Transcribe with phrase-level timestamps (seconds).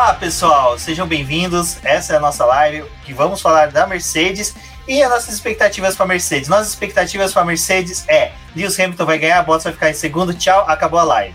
[0.00, 1.84] Olá, pessoal, sejam bem-vindos.
[1.84, 4.54] Essa é a nossa live que vamos falar da Mercedes
[4.86, 6.48] e as nossas expectativas para Mercedes.
[6.48, 10.32] Nossas expectativas para Mercedes é: Lewis Hamilton vai ganhar, Bottas vai ficar em segundo.
[10.32, 11.34] Tchau, acabou a live.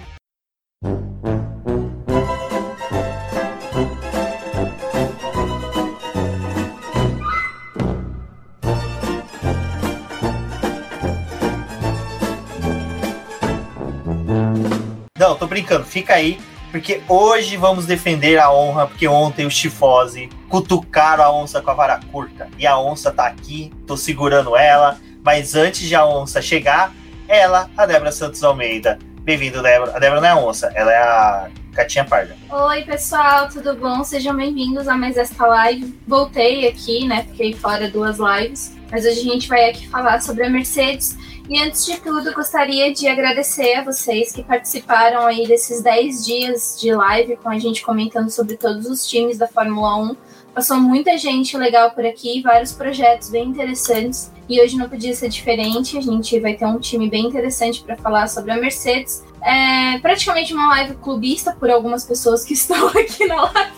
[15.20, 16.40] Não, tô brincando, fica aí,
[16.74, 21.74] porque hoje vamos defender a honra, porque ontem os Tifose cutucaram a onça com a
[21.76, 22.50] vara curta.
[22.58, 26.92] E a onça tá aqui, tô segurando ela, mas antes de a onça chegar,
[27.28, 28.98] ela, a Débora Santos Almeida.
[29.22, 29.96] Bem-vindo, Débora.
[29.96, 32.36] A Débora não é a onça, ela é a Catinha Parda.
[32.50, 34.04] Oi, pessoal, tudo bom?
[34.04, 36.00] Sejam bem-vindos a mais esta live.
[36.08, 37.24] Voltei aqui, né?
[37.24, 41.18] Fiquei fora duas lives, mas hoje a gente vai aqui falar sobre a Mercedes
[41.50, 46.78] e antes de tudo, gostaria de agradecer a vocês que participaram aí desses 10 dias
[46.80, 50.16] de live com a gente comentando sobre todos os times da Fórmula 1.
[50.54, 54.32] Passou muita gente legal por aqui, vários projetos bem interessantes.
[54.48, 55.98] E hoje não podia ser diferente.
[55.98, 59.24] A gente vai ter um time bem interessante para falar sobre a Mercedes.
[59.42, 63.72] É praticamente uma live clubista por algumas pessoas que estão aqui na live.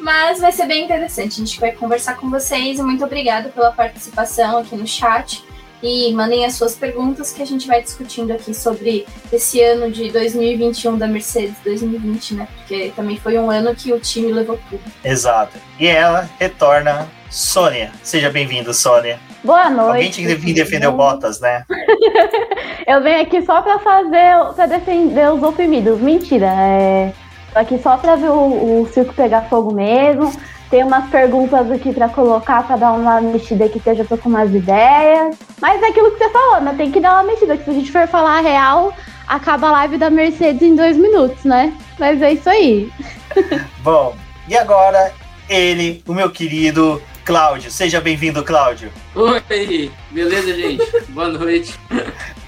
[0.00, 1.40] Mas vai ser bem interessante.
[1.40, 2.80] A gente vai conversar com vocês.
[2.80, 5.44] Muito obrigada pela participação aqui no chat
[5.84, 10.10] e mandem as suas perguntas que a gente vai discutindo aqui sobre esse ano de
[10.10, 12.48] 2021 da Mercedes 2020, né?
[12.56, 14.80] Porque também foi um ano que o time levou tudo.
[15.04, 15.58] Exato.
[15.78, 17.92] E ela retorna, Sônia.
[18.02, 19.20] Seja bem-vinda, Sônia.
[19.44, 19.90] Boa noite.
[19.90, 21.66] Alguém tinha que vir defender o Bottas, né?
[22.88, 26.00] Eu venho aqui só pra fazer, pra defender os oprimidos.
[26.00, 27.12] Mentira, é...
[27.52, 30.32] Tô aqui só pra ver o, o circo pegar fogo mesmo.
[30.70, 34.16] Tem umas perguntas aqui para colocar para dar uma mexida aqui que eu já tô
[34.18, 35.36] com umas ideias.
[35.60, 36.74] Mas é aquilo que você falou, né?
[36.76, 38.92] Tem que dar uma mexida, que se a gente for falar a real,
[39.26, 41.72] acaba a live da Mercedes em dois minutos, né?
[41.98, 42.90] Mas é isso aí.
[43.82, 44.16] Bom,
[44.48, 45.12] e agora
[45.48, 47.70] ele, o meu querido Cláudio.
[47.70, 48.92] Seja bem-vindo, Cláudio.
[49.14, 50.84] Oi, beleza, gente?
[51.08, 51.78] Boa noite.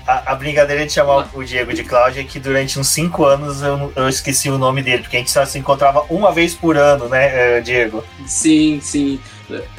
[0.07, 3.61] A, a, brincadeira de chamar o Diego de Cláudio é que durante uns cinco anos
[3.61, 6.77] eu, eu esqueci o nome dele, porque a gente só se encontrava uma vez por
[6.77, 8.05] ano, né, eh, Diego?
[8.25, 9.19] Sim, sim.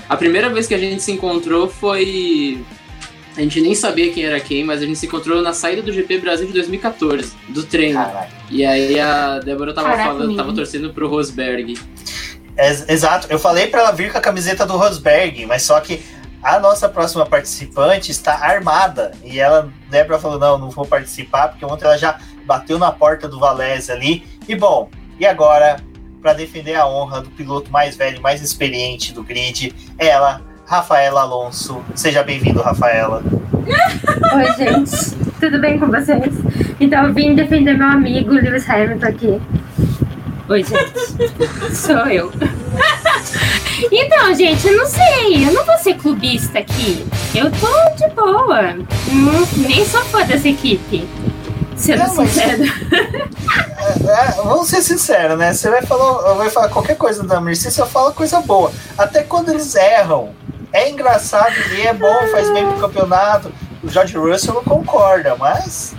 [0.07, 2.63] A primeira vez que a gente se encontrou foi.
[3.37, 5.93] A gente nem sabia quem era quem, mas a gente se encontrou na saída do
[5.93, 7.99] GP Brasil de 2014, do treino.
[7.99, 8.29] Caraca.
[8.49, 11.77] E aí a Débora tava Caraca, falando, tava torcendo pro Rosberg.
[12.57, 16.01] É, exato, eu falei para ela vir com a camiseta do Rosberg, mas só que
[16.41, 19.11] a nossa próxima participante está armada.
[19.23, 23.27] E ela, Débora falou: não, não vou participar, porque ontem ela já bateu na porta
[23.27, 24.25] do Valese ali.
[24.47, 24.89] E bom,
[25.19, 25.77] e agora,
[26.21, 31.83] para defender a honra do piloto mais velho, mais experiente do grid, ela, Rafaela Alonso.
[31.95, 33.23] Seja bem-vindo, Rafaela.
[34.35, 35.15] Oi, gente.
[35.39, 36.33] Tudo bem com vocês?
[36.79, 39.41] Então, eu vim defender meu amigo Lewis Hamilton aqui.
[40.49, 41.75] Oi, gente.
[41.75, 42.31] Sou eu.
[43.91, 45.47] Então, gente, eu não sei.
[45.47, 47.05] Eu não vou ser clubista aqui.
[47.35, 48.73] Eu tô de boa.
[48.73, 51.07] Não, nem sou fã dessa equipe.
[51.75, 52.63] Sendo não, sincero.
[54.07, 55.53] É, vamos ser sinceros, né?
[55.53, 58.71] Você vai falar, vai falar qualquer coisa da Mercedes, você fala coisa boa.
[58.97, 60.33] Até quando eles erram.
[60.73, 63.51] É engraçado e é bom, faz bem pro campeonato.
[63.83, 65.95] O George Russell não concorda, mas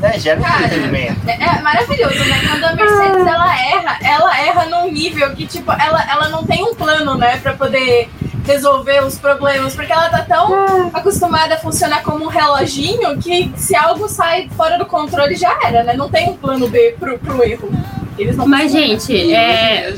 [0.00, 0.18] né?
[0.18, 1.28] Gera Cara, entretenimento.
[1.28, 2.40] É, é, maravilhoso, né?
[2.48, 6.64] Quando a Mercedes ela erra, ela erra num nível que, tipo, ela, ela não tem
[6.64, 8.08] um plano, né, pra poder
[8.46, 13.76] resolver os problemas, porque ela tá tão acostumada a funcionar como um reloginho que se
[13.76, 15.94] algo sai fora do controle já era, né?
[15.94, 17.70] Não tem um plano B pro, pro erro.
[18.18, 19.94] Eles não Mas, gente, é.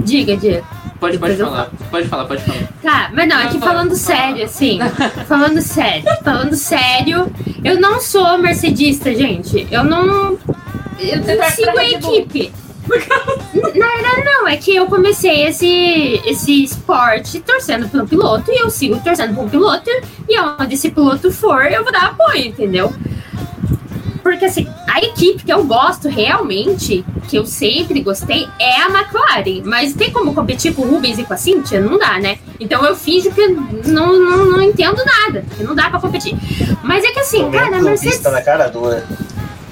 [0.00, 0.64] Diga, diga.
[1.00, 2.68] Pode, pode falar, pode falar, pode falar.
[2.82, 4.78] Tá, mas não, aqui falando sério, assim,
[5.26, 9.66] falando sério, falando sério, eu não sou mercedista, gente.
[9.70, 10.38] Eu não.
[10.98, 12.52] Eu não sigo a equipe.
[13.52, 18.70] Na verdade, não, é que eu comecei esse, esse esporte torcendo pelo piloto e eu
[18.70, 19.90] sigo torcendo pelo piloto
[20.28, 22.92] e onde esse piloto for, eu vou dar apoio, entendeu?
[24.28, 29.62] Porque assim, a equipe que eu gosto realmente, que eu sempre gostei, é a McLaren.
[29.64, 31.80] Mas tem como competir com o Rubens e com a Cynthia?
[31.80, 32.38] Não dá, né?
[32.60, 35.42] Então eu finjo que não, não, não entendo nada.
[35.56, 36.36] Que não dá pra competir.
[36.82, 38.20] Mas é que assim, cara, a Mercedes.
[38.20, 39.02] na cara dura.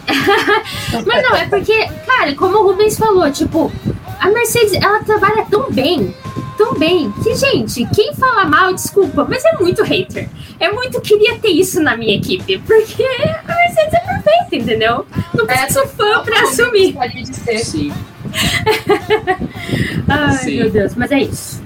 [1.04, 3.70] Mas não, é porque, cara, como o Rubens falou, tipo,
[4.18, 6.14] a Mercedes, ela trabalha tão bem
[6.56, 10.28] tão bem que, gente, quem fala mal, desculpa, mas é muito hater.
[10.58, 15.06] É muito queria ter isso na minha equipe, porque a Mercedes é perfeita, entendeu?
[15.34, 16.92] Não preciso é, fã pra assumir.
[16.94, 17.58] Pode dizer.
[17.58, 17.92] Sim.
[20.08, 20.56] Ai, Sim.
[20.56, 21.62] meu Deus, mas é isso.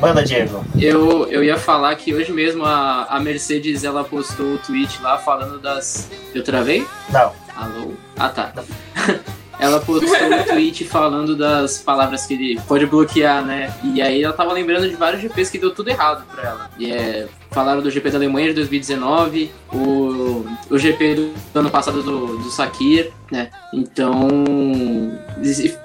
[0.00, 0.64] Manda, Diego.
[0.78, 5.18] Eu, eu ia falar que hoje mesmo a, a Mercedes ela postou o tweet lá
[5.18, 6.08] falando das.
[6.34, 6.86] Eu travei?
[7.10, 7.32] Não.
[7.56, 7.92] Alô?
[8.16, 8.52] Ah, tá.
[9.58, 13.74] ela postou um tweet falando das palavras que ele pode bloquear, né?
[13.82, 16.70] E aí ela tava lembrando de vários GPs que deu tudo errado pra ela.
[16.78, 22.02] E é, falaram do GP da Alemanha de 2019, o, o GP do ano passado
[22.02, 23.50] do, do Sakir, né?
[23.72, 24.28] Então,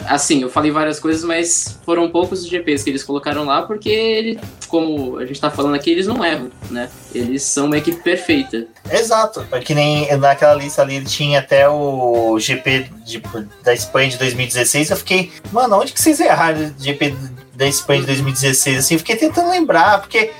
[0.05, 3.89] assim, eu falei várias coisas, mas foram poucos os GPs que eles colocaram lá, porque
[3.89, 6.89] ele, como a gente tá falando aqui, eles não erram, né?
[7.13, 8.67] Eles são uma equipe perfeita.
[8.89, 13.21] Exato, é que nem naquela lista ali tinha até o GP de,
[13.63, 17.15] da Espanha de 2016, eu fiquei, mano, onde que vocês erraram o GP
[17.55, 18.77] da Espanha de 2016?
[18.77, 20.31] Assim, fiquei tentando lembrar, porque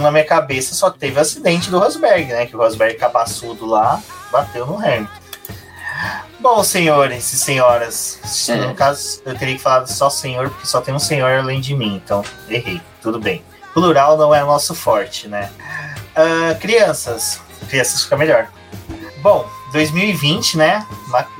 [0.00, 2.46] na minha cabeça só teve o acidente do Rosberg, né?
[2.46, 4.02] Que o Rosberg cabaçudo lá
[4.32, 5.24] bateu no Hamilton.
[6.40, 8.56] Bom, senhores e senhoras, é.
[8.56, 11.74] no caso eu teria que falar só senhor, porque só tem um senhor além de
[11.74, 13.42] mim, então errei, tudo bem.
[13.72, 15.50] Plural não é nosso forte, né?
[16.16, 18.48] Uh, crianças, crianças fica melhor.
[19.22, 20.86] Bom, 2020, né?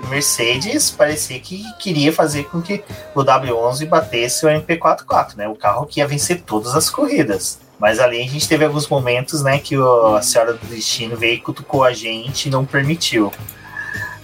[0.09, 2.83] Mercedes parecia que queria fazer com que
[3.15, 5.49] o W11 batesse o MP44, né?
[5.49, 7.61] O carro que ia vencer todas as corridas.
[7.79, 11.35] Mas ali a gente teve alguns momentos, né, que o, a Senhora do Destino veio
[11.35, 13.33] e cutucou a gente e não permitiu.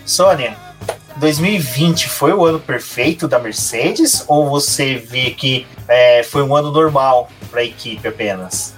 [0.06, 0.56] Sônia,
[1.16, 6.70] 2020 foi o ano perfeito da Mercedes ou você vê que é, foi um ano
[6.70, 8.74] normal para a equipe apenas?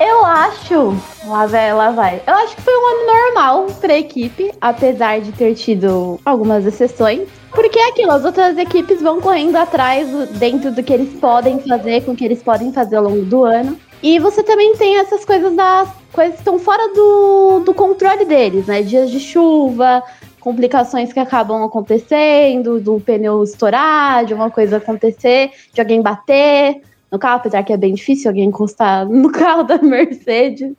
[0.00, 2.20] Eu acho, lá vai, lá vai.
[2.26, 6.66] Eu acho que foi um ano normal para a equipe, apesar de ter tido algumas
[6.66, 7.28] exceções.
[7.52, 12.02] Porque é aquilo, as outras equipes vão correndo atrás dentro do que eles podem fazer,
[12.02, 13.78] com o que eles podem fazer ao longo do ano.
[14.04, 18.66] E você também tem essas coisas das coisas que estão fora do, do controle deles,
[18.66, 18.82] né?
[18.82, 20.02] Dias de chuva,
[20.38, 27.18] complicações que acabam acontecendo, do pneu estourar, de uma coisa acontecer, de alguém bater no
[27.18, 30.74] carro, apesar que é bem difícil alguém encostar no carro da Mercedes.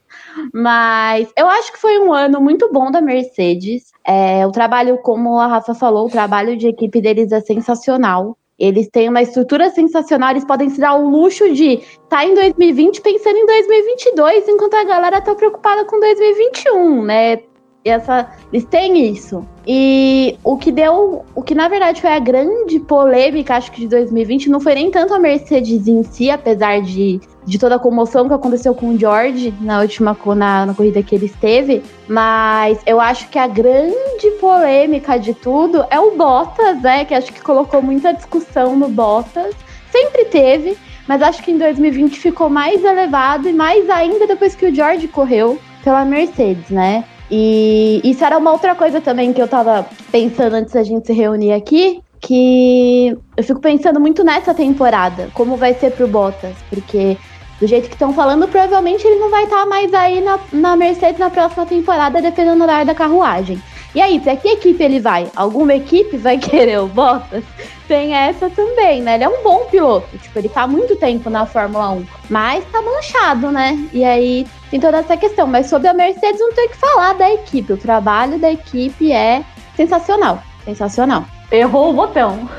[0.54, 3.92] Mas eu acho que foi um ano muito bom da Mercedes.
[4.06, 8.38] É, o trabalho, como a Rafa falou, o trabalho de equipe deles é sensacional.
[8.58, 12.34] Eles têm uma estrutura sensacional, eles podem se dar o luxo de estar tá em
[12.34, 17.38] 2020 pensando em 2022, enquanto a galera tá preocupada com 2021, né?
[17.86, 19.48] Essa, eles têm isso.
[19.68, 23.88] E o que deu, o que na verdade foi a grande polêmica, acho que de
[23.88, 28.28] 2020, não foi nem tanto a Mercedes em si, apesar de, de toda a comoção
[28.28, 33.00] que aconteceu com o George na última na, na corrida que ele esteve, mas eu
[33.00, 37.06] acho que a grande polêmica de tudo é o Bottas, né?
[37.06, 39.54] Que acho que colocou muita discussão no Bottas.
[39.92, 40.76] Sempre teve,
[41.08, 45.08] mas acho que em 2020 ficou mais elevado e mais ainda depois que o George
[45.08, 47.04] correu pela Mercedes, né?
[47.30, 51.14] E isso era uma outra coisa também que eu tava pensando antes da gente se
[51.14, 57.18] reunir aqui, que eu fico pensando muito nessa temporada, como vai ser pro Bottas, porque
[57.60, 60.76] do jeito que estão falando, provavelmente ele não vai estar tá mais aí na, na
[60.76, 63.62] Mercedes na próxima temporada, dependendo do horário da carruagem.
[63.94, 65.32] E aí, pra que equipe ele vai?
[65.36, 67.46] Alguma equipe vai querer o Bottas?
[67.88, 69.16] Tem essa também, né?
[69.16, 72.66] Ele é um bom piloto, tipo, ele tá há muito tempo na Fórmula 1, mas
[72.72, 73.88] tá manchado, né?
[73.94, 75.48] E aí tem toda essa questão.
[75.48, 77.74] Mas sobre a Mercedes, não tem que falar da equipe.
[77.74, 79.44] O trabalho da equipe é
[79.76, 80.44] sensacional.
[80.66, 81.26] Sensacional.
[81.52, 82.50] Errou o botão.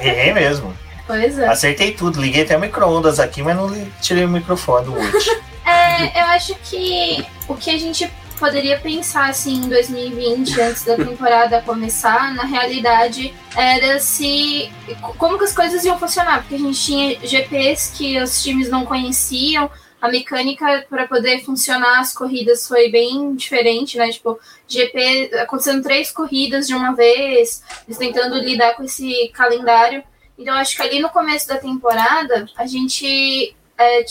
[0.00, 0.72] Errei mesmo.
[1.06, 1.48] Pois é.
[1.48, 2.20] Acertei tudo.
[2.20, 3.68] Liguei até o micro-ondas aqui, mas não
[4.00, 5.30] tirei o microfone do Wood.
[5.66, 10.96] é, eu acho que o que a gente poderia pensar assim em 2020, antes da
[10.96, 14.72] temporada começar, na realidade era se
[15.18, 18.86] como que as coisas iam funcionar, porque a gente tinha GPs que os times não
[18.86, 24.10] conheciam, a mecânica para poder funcionar as corridas foi bem diferente, né?
[24.10, 30.02] Tipo, GP acontecendo três corridas de uma vez, eles tentando lidar com esse calendário.
[30.38, 34.04] Então, acho que ali no começo da temporada, a gente é,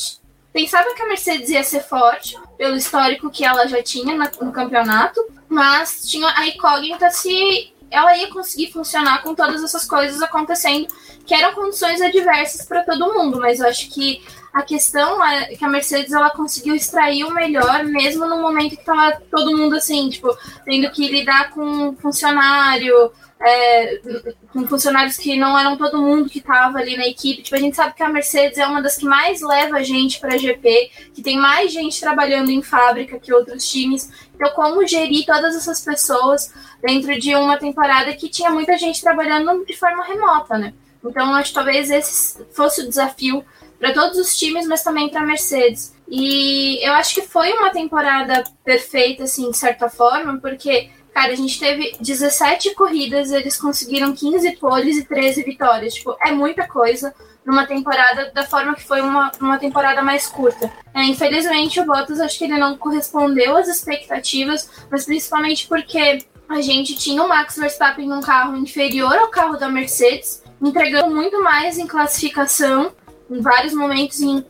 [0.54, 5.26] pensava que a Mercedes ia ser forte, pelo histórico que ela já tinha no campeonato,
[5.48, 10.88] mas tinha a incógnita se ela ia conseguir funcionar com todas essas coisas acontecendo,
[11.26, 14.22] que eram condições adversas para todo mundo, mas eu acho que
[14.54, 18.84] a questão é que a Mercedes ela conseguiu extrair o melhor, mesmo no momento que
[18.84, 24.02] tava todo mundo assim, tipo, tendo que lidar com funcionário, é,
[24.52, 27.42] com funcionários que não eram todo mundo que estava ali na equipe.
[27.42, 30.38] Tipo, a gente sabe que a Mercedes é uma das que mais leva gente para
[30.38, 34.10] GP, que tem mais gente trabalhando em fábrica que outros times.
[34.36, 39.64] Então, como gerir todas essas pessoas dentro de uma temporada que tinha muita gente trabalhando
[39.66, 40.74] de forma remota, né?
[41.04, 43.46] Então, acho que talvez esse fosse o desafio
[43.80, 45.96] para todos os times, mas também para a Mercedes.
[46.08, 51.36] E eu acho que foi uma temporada perfeita, assim, de certa forma, porque, cara, a
[51.36, 55.94] gente teve 17 corridas, eles conseguiram 15 poles e 13 vitórias.
[55.94, 57.14] Tipo, é muita coisa
[57.46, 60.72] numa temporada da forma que foi uma, uma temporada mais curta.
[60.94, 66.20] É, infelizmente, o Bottas acho que ele não correspondeu às expectativas, mas principalmente porque
[66.50, 71.42] a gente tinha o Max Verstappen num carro inferior ao carro da Mercedes, entregando muito
[71.44, 72.92] mais em classificação,
[73.30, 74.44] em vários momentos, em,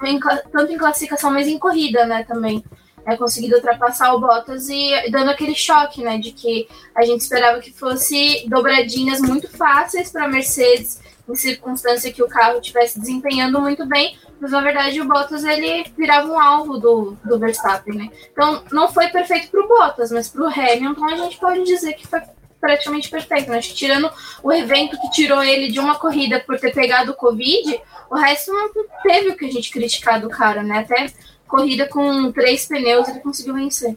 [0.00, 0.20] não em,
[0.52, 2.64] tanto em classificação, mas em corrida, né, também.
[3.06, 7.60] É, conseguido ultrapassar o Bottas e dando aquele choque, né, de que a gente esperava
[7.60, 13.60] que fosse dobradinhas muito fáceis para a Mercedes, em circunstância que o carro estivesse desempenhando
[13.60, 18.10] muito bem, mas na verdade o Bottas ele virava um alvo do, do Verstappen, né?
[18.32, 21.94] Então não foi perfeito para o Bottas, mas para o Hamilton a gente pode dizer
[21.94, 22.20] que foi
[22.64, 23.50] praticamente perfeito.
[23.50, 23.60] Né?
[23.60, 24.10] Tirando
[24.42, 27.78] o evento que tirou ele de uma corrida por ter pegado o Covid,
[28.10, 28.70] o resto não
[29.02, 30.78] teve o que a gente criticar do cara, né?
[30.78, 31.06] Até
[31.46, 33.96] corrida com três pneus ele conseguiu vencer.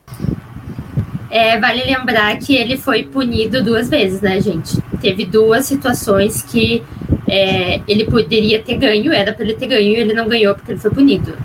[1.30, 4.82] É, vale lembrar que ele foi punido duas vezes, né, gente?
[5.02, 6.84] Teve duas situações que
[7.28, 10.74] é, ele poderia ter ganho, era para ele ter ganho e ele não ganhou porque
[10.74, 11.38] ele foi punido.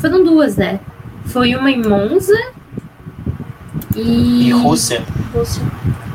[0.00, 0.78] Foram duas, né?
[1.26, 2.36] Foi uma em Monza
[4.00, 4.48] e.
[4.48, 5.02] E Rússia.
[5.32, 5.62] Rússia.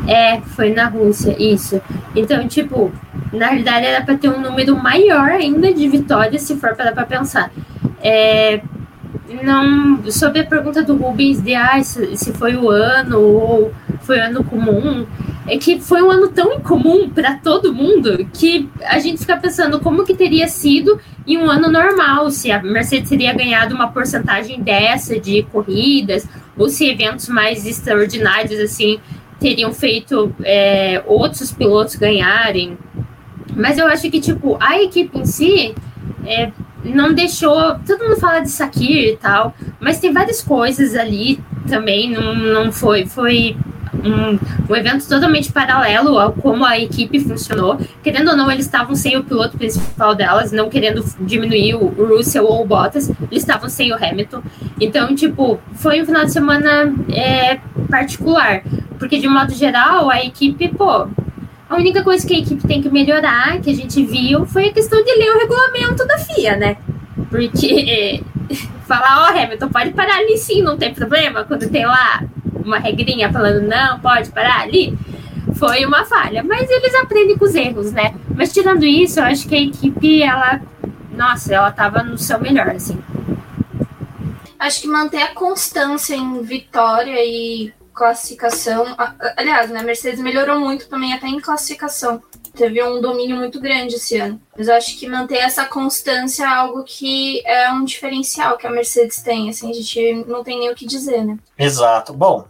[0.08, 1.82] É, foi na Rússia, isso.
[2.16, 2.92] Então, tipo,
[3.32, 7.52] na realidade era para ter um número maior ainda de vitórias, se for para pensar.
[8.02, 8.62] É,
[9.44, 14.20] não, sobre a pergunta do Rubens de ah, se, se foi o ano ou foi
[14.20, 15.06] ano comum,
[15.48, 19.80] é que foi um ano tão incomum para todo mundo que a gente fica pensando
[19.80, 24.62] como que teria sido em um ano normal, se a Mercedes teria ganhado uma porcentagem
[24.62, 26.28] dessa de corridas,
[26.58, 29.00] ou se eventos mais extraordinários assim
[29.40, 32.78] teriam feito é, outros pilotos ganharem.
[33.56, 35.76] Mas eu acho que tipo a equipe em si
[36.26, 36.52] é,
[36.84, 37.76] não deixou.
[37.86, 42.12] Todo mundo fala de Sakir e tal, mas tem várias coisas ali também.
[42.12, 43.06] Não, não foi.
[43.06, 43.56] Foi
[44.04, 44.40] um,
[44.72, 47.80] um evento totalmente paralelo ao como a equipe funcionou.
[48.02, 52.46] Querendo ou não, eles estavam sem o piloto principal delas, não querendo diminuir o Russell
[52.46, 54.42] ou o Bottas, eles estavam sem o Hamilton.
[54.80, 57.60] Então, tipo, foi um final de semana é,
[57.90, 58.64] particular.
[58.98, 61.08] Porque, de modo geral, a equipe, pô,
[61.74, 64.74] a única coisa que a equipe tem que melhorar, que a gente viu, foi a
[64.74, 66.78] questão de ler o regulamento da FIA, né?
[67.32, 68.24] Porque
[68.88, 72.24] falar, ó, oh, Hamilton, pode parar ali sim, não tem problema, quando tem lá
[72.64, 74.96] uma regrinha falando não, pode parar ali,
[75.56, 76.44] foi uma falha.
[76.44, 78.14] Mas eles aprendem com os erros, né?
[78.36, 80.62] Mas tirando isso, eu acho que a equipe, ela,
[81.12, 83.00] nossa, ela tava no seu melhor, assim.
[84.60, 88.96] Acho que manter a constância em vitória e classificação.
[89.38, 92.22] Aliás, né, a Mercedes melhorou muito também até em classificação.
[92.56, 94.40] Teve um domínio muito grande esse ano.
[94.58, 98.72] Mas eu acho que manter essa constância é algo que é um diferencial que a
[98.72, 99.50] Mercedes tem.
[99.50, 101.38] Assim, a gente não tem nem o que dizer, né?
[101.58, 102.14] Exato.
[102.14, 102.46] Bom,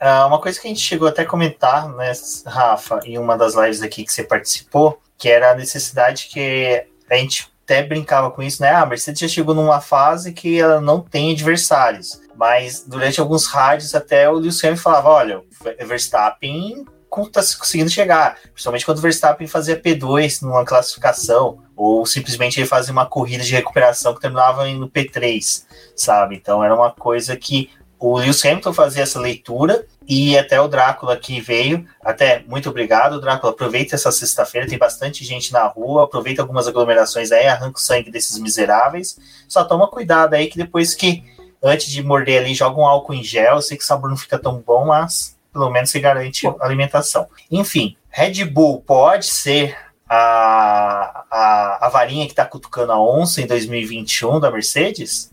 [0.00, 2.12] é, uma coisa que a gente chegou até a comentar, né,
[2.46, 7.16] Rafa, em uma das lives aqui que você participou, que era a necessidade que a
[7.16, 8.70] gente até brincava com isso, né?
[8.70, 12.20] Ah, a Mercedes já chegou numa fase que ela não tem adversários.
[12.38, 15.42] Mas durante alguns rádios até o Lewis Hamilton falava, olha,
[15.84, 16.86] Verstappen
[17.26, 22.92] está conseguindo chegar, principalmente quando o Verstappen fazia P2 numa classificação, ou simplesmente ele fazia
[22.92, 25.64] uma corrida de recuperação que terminava no P3,
[25.96, 26.36] sabe?
[26.36, 31.16] Então era uma coisa que o Lewis Hamilton fazia essa leitura e até o Drácula
[31.16, 31.84] que veio.
[32.00, 33.52] Até muito obrigado, Drácula.
[33.52, 36.04] Aproveita essa sexta-feira, tem bastante gente na rua.
[36.04, 39.18] Aproveita algumas aglomerações aí, arranca o sangue desses miseráveis.
[39.48, 41.24] Só toma cuidado aí que depois que,
[41.62, 43.56] antes de morder ali, joga um álcool em gel.
[43.56, 46.54] Eu sei que o sabor não fica tão bom, mas pelo menos se garante a
[46.60, 47.26] alimentação.
[47.50, 49.76] Enfim, Red Bull pode ser
[50.08, 55.30] a, a, a varinha que está cutucando a onça em 2021 da Mercedes?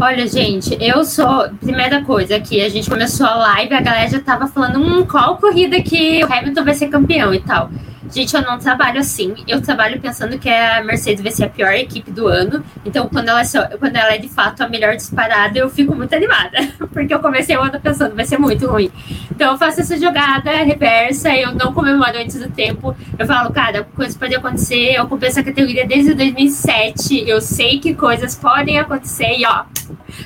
[0.00, 1.50] Olha, gente, eu sou.
[1.60, 5.36] Primeira coisa, que a gente começou a live, a galera já tava falando, hum, qual
[5.36, 7.70] corrida que o Hamilton vai ser campeão e tal.
[8.12, 9.34] Gente, eu não trabalho assim.
[9.46, 12.64] Eu trabalho pensando que a Mercedes vai ser a pior equipe do ano.
[12.84, 16.12] Então, quando ela, é, quando ela é de fato a melhor disparada, eu fico muito
[16.14, 16.58] animada.
[16.92, 18.90] Porque eu comecei o ano pensando, vai ser muito ruim.
[19.30, 22.96] Então, eu faço essa jogada reversa, eu não comemoro antes do tempo.
[23.16, 24.94] Eu falo, cara, coisas podem acontecer.
[24.94, 27.28] Eu comprei essa categoria desde 2007.
[27.28, 29.64] Eu sei que coisas podem acontecer e, ó,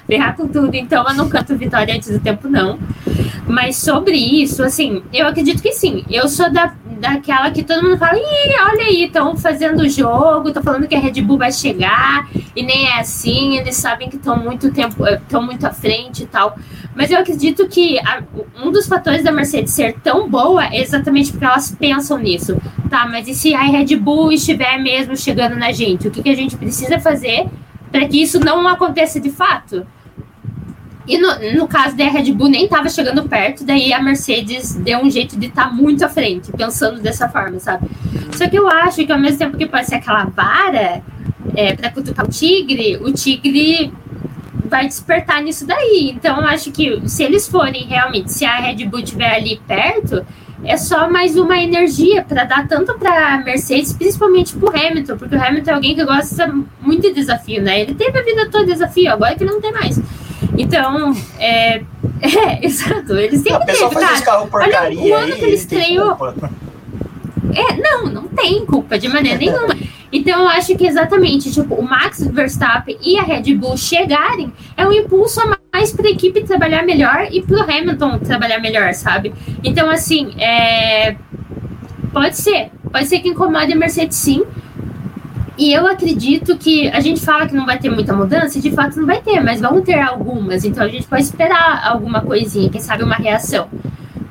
[0.06, 0.74] ferrar com tudo.
[0.74, 2.78] Então, eu não canto vitória antes do tempo, não.
[3.46, 6.02] Mas sobre isso, assim, eu acredito que sim.
[6.10, 6.74] Eu sou da
[7.04, 10.94] daquela que todo mundo fala, Ih, olha aí, estão fazendo o jogo, estão falando que
[10.94, 15.06] a Red Bull vai chegar, e nem é assim, eles sabem que estão muito tempo,
[15.06, 16.56] estão eh, muito à frente e tal.
[16.94, 18.22] Mas eu acredito que a,
[18.64, 22.56] um dos fatores da Mercedes ser tão boa é exatamente porque elas pensam nisso.
[22.88, 26.08] Tá, mas e se a Red Bull estiver mesmo chegando na gente?
[26.08, 27.46] O que, que a gente precisa fazer
[27.90, 29.86] para que isso não aconteça de fato?
[31.06, 35.00] E no, no caso da Red Bull nem estava chegando perto, daí a Mercedes deu
[35.00, 37.88] um jeito de estar tá muito à frente, pensando dessa forma, sabe?
[38.32, 41.02] Só que eu acho que ao mesmo tempo que pode ser aquela vara
[41.54, 43.92] é, para cutucar o tigre, o tigre
[44.64, 46.12] vai despertar nisso daí.
[46.14, 50.24] Então, eu acho que se eles forem realmente, se a Red Bull estiver ali perto,
[50.64, 55.36] é só mais uma energia para dar tanto para Mercedes, principalmente para o Hamilton, porque
[55.36, 57.82] o Hamilton é alguém que gosta muito de desafio, né?
[57.82, 60.00] Ele teve a vida toda de desafio, agora que ele não tem mais.
[60.56, 61.82] Então, é,
[62.20, 63.14] é exato.
[63.14, 64.22] Eles sempre teve, cara.
[64.22, 66.16] Carro porcaria Olha, o ano que ele estreou.
[67.54, 69.76] É, não, não tem culpa de maneira nenhuma.
[70.14, 74.86] Então eu acho que exatamente, tipo, o Max Verstappen e a Red Bull chegarem é
[74.86, 78.94] um impulso a mais para a equipe trabalhar melhor e para o Hamilton trabalhar melhor,
[78.94, 79.34] sabe?
[79.64, 81.16] Então, assim, é...
[82.12, 82.70] pode ser.
[82.92, 84.44] Pode ser que incomode a Mercedes sim.
[85.56, 88.72] E eu acredito que a gente fala que não vai ter muita mudança, e de
[88.72, 90.64] fato não vai ter, mas vão ter algumas.
[90.64, 93.68] Então a gente pode esperar alguma coisinha, quem sabe uma reação.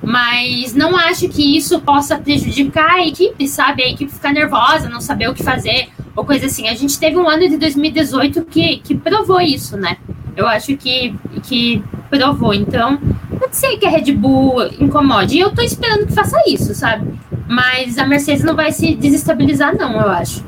[0.02, 3.84] Mas não acho que isso possa prejudicar a equipe, sabe?
[3.84, 6.68] A equipe ficar nervosa, não saber o que fazer, ou coisa assim.
[6.68, 9.96] A gente teve um ano de 2018 que, que provou isso, né?
[10.36, 12.54] Eu acho que, que provou.
[12.54, 13.00] Então,
[13.40, 15.38] pode ser que a Red Bull incomode.
[15.38, 17.08] E eu tô esperando que faça isso, sabe?
[17.48, 20.44] Mas a Mercedes não vai se desestabilizar, não, eu acho.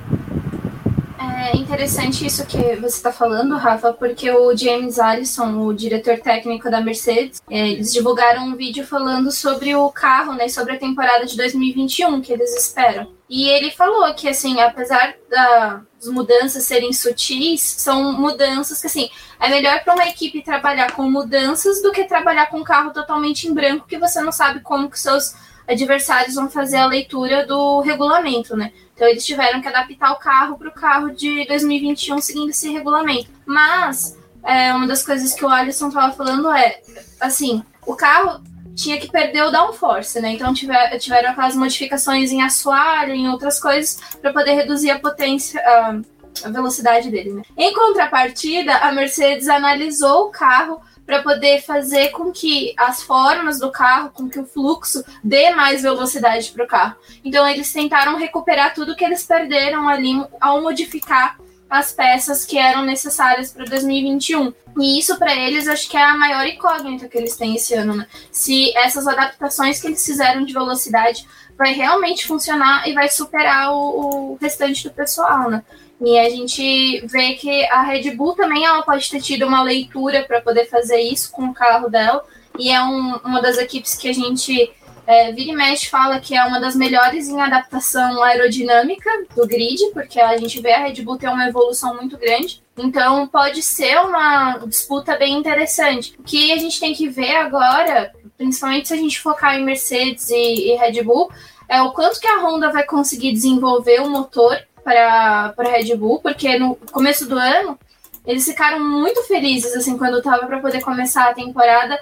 [1.45, 6.71] É interessante isso que você está falando, Rafa, porque o James Allison, o diretor técnico
[6.71, 11.23] da Mercedes, é, eles divulgaram um vídeo falando sobre o carro, né, sobre a temporada
[11.23, 13.13] de 2021 que eles esperam.
[13.29, 19.09] E ele falou que, assim, apesar das mudanças serem sutis, são mudanças que, assim,
[19.39, 23.47] é melhor para uma equipe trabalhar com mudanças do que trabalhar com um carro totalmente
[23.47, 25.35] em branco que você não sabe como que seus
[25.67, 28.71] adversários vão fazer a leitura do regulamento, né?
[28.95, 33.29] Então eles tiveram que adaptar o carro para o carro de 2021 seguindo esse regulamento.
[33.45, 36.79] Mas é, uma das coisas que o Alisson estava falando é,
[37.19, 38.41] assim, o carro
[38.73, 40.31] tinha que perder o downforce, né?
[40.31, 45.61] Então tiver, tiveram aquelas modificações em assoalho, em outras coisas, para poder reduzir a potência,
[45.61, 45.99] a,
[46.45, 47.33] a velocidade dele.
[47.33, 47.41] Né?
[47.57, 53.71] Em contrapartida, a Mercedes analisou o carro para poder fazer com que as formas do
[53.71, 56.95] carro, com que o fluxo dê mais velocidade para o carro.
[57.23, 61.37] Então eles tentaram recuperar tudo que eles perderam ali ao modificar
[61.69, 64.53] as peças que eram necessárias para 2021.
[64.77, 67.95] E isso para eles acho que é a maior incógnita que eles têm esse ano,
[67.95, 68.07] né?
[68.31, 71.25] Se essas adaptações que eles fizeram de velocidade
[71.57, 75.63] vai realmente funcionar e vai superar o, o restante do pessoal, né?
[76.01, 80.23] E a gente vê que a Red Bull também ela pode ter tido uma leitura
[80.23, 82.23] para poder fazer isso com o carro dela.
[82.59, 84.73] E é um, uma das equipes que a gente
[85.07, 89.91] é, vira e mexe fala que é uma das melhores em adaptação aerodinâmica do grid,
[89.93, 92.63] porque a gente vê a Red Bull ter uma evolução muito grande.
[92.77, 96.15] Então pode ser uma disputa bem interessante.
[96.19, 100.29] O que a gente tem que ver agora, principalmente se a gente focar em Mercedes
[100.29, 101.29] e, e Red Bull,
[101.69, 106.19] é o quanto que a Honda vai conseguir desenvolver o motor para a Red Bull,
[106.19, 107.77] porque no começo do ano
[108.25, 111.99] eles ficaram muito felizes assim quando estava para poder começar a temporada.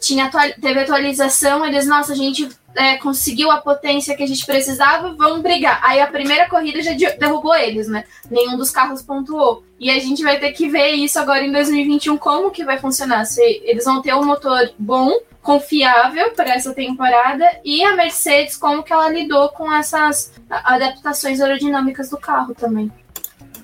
[0.00, 0.28] Tinha
[0.60, 5.40] teve atualização, eles, nossa, a gente é, conseguiu a potência que a gente precisava, vamos
[5.40, 5.78] brigar.
[5.84, 8.04] Aí a primeira corrida já derrubou eles, né?
[8.28, 9.62] Nenhum dos carros pontuou.
[9.78, 13.24] E a gente vai ter que ver isso agora em 2021, como que vai funcionar.
[13.24, 18.82] Se eles vão ter um motor bom confiável para essa temporada e a Mercedes como
[18.82, 22.90] que ela lidou com essas adaptações aerodinâmicas do carro também.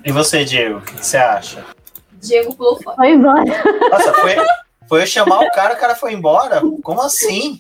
[0.05, 1.65] E você, Diego, o que você acha?
[2.21, 2.97] Diego pulou fora.
[2.97, 3.45] Foi embora.
[3.91, 4.37] Nossa, foi,
[4.87, 6.61] foi eu chamar o cara, o cara foi embora?
[6.83, 7.59] Como assim?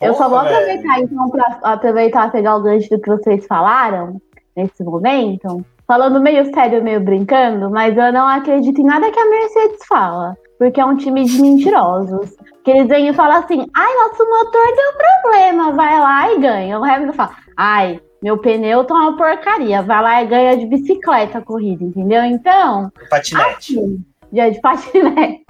[0.00, 1.08] Eu Porra, só vou aproveitar, velho.
[1.10, 4.20] então, para aproveitar e pegar o gancho do que vocês falaram
[4.56, 5.64] nesse momento.
[5.86, 10.36] Falando meio sério, meio brincando, mas eu não acredito em nada que a Mercedes fala
[10.58, 12.36] porque é um time de mentirosos.
[12.68, 16.78] Que eles vêm e falam assim: ai, nosso motor deu problema, vai lá e ganha.
[16.78, 21.38] O Hamilton fala: ai, meu pneu tá uma porcaria, vai lá e ganha de bicicleta
[21.38, 22.22] a corrida, entendeu?
[22.24, 22.92] Então.
[23.08, 23.78] Patinete.
[23.78, 25.46] Assim, de patinete.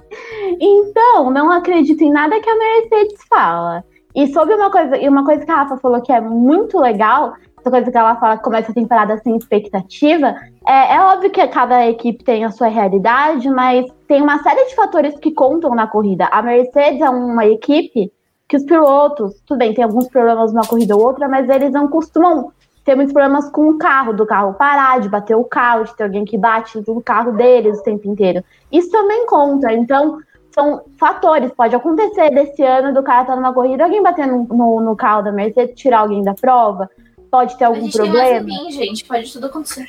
[0.61, 3.83] Então, não acredito em nada que a Mercedes fala.
[4.15, 7.33] E sobre uma coisa, e uma coisa que a Rafa falou que é muito legal,
[7.69, 10.35] essa coisa que ela fala que começa a temporada sem expectativa,
[10.67, 14.75] é, é óbvio que cada equipe tem a sua realidade, mas tem uma série de
[14.75, 16.25] fatores que contam na corrida.
[16.25, 18.11] A Mercedes é uma equipe
[18.47, 21.87] que os pilotos, tudo bem, tem alguns problemas numa corrida ou outra, mas eles não
[21.87, 22.51] costumam
[22.83, 26.03] ter muitos problemas com o carro, do carro parar, de bater o carro, de ter
[26.03, 28.43] alguém que bate no carro deles o tempo inteiro.
[28.71, 29.71] Isso também conta.
[29.71, 30.17] Então,
[30.51, 31.51] são fatores.
[31.51, 34.95] Pode acontecer desse ano do cara estar tá numa corrida, alguém bater no, no, no
[34.95, 36.89] carro da Mercedes, tirar alguém da prova
[37.29, 38.45] pode ter algum problema.
[38.45, 39.87] Tem mais gente, pode tudo acontecer.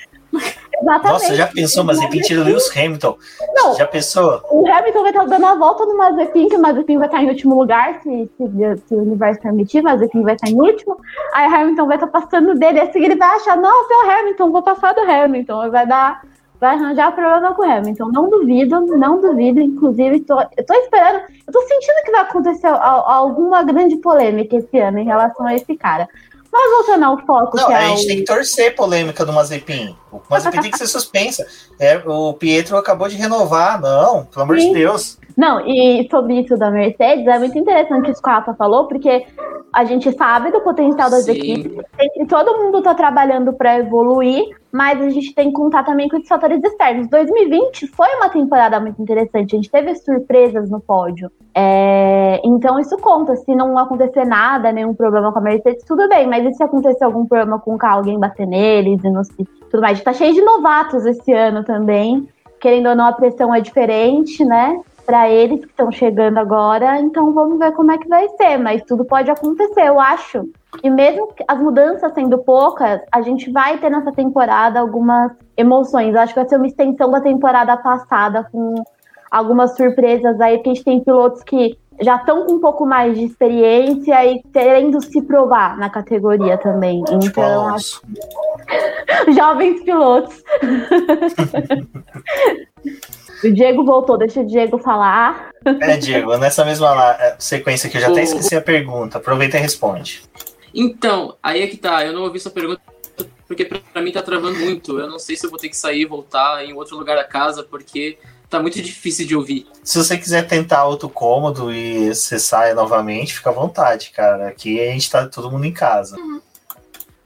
[0.81, 1.13] Exatamente.
[1.13, 3.17] Nossa, já pensou, mas repente o Lewis Hamilton.
[3.55, 4.41] Não, já pensou?
[4.51, 7.29] O Hamilton vai estar dando a volta no Mazepin, que o Mazepin vai estar em
[7.29, 10.99] último lugar, se, se, se o universo permitir, o Mazepin vai estar em último.
[11.35, 14.51] Aí o Hamilton vai estar passando dele, assim ele vai achar, nossa, é o Hamilton,
[14.51, 15.71] vou passar do Hamilton.
[15.71, 16.23] Vai dar
[16.61, 18.11] vai arranjar problema com o Hamilton.
[18.13, 19.61] Não duvido, não duvido.
[19.61, 24.79] Inclusive, tô, eu tô esperando, eu tô sentindo que vai acontecer alguma grande polêmica esse
[24.79, 26.07] ano em relação a esse cara.
[26.53, 27.57] Mas voltando ao foco.
[27.57, 28.07] Não, que é a gente o...
[28.07, 29.97] tem que torcer polêmica do Mazepin.
[30.11, 31.47] O Mazepin tem que ser suspensa.
[31.79, 33.81] É, o Pietro acabou de renovar.
[33.81, 34.69] Não, pelo amor Sim.
[34.69, 35.19] de Deus.
[35.37, 39.27] Não, e sobre isso da Mercedes, é muito interessante isso que o Rafa falou, porque
[39.73, 41.33] a gente sabe do potencial das Sim.
[41.33, 41.85] equipes,
[42.17, 46.17] e todo mundo está trabalhando para evoluir, mas a gente tem que contar também com
[46.17, 47.09] os fatores externos.
[47.09, 51.31] 2020 foi uma temporada muito interessante, a gente teve surpresas no pódio.
[51.55, 53.37] É, então isso conta.
[53.37, 57.05] Se não acontecer nada, nenhum problema com a Mercedes, tudo bem, mas e se acontecer
[57.05, 59.93] algum problema com o carro, alguém bater neles e não sei, tudo mais?
[59.93, 62.29] A gente tá cheio de novatos esse ano também.
[62.61, 64.79] Querendo ou não, a pressão é diferente, né?
[65.11, 68.81] Para eles que estão chegando agora, então vamos ver como é que vai ser, mas
[68.85, 70.49] tudo pode acontecer, eu acho.
[70.85, 76.15] E mesmo as mudanças sendo poucas, a gente vai ter nessa temporada algumas emoções.
[76.15, 78.77] Eu acho que vai ser uma extensão da temporada passada com
[79.29, 83.19] algumas surpresas aí, porque a gente tem pilotos que já estão com um pouco mais
[83.19, 87.03] de experiência e querendo se provar na categoria também.
[87.11, 88.01] Então, acho...
[89.35, 90.41] jovens pilotos.
[93.43, 95.51] O Diego voltou, deixa o Diego falar.
[95.65, 99.61] É, Diego, nessa mesma é, sequência que eu já até esqueci a pergunta, aproveita e
[99.61, 100.23] responde.
[100.75, 102.81] Então, aí é que tá, eu não ouvi sua pergunta
[103.51, 105.01] porque pra mim tá travando muito.
[105.01, 107.25] Eu não sei se eu vou ter que sair e voltar em outro lugar da
[107.25, 108.17] casa, porque
[108.49, 109.67] tá muito difícil de ouvir.
[109.83, 114.47] Se você quiser tentar outro cômodo e você saia novamente, fica à vontade, cara.
[114.47, 116.17] Aqui a gente tá todo mundo em casa.
[116.17, 116.41] Uhum.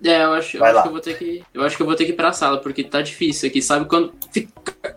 [0.03, 1.44] É, eu acho, eu acho que eu vou ter que.
[1.53, 3.85] Eu acho que eu vou ter que ir pra sala, porque tá difícil aqui, sabe?
[3.85, 4.96] Quando fica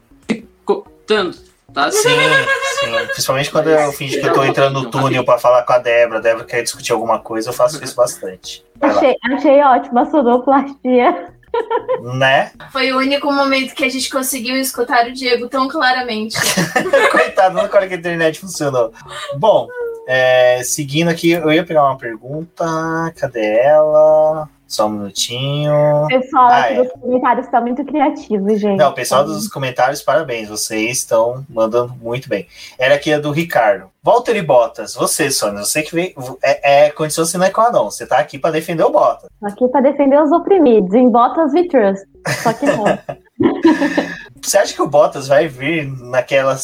[1.08, 1.40] tanto,
[1.74, 1.90] tá?
[1.92, 3.06] Sim, sim.
[3.14, 6.20] Principalmente quando eu fingi que eu tô entrando no túnel pra falar com a Débora,
[6.20, 8.64] a Débora quer discutir alguma coisa, eu faço isso bastante.
[8.82, 11.32] achei, achei ótima a sonoplastia.
[12.02, 12.52] Né?
[12.72, 16.38] Foi o único momento que a gente conseguiu escutar o Diego tão claramente.
[17.10, 18.92] Coitado, não que a internet funcionou.
[19.38, 19.68] Bom,
[20.08, 22.66] é, seguindo aqui, eu ia pegar uma pergunta.
[23.16, 24.48] Cadê ela?
[24.68, 25.74] Só um minutinho.
[26.04, 26.84] O pessoal ah, aqui é.
[26.84, 28.78] dos comentários está muito criativo, gente.
[28.78, 30.50] Não, o pessoal dos comentários, parabéns.
[30.50, 32.48] Vocês estão mandando muito bem.
[32.78, 33.90] Era aqui a do Ricardo.
[34.04, 36.14] Walter e Bottas, você, Sônia, você que veio.
[36.44, 37.90] É, é condição sine qua non.
[37.90, 39.30] Você está aqui para defender o Bottas.
[39.42, 40.94] Aqui para defender os oprimidos.
[40.94, 42.06] Em Bottas we trust.
[42.44, 42.84] Só que não.
[44.42, 46.58] Você acha que o Bottas vai vir naquela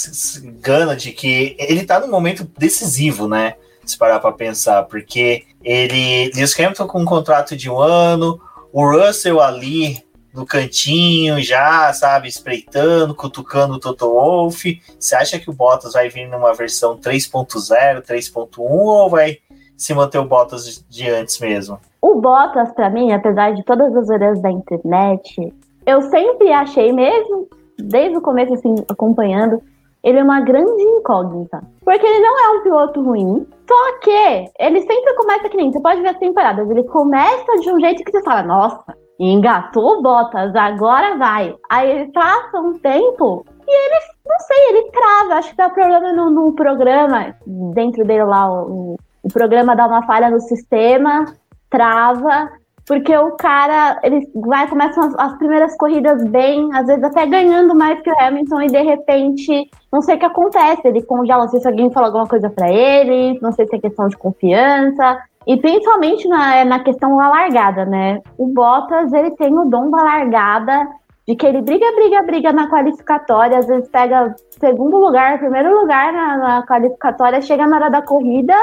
[0.62, 3.56] gana de que ele está num momento decisivo, né?
[3.86, 6.32] se parar para pensar, porque ele.
[6.36, 8.40] Lewis Hamilton com um contrato de um ano,
[8.72, 14.82] o Russell ali no cantinho já, sabe, espreitando, cutucando o Toto Wolff.
[15.00, 19.38] Você acha que o Bottas vai vir numa versão 3.0, 3.1 ou vai
[19.78, 21.80] se manter o Bottas de antes mesmo?
[22.02, 25.54] O Bottas, para mim, apesar de todas as horas da internet,
[25.86, 27.48] eu sempre achei mesmo,
[27.78, 29.62] desde o começo, assim, acompanhando,
[30.04, 31.62] ele é uma grande incógnita.
[31.84, 35.80] Porque ele não é um piloto ruim, só que ele sempre começa que nem, você
[35.80, 40.54] pode ver as temporadas, ele começa de um jeito que você fala, nossa, engatou botas,
[40.56, 41.56] agora vai.
[41.70, 45.36] Aí ele passa um tempo e ele, não sei, ele trava.
[45.36, 47.36] Acho que tá problema no, no programa,
[47.74, 51.26] dentro dele lá, o, o programa dá uma falha no sistema,
[51.70, 52.52] trava.
[52.86, 57.74] Porque o cara, ele vai, começam as, as, primeiras corridas bem, às vezes até ganhando
[57.74, 61.50] mais que o Hamilton, e de repente, não sei o que acontece, ele congela, não
[61.50, 65.18] sei se alguém falou alguma coisa para ele, não sei se é questão de confiança,
[65.48, 68.22] e principalmente na, na questão da largada, né?
[68.38, 70.88] O Bottas, ele tem o dom da largada,
[71.26, 76.12] de que ele briga, briga, briga na qualificatória, às vezes pega segundo lugar, primeiro lugar
[76.12, 78.56] na, na qualificatória, chega na hora da corrida,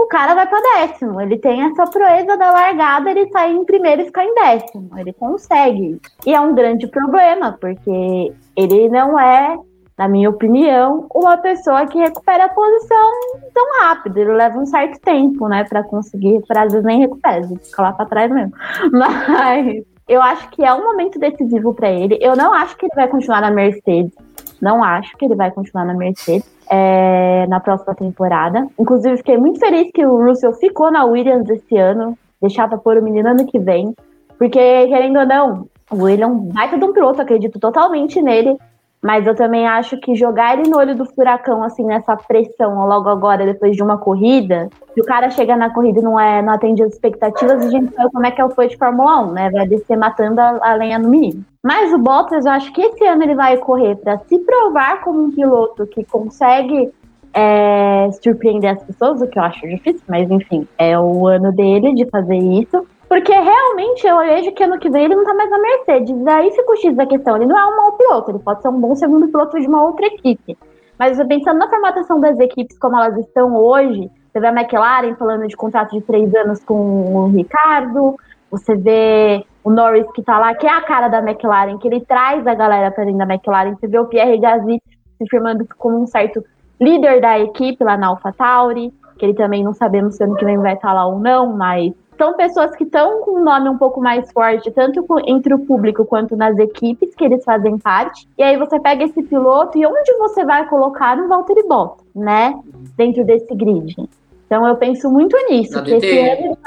[0.00, 1.20] o cara vai para décimo.
[1.20, 4.90] Ele tem essa proeza da largada, ele sai em primeiro e ficar em décimo.
[4.98, 6.00] Ele consegue.
[6.26, 9.56] E é um grande problema, porque ele não é,
[9.98, 13.10] na minha opinião, uma pessoa que recupera a posição
[13.52, 14.16] tão rápido.
[14.18, 17.82] Ele leva um certo tempo, né, para conseguir, para às vezes nem recupera, ele fica
[17.82, 18.52] lá para trás mesmo.
[18.92, 22.18] Mas eu acho que é um momento decisivo para ele.
[22.20, 24.12] Eu não acho que ele vai continuar na Mercedes.
[24.60, 28.66] Não acho que ele vai continuar na Mercedes é, na próxima temporada.
[28.78, 33.02] Inclusive, fiquei muito feliz que o Russell ficou na Williams esse ano, deixava por o
[33.02, 33.94] menino ano que vem,
[34.38, 38.56] porque, querendo ou não, o William vai ter um piloto, acredito totalmente nele.
[39.02, 43.08] Mas eu também acho que jogar ele no olho do furacão, assim, nessa pressão logo
[43.08, 46.52] agora, depois de uma corrida, se o cara chega na corrida e não, é, não
[46.52, 49.32] atende as expectativas, a gente sabe como é que é o foi de Fórmula 1,
[49.32, 49.50] né?
[49.50, 51.42] Vai descer matando a, a lenha no menino.
[51.62, 55.24] Mas o Bottas, eu acho que esse ano ele vai correr para se provar como
[55.24, 56.90] um piloto que consegue
[57.32, 61.94] é, surpreender as pessoas, o que eu acho difícil, mas enfim, é o ano dele
[61.94, 62.86] de fazer isso.
[63.10, 66.26] Porque realmente eu vejo que ano que vem ele não tá mais na Mercedes.
[66.28, 67.34] Aí fica o X da questão.
[67.34, 69.82] Ele não é um mau piloto, ele pode ser um bom segundo piloto de uma
[69.82, 70.56] outra equipe.
[70.96, 75.48] Mas pensando na formatação das equipes como elas estão hoje, você vê a McLaren falando
[75.48, 76.76] de contrato de três anos com
[77.16, 78.14] o Ricardo,
[78.48, 82.02] você vê o Norris que tá lá, que é a cara da McLaren, que ele
[82.02, 83.74] traz a galera para dentro da McLaren.
[83.74, 84.80] Você vê o Pierre Gasly
[85.18, 86.44] se firmando como um certo
[86.80, 90.58] líder da equipe lá na AlphaTauri, que ele também não sabemos se ano que vem
[90.58, 93.98] vai estar lá ou não, mas são pessoas que estão com um nome um pouco
[93.98, 98.28] mais forte, tanto entre o público quanto nas equipes que eles fazem parte.
[98.36, 102.60] E aí você pega esse piloto e onde você vai colocar no Valtteri Bottas, né?
[102.94, 103.96] Dentro desse grid.
[104.44, 105.82] Então eu penso muito nisso.
[105.82, 106.58] que esse ano,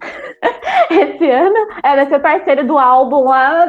[0.90, 3.66] esse ano é, vai ser parceiro do álbum lá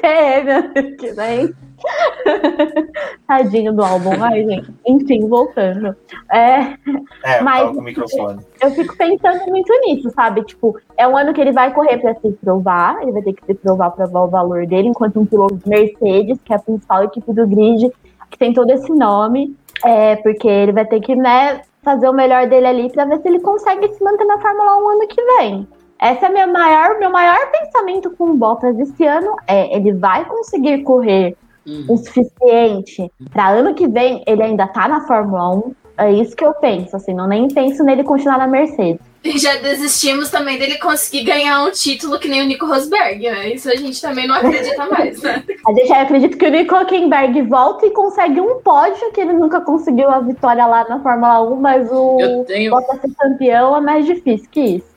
[0.00, 1.54] TM que vem.
[3.26, 4.72] Tadinho do álbum, ai, gente.
[4.86, 5.94] Enfim, voltando.
[6.32, 6.76] É,
[7.24, 8.40] é mas o microfone.
[8.60, 10.44] eu fico pensando muito nisso, sabe?
[10.44, 13.44] Tipo, é um ano que ele vai correr para se provar, ele vai ter que
[13.44, 17.32] se provar para o valor dele, enquanto um piloto Mercedes, que é a principal equipe
[17.32, 17.90] do grid,
[18.30, 22.48] que tem todo esse nome, é, porque ele vai ter que, né, fazer o melhor
[22.48, 25.68] dele ali para ver se ele consegue se manter na Fórmula 1 ano que vem.
[26.02, 30.24] Esse é meu maior, meu maior pensamento com o Bottas esse ano é ele vai
[30.26, 31.84] conseguir correr uhum.
[31.88, 35.74] o suficiente para ano que vem ele ainda tá na Fórmula 1.
[35.98, 39.00] É isso que eu penso, assim, não nem penso nele continuar na Mercedes.
[39.24, 43.54] E já desistimos também dele conseguir ganhar um título que nem o Nico Rosberg, né?
[43.54, 45.42] Isso a gente também não acredita mais, né?
[45.66, 49.60] A gente acredita que o Nico Huckenberg volta e consegue um pódio, que ele nunca
[49.60, 52.70] conseguiu a vitória lá na Fórmula 1, mas o tenho...
[52.70, 54.95] Bottas ser campeão é mais difícil que isso.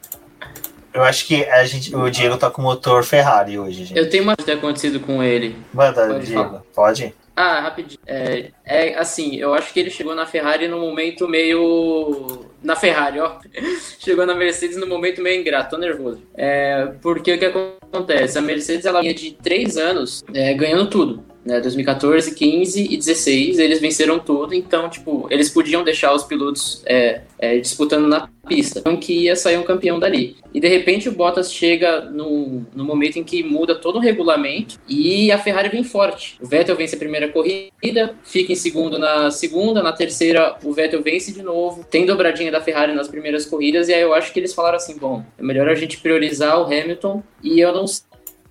[0.99, 3.97] Eu acho que a gente, o Diego tá com motor Ferrari hoje, gente.
[3.97, 5.55] Eu tenho uma coisa acontecido com ele.
[5.73, 6.43] Manda, pode Diego.
[6.43, 6.63] Falar.
[6.75, 7.15] Pode?
[7.33, 8.01] Ah, rapidinho.
[8.05, 12.45] É, é, assim, eu acho que ele chegou na Ferrari num momento meio.
[12.61, 13.37] Na Ferrari, ó.
[13.97, 16.21] chegou na Mercedes num momento meio ingrato, tô nervoso.
[16.35, 18.37] É, porque o que acontece?
[18.37, 23.59] A Mercedes ela vinha de três anos é, ganhando tudo né, 2014, 15 e 16,
[23.59, 28.79] eles venceram tudo, então, tipo, eles podiam deixar os pilotos é, é, disputando na pista,
[28.79, 30.35] então que ia sair um campeão dali.
[30.53, 34.79] E de repente o Bottas chega no, no momento em que muda todo o regulamento
[34.87, 36.37] e a Ferrari vem forte.
[36.41, 41.03] O Vettel vence a primeira corrida, fica em segundo na segunda, na terceira o Vettel
[41.03, 44.39] vence de novo, tem dobradinha da Ferrari nas primeiras corridas, e aí eu acho que
[44.39, 47.85] eles falaram assim, bom, é melhor a gente priorizar o Hamilton, e eu não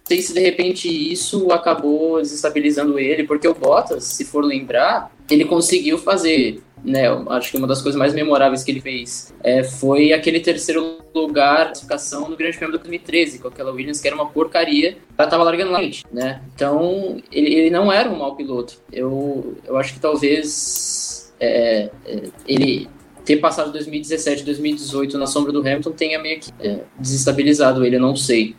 [0.08, 5.44] sei se de repente isso acabou desestabilizando ele, porque o Bottas, se for lembrar, ele
[5.44, 7.04] conseguiu fazer, né?
[7.28, 11.66] Acho que uma das coisas mais memoráveis que ele fez é, foi aquele terceiro lugar,
[11.66, 15.44] classificação no Grande Prêmio de 2013, com aquela Williams que era uma porcaria, ela tava
[15.44, 16.40] largando lá, né?
[16.54, 18.80] Então, ele, ele não era um mau piloto.
[18.90, 22.88] Eu, eu acho que talvez é, é, ele
[23.26, 28.00] ter passado 2017, 2018 na sombra do Hamilton tenha meio que é, desestabilizado ele, eu
[28.00, 28.56] não sei.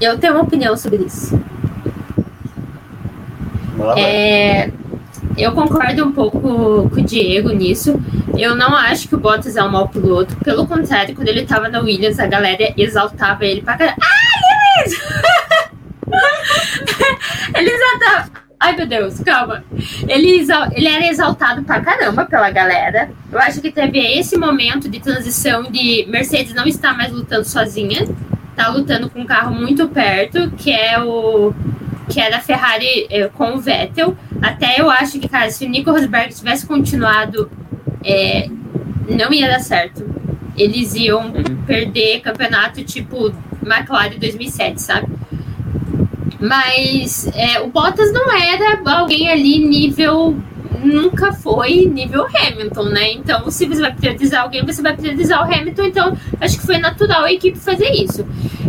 [0.00, 1.38] Eu tenho uma opinião sobre isso.
[3.96, 4.70] É,
[5.36, 8.00] eu concordo um pouco com o Diego nisso.
[8.36, 10.36] Eu não acho que o Bottas é um mau piloto.
[10.36, 13.96] Pelo contrário, quando ele tava na Williams, a galera exaltava ele pra caramba.
[14.00, 15.00] Ah, Lewis!
[17.56, 18.30] ele exaltava.
[18.58, 19.62] Ai, meu Deus, calma.
[20.08, 23.10] Ele, ele era exaltado pra caramba pela galera.
[23.30, 28.06] Eu acho que teve esse momento de transição de Mercedes não estar mais lutando sozinha
[28.56, 31.52] tá lutando com um carro muito perto, que é o
[32.08, 34.16] que é da Ferrari é, com o Vettel.
[34.40, 37.50] Até eu acho que, cara, se o Nico Rosberg tivesse continuado,
[38.04, 38.48] é,
[39.08, 40.04] não ia dar certo.
[40.56, 41.32] Eles iam
[41.66, 45.08] perder campeonato tipo McLaren 2007, sabe?
[46.40, 50.36] Mas é, o Bottas não era alguém ali nível
[50.82, 53.12] nunca foi nível Hamilton, né?
[53.12, 55.84] Então, se você vai priorizar alguém, você vai priorizar o Hamilton.
[55.84, 58.26] Então, acho que foi natural a equipe fazer isso.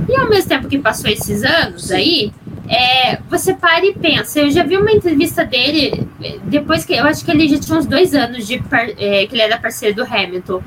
[0.07, 2.31] E ao mesmo tempo que passou esses anos aí,
[2.67, 4.39] é, você para e pensa.
[4.39, 6.07] Eu já vi uma entrevista dele
[6.43, 8.61] depois que eu acho que ele já tinha uns dois anos de
[8.97, 10.61] é, que ele era parceiro do Hamilton.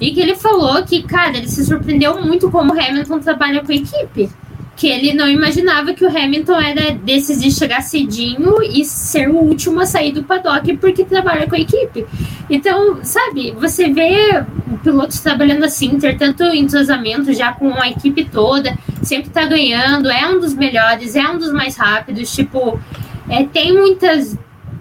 [0.00, 3.70] E que ele falou que, cara, ele se surpreendeu muito como o Hamilton trabalha com
[3.70, 4.28] a equipe
[4.76, 9.36] que ele não imaginava que o Hamilton era desses de chegar cedinho e ser o
[9.36, 12.04] último a sair do paddock porque trabalha com a equipe.
[12.50, 14.44] Então, sabe, você vê
[14.82, 20.26] pilotos trabalhando assim, ter tanto entrosamento já com a equipe toda, sempre tá ganhando, é
[20.26, 22.78] um dos melhores, é um dos mais rápidos, tipo,
[23.28, 24.36] é, tem muitas.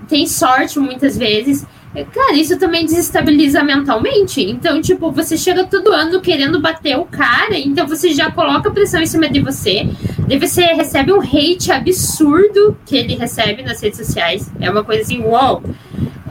[0.07, 1.65] tem sorte muitas vezes.
[2.11, 4.41] Cara, isso também desestabiliza mentalmente.
[4.41, 8.99] Então, tipo, você chega todo ano querendo bater o cara, então você já coloca pressão
[8.99, 9.87] em cima de você.
[10.27, 14.51] Daí você recebe um hate absurdo que ele recebe nas redes sociais.
[14.59, 15.61] É uma coisa assim, uau!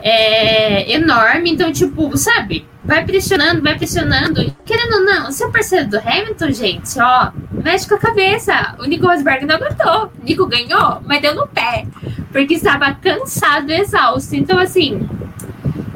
[0.03, 1.51] É enorme.
[1.51, 2.67] Então, tipo, sabe?
[2.85, 4.55] vai pressionando, vai pressionando.
[4.65, 8.75] Querendo ou não, seu parceiro do Hamilton, gente, ó, mexe com a cabeça.
[8.81, 10.13] O Nico Rosberg não aguentou.
[10.21, 11.87] O Nico ganhou, mas deu no pé.
[12.33, 14.35] Porque estava cansado exausto.
[14.35, 15.09] Então, assim,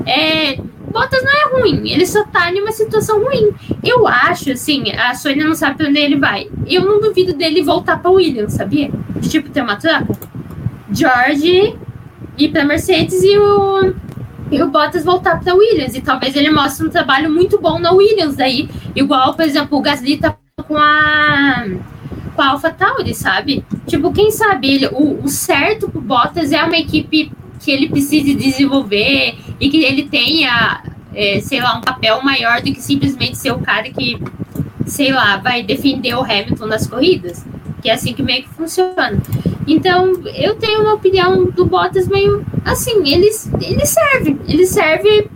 [0.06, 0.56] é,
[0.92, 3.52] Bottas não é ruim, ele só tá em uma situação ruim.
[3.82, 6.48] Eu acho, assim, a Sônia não sabe pra onde ele vai.
[6.66, 8.90] Eu não duvido dele voltar pra Williams, sabia?
[9.28, 10.14] Tipo, ter uma troca.
[10.90, 11.76] George
[12.38, 13.94] ir pra Mercedes e o,
[14.50, 15.94] e o Bottas voltar pra Williams.
[15.94, 18.68] E talvez ele mostre um trabalho muito bom na Williams daí.
[18.94, 21.64] Igual, por exemplo, o Gasly tá com a
[22.36, 23.64] com a AlphaTauri, sabe?
[23.86, 28.34] Tipo, quem sabe ele, o, o certo pro Bottas é uma equipe que ele precise
[28.34, 30.82] desenvolver e que ele tenha,
[31.14, 34.20] é, sei lá, um papel maior do que simplesmente ser o cara que,
[34.84, 37.44] sei lá, vai defender o Hamilton nas corridas.
[37.80, 39.20] Que é assim que meio que funciona.
[39.66, 43.28] Então, eu tenho uma opinião do Bottas meio assim, ele,
[43.60, 44.38] ele serve.
[44.46, 45.28] Ele serve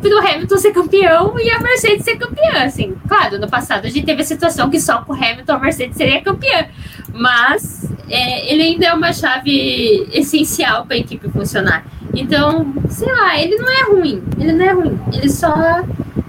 [0.00, 2.96] pro Hamilton ser campeão e a Mercedes ser campeã, assim.
[3.06, 5.96] Claro, no passado a gente teve a situação que só com o Hamilton a Mercedes
[5.96, 6.66] seria campeã.
[7.12, 11.84] Mas é, ele ainda é uma chave essencial para a equipe funcionar.
[12.14, 14.22] Então, sei lá, ele não é ruim.
[14.38, 14.98] Ele não é ruim.
[15.12, 15.54] Ele só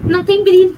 [0.04, 0.76] não tem brilho.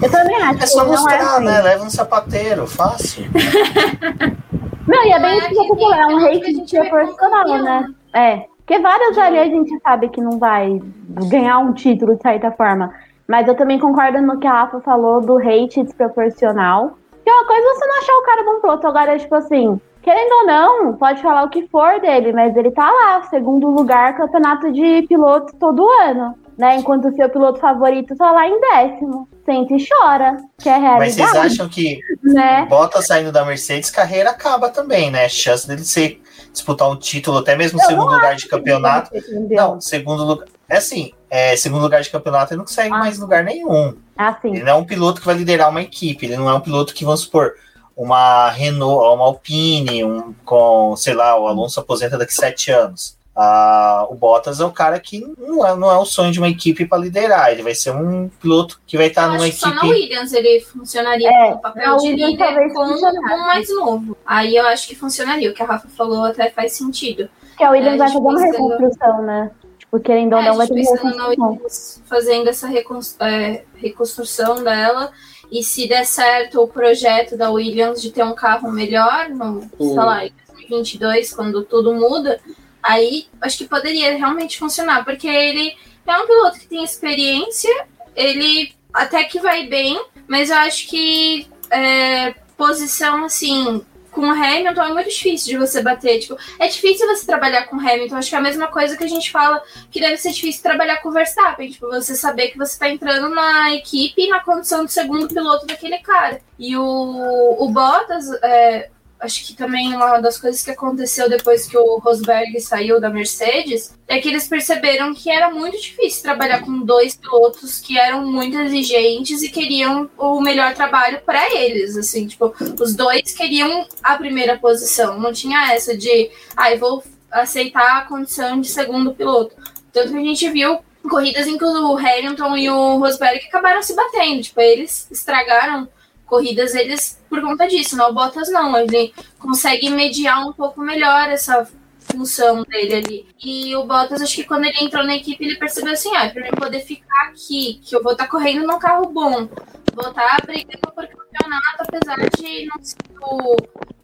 [0.00, 0.62] Eu também acho.
[0.62, 1.62] É só mostrar, é né?
[1.62, 3.24] Leva um sapateiro, fácil.
[4.86, 7.94] não, e é bem isso que é um hate proporcional, né?
[8.14, 8.46] É.
[8.58, 10.80] Porque vários ali a gente sabe que não vai
[11.28, 12.92] ganhar um título de certa forma.
[13.26, 16.96] Mas eu também concordo no que a Rafa falou do hate desproporcional.
[17.24, 18.88] Que é uma coisa você não achar o cara bom pro outro.
[18.88, 22.90] Agora, tipo assim, querendo ou não, pode falar o que for dele, mas ele tá
[22.90, 26.34] lá, segundo lugar, campeonato de pilotos todo ano.
[26.56, 26.76] Né?
[26.76, 29.28] Enquanto o seu piloto favorito tá lá em décimo.
[29.44, 30.98] Sente e chora, que é realidade.
[30.98, 32.66] Mas vocês acham que né?
[32.68, 35.28] Bota saindo da Mercedes, carreira acaba também, né?
[35.28, 36.20] Chance dele ser,
[36.52, 39.10] disputar um título, até mesmo eu segundo lugar de campeonato.
[39.50, 40.46] Não, segundo lugar.
[40.68, 42.98] É assim, é, segundo lugar de campeonato, ele não consegue ah.
[42.98, 43.94] mais lugar nenhum.
[44.16, 46.60] Ah, ele não é um piloto que vai liderar uma equipe, ele não é um
[46.60, 47.54] piloto que, vamos supor,
[47.96, 53.18] uma Renault, uma Alpine, um, com, sei lá, o Alonso aposenta daqui sete anos.
[53.34, 56.50] Ah, o Bottas é o cara que não é, não é o sonho de uma
[56.50, 57.50] equipe para liderar.
[57.50, 59.60] Ele vai ser um piloto que vai estar numa equipe.
[59.60, 64.16] Só na Williams ele funcionaria é, no papel de líder com um mais novo.
[64.26, 65.50] Aí eu acho que funcionaria.
[65.50, 67.28] O que a Rafa falou até faz sentido.
[67.56, 69.50] Que a Williams é, vai fazer uma reconstrução, né?
[69.78, 71.60] Tipo, querendo ou é, não, vai ter reconstrução.
[72.04, 75.10] Fazendo essa é, reconstrução dela.
[75.50, 79.94] E se der certo o projeto da Williams de ter um carro melhor, no, uhum.
[79.94, 80.32] sei lá, em
[80.68, 82.40] 2022, quando tudo muda,
[82.82, 87.70] Aí acho que poderia realmente funcionar, porque ele é um piloto que tem experiência,
[88.16, 93.84] ele até que vai bem, mas eu acho que é, posição assim.
[94.10, 96.18] Com o Hamilton é muito difícil de você bater.
[96.18, 98.16] Tipo, é difícil você trabalhar com o Hamilton.
[98.16, 100.98] Acho que é a mesma coisa que a gente fala que deve ser difícil trabalhar
[100.98, 101.70] com o Verstappen.
[101.70, 105.96] Tipo, você saber que você está entrando na equipe na condição de segundo piloto daquele
[106.00, 106.42] cara.
[106.58, 108.90] E o, o Bottas, é,
[109.22, 113.96] acho que também uma das coisas que aconteceu depois que o Rosberg saiu da Mercedes
[114.08, 118.58] é que eles perceberam que era muito difícil trabalhar com dois pilotos que eram muito
[118.58, 124.58] exigentes e queriam o melhor trabalho para eles, assim, tipo, os dois queriam a primeira
[124.58, 129.54] posição, não tinha essa de, ai, ah, vou aceitar a condição de segundo piloto.
[129.92, 133.94] Tanto que a gente viu corridas em que o Hamilton e o Rosberg acabaram se
[133.94, 135.88] batendo, tipo, eles estragaram
[136.32, 141.28] corridas eles por conta disso, não o Bottas não, ele consegue mediar um pouco melhor
[141.28, 141.70] essa
[142.10, 143.26] função dele ali.
[143.44, 146.48] E o Bottas, acho que quando ele entrou na equipe, ele percebeu assim, ah, para
[146.48, 149.46] eu poder ficar aqui, que eu vou estar tá correndo num carro bom,
[149.92, 153.56] vou estar tá brigando por campeonato, apesar de não ser o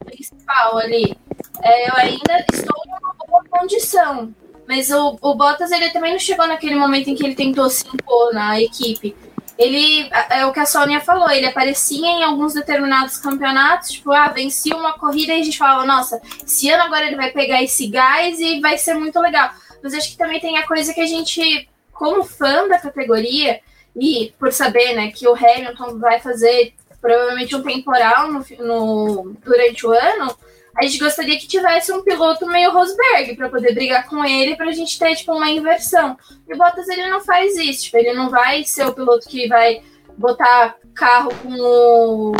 [0.04, 1.16] principal ali.
[1.62, 4.34] É, eu ainda estou em uma boa condição.
[4.66, 7.88] Mas o, o Bottas, ele também não chegou naquele momento em que ele tentou se
[7.88, 9.16] impor na equipe
[9.58, 14.28] ele é o que a Sônia falou, ele aparecia em alguns determinados campeonatos, tipo, ah,
[14.28, 17.88] vencia uma corrida e a gente falava, nossa, esse ano agora ele vai pegar esse
[17.88, 19.50] gás e vai ser muito legal.
[19.82, 23.60] Mas acho que também tem a coisa que a gente, como fã da categoria,
[23.96, 29.84] e por saber, né, que o Hamilton vai fazer provavelmente um temporal no, no durante
[29.84, 30.36] o ano,
[30.78, 34.68] a gente gostaria que tivesse um piloto meio Rosberg para poder brigar com ele para
[34.68, 36.16] a gente ter tipo uma inversão.
[36.48, 39.48] E o Bottas ele não faz isso, tipo, ele não vai ser o piloto que
[39.48, 39.82] vai
[40.16, 42.32] botar carro com o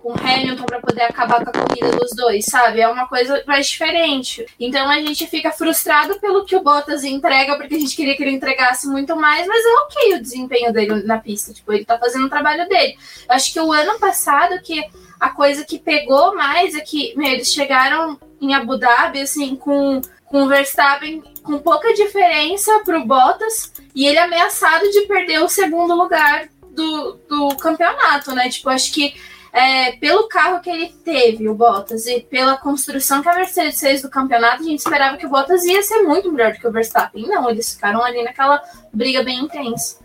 [0.00, 2.80] com Hamilton para poder acabar com a corrida dos dois, sabe?
[2.80, 4.46] É uma coisa mais diferente.
[4.58, 8.22] Então a gente fica frustrado pelo que o Bottas entrega, porque a gente queria que
[8.22, 11.98] ele entregasse muito mais, mas é ok o desempenho dele na pista, tipo, ele tá
[11.98, 12.96] fazendo o trabalho dele.
[13.28, 14.88] Eu acho que o ano passado que
[15.18, 20.00] a coisa que pegou mais é que meu, eles chegaram em Abu Dhabi, assim, com,
[20.26, 25.48] com o Verstappen com pouca diferença para o Bottas e ele ameaçado de perder o
[25.48, 28.50] segundo lugar do, do campeonato, né?
[28.50, 29.14] Tipo, acho que
[29.50, 34.02] é, pelo carro que ele teve, o Bottas, e pela construção que a Mercedes fez
[34.02, 36.70] do campeonato, a gente esperava que o Bottas ia ser muito melhor do que o
[36.70, 37.26] Verstappen.
[37.26, 38.62] Não, eles ficaram ali naquela
[38.92, 39.98] briga bem intensa.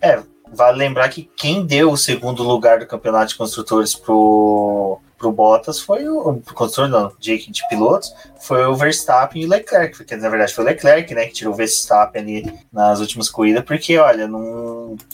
[0.00, 0.22] É,
[0.52, 5.80] vale lembrar que quem deu o segundo lugar do campeonato de construtores pro, pro Bottas
[5.80, 10.16] foi o, o construtor não, de, de pilotos, foi o Verstappen e o Leclerc, porque
[10.16, 13.98] na verdade foi o Leclerc, né, que tirou o Verstappen ali nas últimas corridas, porque
[13.98, 14.28] olha,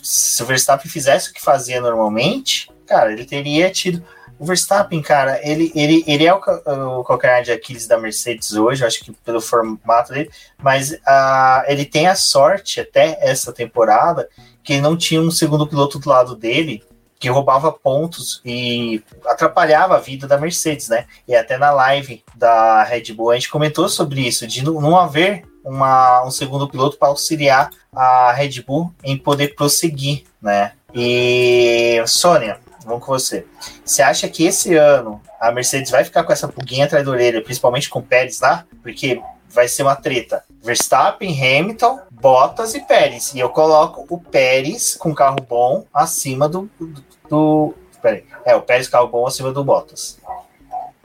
[0.03, 4.05] se o Verstappen fizesse o que fazia normalmente, cara, ele teria tido.
[4.37, 8.85] O Verstappen, cara, ele, ele, ele é o, o calcanhar de Aquiles da Mercedes hoje,
[8.85, 10.29] acho que pelo formato dele,
[10.61, 14.29] mas uh, ele tem a sorte até essa temporada
[14.65, 16.83] que não tinha um segundo piloto do lado dele
[17.19, 21.07] que roubava pontos e atrapalhava a vida da Mercedes, né?
[21.27, 25.45] E até na live da Red Bull a gente comentou sobre isso, de não haver
[25.65, 30.73] uma, um segundo piloto para auxiliar a Red Bull em poder prosseguir, né?
[30.95, 33.47] E Sônia, vamos com você.
[33.85, 37.43] Você acha que esse ano a Mercedes vai ficar com essa pulguinha atrás da orelha,
[37.43, 38.67] principalmente com o Pérez lá?
[38.83, 39.21] Porque
[39.55, 40.43] vai ser uma treta.
[40.63, 43.35] Verstappen, Hamilton, Bottas e Pérez.
[43.35, 46.69] E eu coloco o Pérez com carro bom acima do.
[46.79, 48.25] do, do peraí.
[48.45, 50.19] É, o Pérez carro bom acima do Bottas.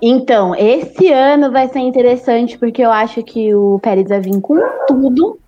[0.02, 4.58] Então, esse ano vai ser interessante porque eu acho que o Pérez vai vir com
[4.88, 5.40] tudo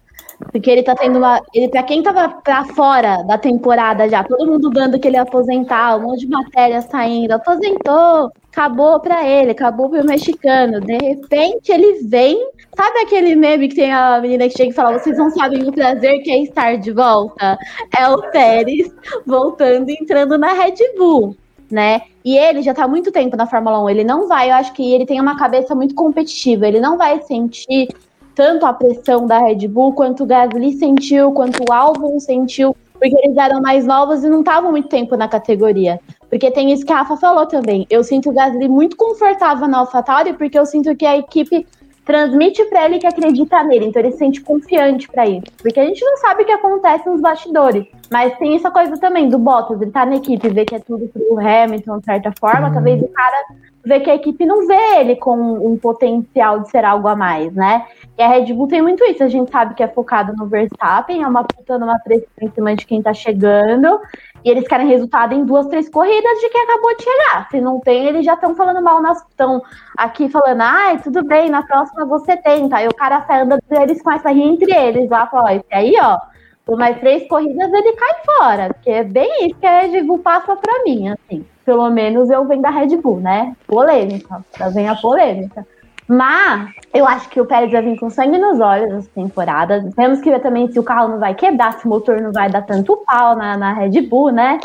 [0.51, 1.41] porque ele tá tendo uma.
[1.53, 5.21] Ele, pra quem tava pra fora da temporada já, todo mundo dando que ele ia
[5.21, 10.81] aposentar, um monte de matéria saindo, aposentou, acabou pra ele, acabou pro mexicano.
[10.81, 12.49] De repente ele vem.
[12.75, 15.71] Sabe aquele meme que tem a menina que chega e fala: vocês não sabem o
[15.71, 17.57] prazer que é estar de volta?
[17.97, 18.93] É o Pérez
[19.25, 21.35] voltando e entrando na Red Bull.
[21.69, 22.01] Né?
[22.23, 23.89] E ele já tá há muito tempo na Fórmula 1.
[23.89, 26.67] Ele não vai, eu acho que ele tem uma cabeça muito competitiva.
[26.67, 27.87] Ele não vai sentir
[28.35, 33.15] tanto a pressão da Red Bull, quanto o Gasly sentiu, quanto o Albon sentiu, porque
[33.23, 35.99] eles eram mais novos e não estavam muito tempo na categoria.
[36.31, 37.85] Porque tem isso que a Rafa falou também.
[37.89, 41.67] Eu sinto o Gasly muito confortável na AlphaTauri, porque eu sinto que a equipe
[42.05, 45.43] transmite para ele que acredita nele, então ele se sente confiante para isso.
[45.61, 49.29] Porque a gente não sabe o que acontece nos bastidores, mas tem essa coisa também
[49.29, 52.69] do Bottas, ele tá na equipe, vê que é tudo pro Hamilton, de certa forma,
[52.69, 52.73] uhum.
[52.73, 53.45] talvez o cara
[53.83, 57.53] vê que a equipe não vê ele com um potencial de ser algo a mais,
[57.53, 57.85] né?
[58.17, 61.23] E a Red Bull tem muito isso, a gente sabe que é focado no Verstappen,
[61.23, 63.99] é uma puta numa pressão em cima de quem tá chegando,
[64.43, 67.47] e eles querem resultado em duas, três corridas de quem acabou de chegar.
[67.49, 69.61] Se não tem, eles já estão falando mal, estão
[69.97, 72.77] aqui falando, ai, tudo bem, na próxima você tenta.
[72.77, 75.93] Aí o cara sai andando, eles começam a rir entre eles lá, fala, esse aí,
[76.01, 76.17] ó,
[76.65, 80.19] por mais três corridas ele cai fora, porque é bem isso que a Red Bull
[80.19, 81.45] passa pra mim, assim.
[81.65, 83.55] Pelo menos eu venho da Red Bull, né?
[83.67, 85.65] Polêmica, já vem a polêmica.
[86.07, 89.89] Mas eu acho que o Pérez vai vir com sangue nos olhos essa temporada.
[89.95, 92.49] Temos que ver também se o carro não vai quebrar, se o motor não vai
[92.49, 94.59] dar tanto pau na, na Red Bull, né?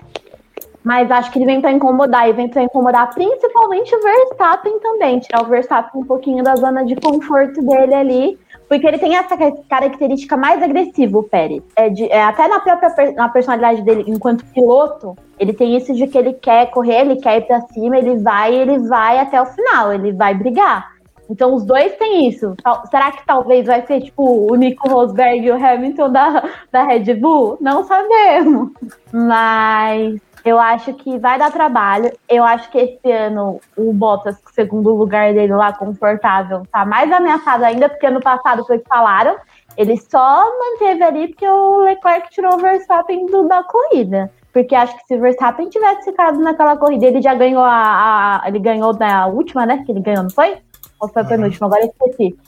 [0.83, 5.19] Mas acho que ele vem para incomodar, e vem para incomodar principalmente o Verstappen também,
[5.19, 8.39] tirar o Verstappen um pouquinho da zona de conforto dele ali,
[8.69, 9.37] porque ele tem essa
[9.69, 11.63] característica mais agressiva, o Pérez.
[11.77, 16.07] É de, é, até na própria na personalidade dele, enquanto piloto, ele tem isso de
[16.07, 19.47] que ele quer correr, ele quer ir para cima, ele vai, ele vai até o
[19.47, 20.97] final, ele vai brigar.
[21.29, 22.55] Então os dois têm isso.
[22.91, 27.15] Será que talvez vai ser tipo o Nico Rosberg e o Hamilton da, da Red
[27.15, 27.59] Bull?
[27.61, 28.71] Não sabemos.
[29.13, 32.13] Mas eu acho que vai dar trabalho.
[32.29, 37.65] Eu acho que esse ano o Bottas, segundo lugar dele lá, confortável, tá mais ameaçado
[37.65, 39.37] ainda, porque ano passado foi que falaram.
[39.77, 44.31] Ele só manteve ali porque o Leclerc tirou o Verstappen do, da corrida.
[44.53, 48.49] Porque acho que se o Verstappen tivesse ficado naquela corrida, ele já ganhou a, a
[48.49, 49.83] ele ganhou na última, né?
[49.85, 50.59] Que ele ganhou, não foi?
[51.01, 51.67] Ou foi a penúltima?
[51.67, 52.39] Agora eu esqueci.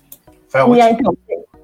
[0.49, 0.85] Foi a última.
[0.85, 1.15] Aí, então,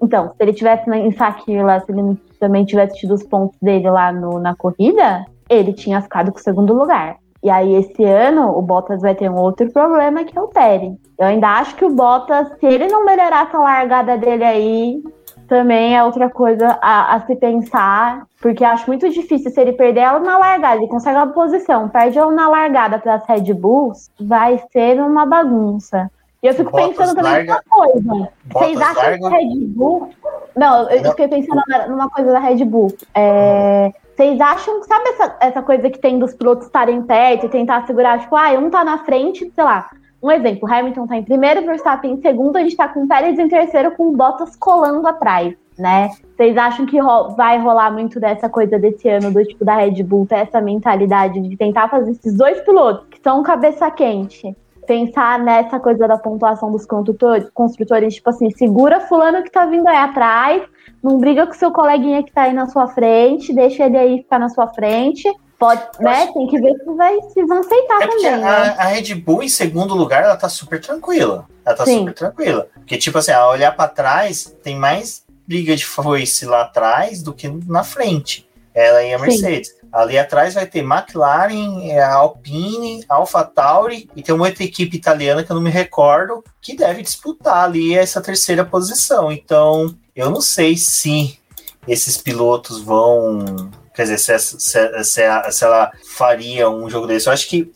[0.03, 3.89] então, se ele tivesse em saque lá, se ele também tivesse tido os pontos dele
[3.89, 5.25] lá no, na corrida,
[5.55, 7.17] ele tinha ficado com o segundo lugar.
[7.43, 10.95] E aí, esse ano, o Bottas vai ter um outro problema que é o Pérez.
[11.19, 15.03] Eu ainda acho que o Bottas, se ele não melhorar essa largada dele aí,
[15.47, 20.01] também é outra coisa a, a, se pensar, porque acho muito difícil se ele perder
[20.01, 24.11] ela na largada, ele consegue uma posição, perde ela na largada para as Red Bulls,
[24.19, 26.11] vai ser uma bagunça.
[26.43, 28.29] E eu fico pensando também larga, numa coisa.
[28.53, 29.19] Vocês acham larga...
[29.19, 30.11] que a Red Bull.
[30.55, 31.11] Não, eu Não.
[31.11, 32.93] fiquei pensando numa coisa da Red Bull.
[33.15, 33.93] É...
[34.17, 38.21] Vocês acham, sabe essa, essa coisa que tem dos pilotos estarem perto e tentar segurar,
[38.21, 39.91] tipo, ah, um tá na frente, sei lá.
[40.23, 43.49] Um exemplo, Hamilton tá em primeiro, Verstappen em segundo, a gente tá com Pérez em
[43.49, 46.11] terceiro, com Bottas colando atrás, né?
[46.35, 50.03] Vocês acham que ro vai rolar muito dessa coisa desse ano, do tipo da Red
[50.03, 54.57] Bull, ter essa mentalidade de tentar fazer esses dois pilotos que são cabeça quente,
[54.87, 59.87] pensar nessa coisa da pontuação dos construtores, construtores, tipo assim, segura fulano que tá vindo
[59.89, 60.63] aí atrás,
[61.05, 64.39] não briga com seu coleguinha que tá aí na sua frente, deixa ele aí ficar
[64.39, 65.31] na sua frente.
[65.59, 66.33] Pode, né?
[66.33, 68.27] Tem que ver se, vai, se vão aceitar é também.
[68.27, 68.75] A, né?
[68.79, 71.47] a, Red Bull, em segundo lugar, ela tá super tranquila.
[71.65, 71.99] Ela tá Sim.
[71.99, 72.69] super tranquila.
[72.75, 77.35] Porque, tipo assim, a olhar para trás, tem mais briga de foice lá atrás do
[77.35, 78.49] que na frente.
[78.73, 79.69] Ela e a Mercedes.
[79.69, 79.89] Sim.
[79.93, 85.53] Ali atrás vai ter McLaren, é, Alpine, AlphaTauri e tem uma outra equipe italiana que
[85.53, 89.31] eu não me recordo que deve disputar ali essa terceira posição.
[89.31, 91.39] Então, eu não sei se
[91.87, 93.71] esses pilotos vão.
[93.95, 97.29] Quer dizer, se, se, se, se ela faria um jogo desse.
[97.29, 97.73] Eu acho que,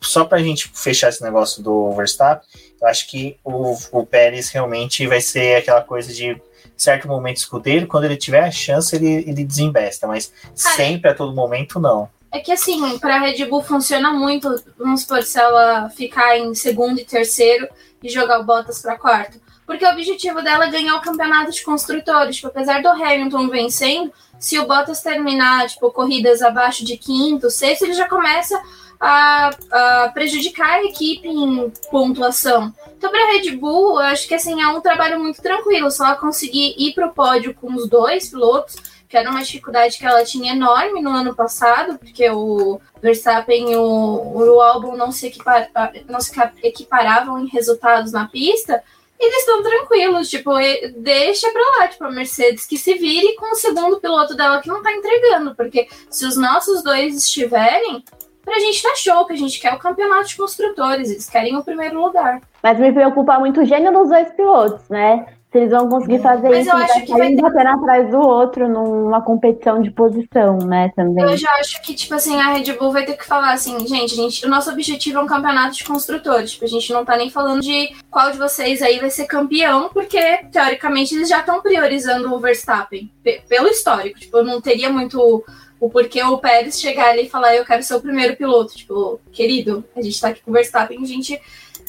[0.00, 2.46] só para a gente fechar esse negócio do Verstappen,
[2.80, 6.40] eu acho que o, o Pérez realmente vai ser aquela coisa de
[6.76, 11.14] certo momento escudeiro, quando ele tiver a chance, ele, ele desembesta, mas Cara, sempre a
[11.14, 12.08] todo momento, não.
[12.32, 16.54] É que assim, para a Red Bull funciona muito, vamos supor, se ela ficar em
[16.54, 17.68] segundo e terceiro
[18.02, 19.38] e jogar o Bottas para quarto.
[19.70, 22.34] Porque o objetivo dela é ganhar o campeonato de construtores.
[22.34, 27.82] Tipo, apesar do Hamilton vencendo, se o Bottas terminar, tipo, corridas abaixo de quinto, sexto,
[27.82, 28.60] ele já começa
[28.98, 32.74] a, a prejudicar a equipe em pontuação.
[32.98, 35.86] Então, para a Red Bull, eu acho que assim, é um trabalho muito tranquilo.
[36.00, 38.74] Ela conseguir ir para o pódio com os dois pilotos,
[39.08, 43.76] que era uma dificuldade que ela tinha enorme no ano passado, porque o Verstappen e
[43.76, 45.68] o, o Albon não se, equipar,
[46.08, 48.82] não se equiparavam em resultados na pista,
[49.20, 50.50] eles estão tranquilos, tipo,
[50.96, 54.68] deixa pra lá, tipo, a Mercedes que se vire com o segundo piloto dela que
[54.68, 58.02] não tá entregando, porque se os nossos dois estiverem,
[58.42, 61.62] pra gente tá show, que a gente quer o campeonato de construtores, eles querem o
[61.62, 62.40] primeiro lugar.
[62.62, 65.26] Mas me preocupa muito o gênio dos dois pilotos, né?
[65.50, 67.42] Se eles vão conseguir fazer Mas isso, eu acho que vai ter...
[67.42, 71.24] batendo atrás do outro numa competição de posição, né, também.
[71.24, 74.14] Eu já acho que, tipo assim, a Red Bull vai ter que falar assim, gente,
[74.14, 76.52] gente, o nosso objetivo é um campeonato de construtores.
[76.52, 79.90] Tipo, a gente não tá nem falando de qual de vocês aí vai ser campeão,
[79.92, 80.20] porque,
[80.52, 83.10] teoricamente, eles já estão priorizando o Verstappen,
[83.48, 84.20] pelo histórico.
[84.20, 85.44] Tipo, não teria muito
[85.80, 88.76] o porquê o Pérez chegar ali e falar eu quero ser o primeiro piloto.
[88.76, 91.40] Tipo, querido, a gente tá aqui com o Verstappen, a gente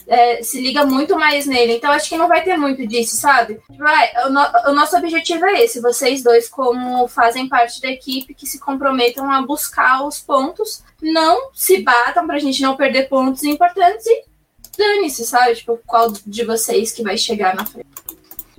[0.07, 1.73] é, se liga muito mais nele.
[1.73, 3.55] Então acho que não vai ter muito disso, sabe?
[3.55, 8.33] Tipo, o, no, o, nosso objetivo é esse, vocês dois, como fazem parte da equipe,
[8.33, 13.43] que se comprometam a buscar os pontos, não se batam pra gente não perder pontos
[13.43, 14.25] importantes e
[14.77, 15.55] dane-se, sabe?
[15.55, 17.91] Tipo, qual de vocês que vai chegar na frente.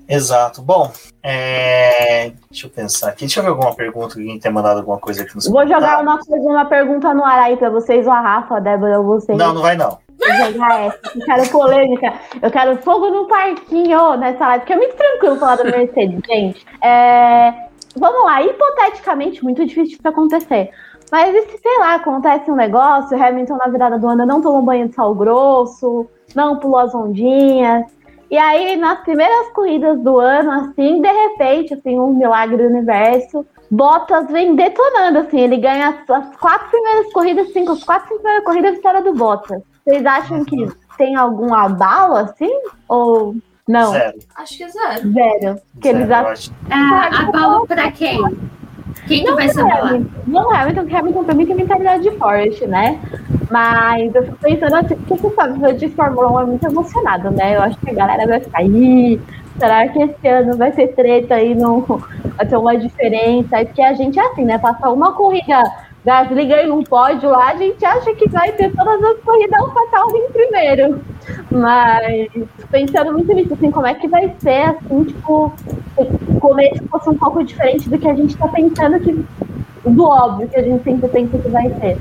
[0.08, 0.60] Exato.
[0.60, 2.32] Bom, é...
[2.50, 3.20] deixa eu pensar aqui.
[3.20, 4.18] Deixa eu ver alguma pergunta.
[4.18, 7.38] Alguém tem mandado alguma coisa aqui nos Vou jogar uma, coisa, uma pergunta no ar
[7.38, 9.38] aí pra vocês, ou a Rafa, a Débora, ou vocês.
[9.38, 9.98] Não, não vai não.
[10.26, 10.94] Jogar.
[11.14, 12.14] Eu quero polêmica.
[12.40, 16.66] Eu quero fogo no parquinho nessa live, porque é muito tranquilo falar da Mercedes, gente.
[16.82, 17.52] É...
[17.96, 20.70] Vamos lá, hipoteticamente, muito difícil isso acontecer.
[21.10, 24.40] Mas e se, sei lá, acontece um negócio, o Hamilton na virada do ano não
[24.40, 27.84] tomou banho de sal grosso, não pulou as ondinhas,
[28.32, 33.44] e aí, nas primeiras corridas do ano, assim, de repente, assim, um milagre do universo,
[33.70, 38.76] Bottas vem detonando, assim, ele ganha as, quatro primeiras corridas, cinco, as quatro primeiras corridas,
[38.76, 39.62] vitória do Bottas.
[39.84, 42.52] Vocês acham que tem algum abalo, assim?
[42.88, 43.34] Ou
[43.66, 43.92] não?
[43.92, 44.18] Zero.
[44.36, 45.12] Acho que é zero.
[45.12, 45.60] Zero.
[45.80, 46.54] Que zero, eles acham...
[46.70, 48.20] Ah, abalo pra quem?
[49.06, 50.10] Quem não, que vai ser Hamilton.
[50.26, 53.00] Não, Hamilton, Hamilton pra mim tem mentalidade de Forest, né?
[53.50, 57.30] Mas eu fico pensando assim, porque você sabe, o de Fórmula 1 é muito emocionado,
[57.30, 57.56] né?
[57.56, 59.20] Eu acho que a galera vai sair.
[59.58, 61.54] Será que esse ano vai ter treta aí?
[61.54, 61.80] No,
[62.36, 63.56] vai ter uma diferença?
[63.56, 64.58] Aí, porque a gente é assim, né?
[64.58, 65.62] Passar uma corrida
[66.04, 70.18] Gasly ganha um pódio lá, a gente acha que vai ter todas as corridas AlphaTauri
[70.18, 71.00] em primeiro.
[71.50, 72.28] Mas
[72.70, 75.52] pensando muito nisso, assim, como é que vai ser, assim, tipo,
[75.96, 79.24] o começo fosse um pouco diferente do que a gente tá pensando que.
[79.84, 81.98] do óbvio que a gente sempre pensa que vai ser.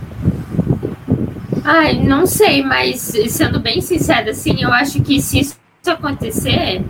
[1.63, 6.83] Ai, não sei, mas sendo bem sincera, assim, eu acho que se isso acontecer,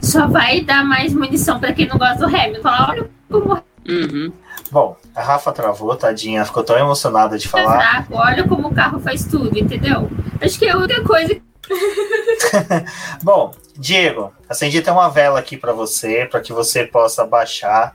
[0.00, 2.68] só vai dar mais munição para quem não gosta do Hamilton.
[2.88, 3.62] Olha como.
[3.86, 4.32] Uhum.
[4.70, 7.76] Bom, a Rafa travou, tadinha, ficou tão emocionada de falar.
[7.76, 10.10] Exato, olha como o carro faz tudo, entendeu?
[10.40, 11.36] Acho que é outra coisa.
[13.22, 17.94] Bom, Diego, acendi até uma vela aqui para você, para que você possa baixar.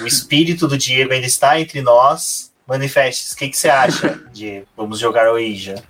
[0.00, 4.62] O espírito do Diego ainda está entre nós Manifestes, o que, que você acha de
[4.76, 5.82] vamos jogar o Ija?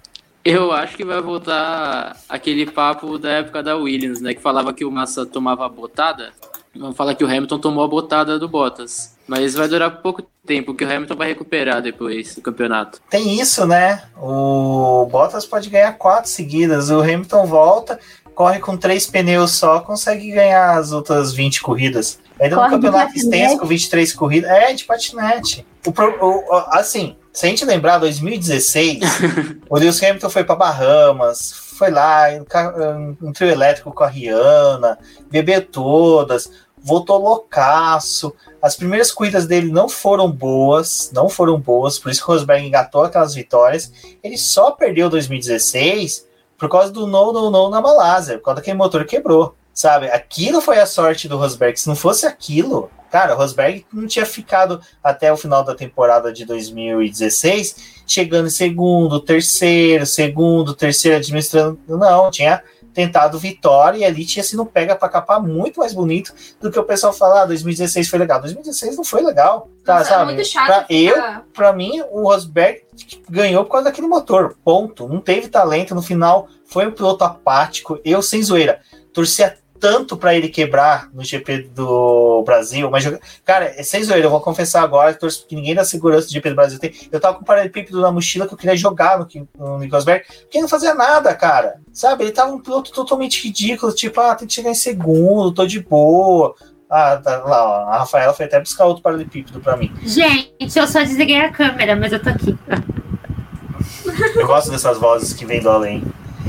[0.44, 4.32] Eu acho que vai voltar aquele papo da época da Williams, né?
[4.32, 6.32] Que falava que o Massa tomava a botada.
[6.78, 9.16] Vamos falar que o Hamilton tomou a botada do Bottas.
[9.26, 13.00] Mas vai durar pouco tempo, que o Hamilton vai recuperar depois do campeonato.
[13.10, 14.04] Tem isso, né?
[14.16, 16.88] O Bottas pode ganhar quatro seguidas.
[16.88, 17.98] O Hamilton volta,
[18.34, 22.20] corre com três pneus só, consegue ganhar as outras 20 corridas.
[22.40, 24.50] Ainda corre no campeonato extenso com 23 corridas.
[24.50, 25.66] É, de patinete.
[25.84, 29.00] O, o, assim, se a gente lembrar, 2016,
[29.68, 32.26] o Lewis Hamilton foi para Bahamas, foi lá,
[33.20, 34.98] um, um trio elétrico com a Rihanna,
[35.30, 36.50] bebeu todas,
[36.82, 38.34] voltou loucaço.
[38.60, 42.66] As primeiras corridas dele não foram boas, não foram boas, por isso que o Rosberg
[42.66, 43.92] engatou aquelas vitórias.
[44.22, 46.26] Ele só perdeu 2016
[46.56, 50.06] por causa do no, no, no na Malásia, por causa daquele motor quebrou, sabe?
[50.06, 51.78] Aquilo foi a sorte do Rosberg.
[51.78, 56.32] Se não fosse aquilo, cara, o Rosberg não tinha ficado até o final da temporada
[56.32, 61.78] de 2016 chegando em segundo, terceiro, segundo, terceiro, administrando.
[61.86, 62.62] Não, tinha
[62.92, 66.84] tentado vitória e ali tinha sido pega para capar muito mais bonito do que o
[66.84, 68.40] pessoal falar, ah, 2016 foi legal.
[68.40, 70.32] 2016 não foi legal, tá, Nossa, sabe?
[70.32, 71.14] É muito chato pra eu,
[71.54, 72.82] para mim, o Rosberg
[73.28, 75.08] ganhou por causa daquele motor, ponto.
[75.08, 78.80] Não teve talento no final, foi um piloto apático, eu sem zoeira.
[79.12, 83.04] Torcia tanto para ele quebrar no GP do Brasil, mas,
[83.44, 85.16] cara, é sem zoeira, eu vou confessar agora,
[85.46, 86.92] que ninguém da segurança do GP do Brasil tem.
[87.10, 90.60] Eu tava com um paralelepípedo na mochila que eu queria jogar no, no Nicosberg, porque
[90.60, 91.80] não fazia nada, cara.
[91.92, 92.24] Sabe?
[92.24, 95.80] Ele tava um piloto totalmente ridículo, tipo, ah, tem que chegar em segundo, tô de
[95.80, 96.54] boa.
[96.90, 99.92] Ah, tá lá, ó, a Rafaela foi até buscar outro paralelepípedo pra mim.
[100.02, 102.56] Gente, eu só desliguei a câmera, mas eu tô aqui.
[104.34, 106.02] Eu gosto dessas vozes que vêm do além.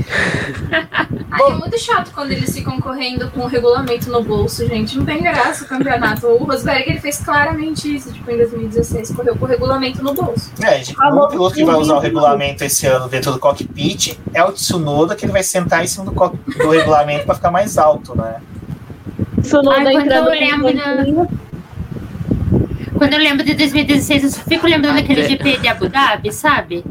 [1.30, 4.98] Ai, é muito chato quando eles ficam correndo com o regulamento no bolso, gente.
[4.98, 6.26] Não tem graça o campeonato.
[6.26, 10.50] O Rosberg ele fez claramente isso, tipo, em 2016, correu com o regulamento no bolso.
[10.62, 14.42] É, tipo, o piloto que vai usar o regulamento esse ano dentro do cockpit é
[14.42, 18.16] o Tsunoda, que ele vai sentar em cima do, do regulamento para ficar mais alto,
[18.16, 18.36] né?
[19.42, 21.28] Tsunoda Ai, entrando eu lembro,
[23.00, 26.84] Quando eu lembro de 2016, eu só fico lembrando daquele GP de Abu Dhabi, sabe?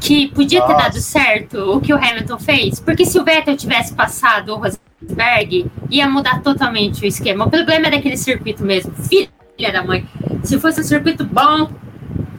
[0.00, 0.74] que podia Nossa.
[0.74, 4.56] ter dado certo o que o Hamilton fez, porque se o Vettel tivesse passado o
[4.56, 7.46] Rosberg, ia mudar totalmente o esquema.
[7.46, 10.04] O problema é daquele circuito mesmo, filha da mãe.
[10.42, 11.70] Se fosse um circuito bom,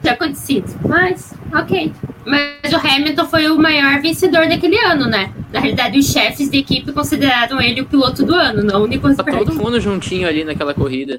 [0.02, 0.78] tinha acontecido.
[0.86, 1.90] Mas, ok.
[2.26, 5.32] Mas o Hamilton foi o maior vencedor daquele ano, né?
[5.50, 9.12] Na realidade, os chefes de equipe consideraram ele o piloto do ano, não o Nico
[9.16, 11.18] Tá todo mundo juntinho ali naquela corrida.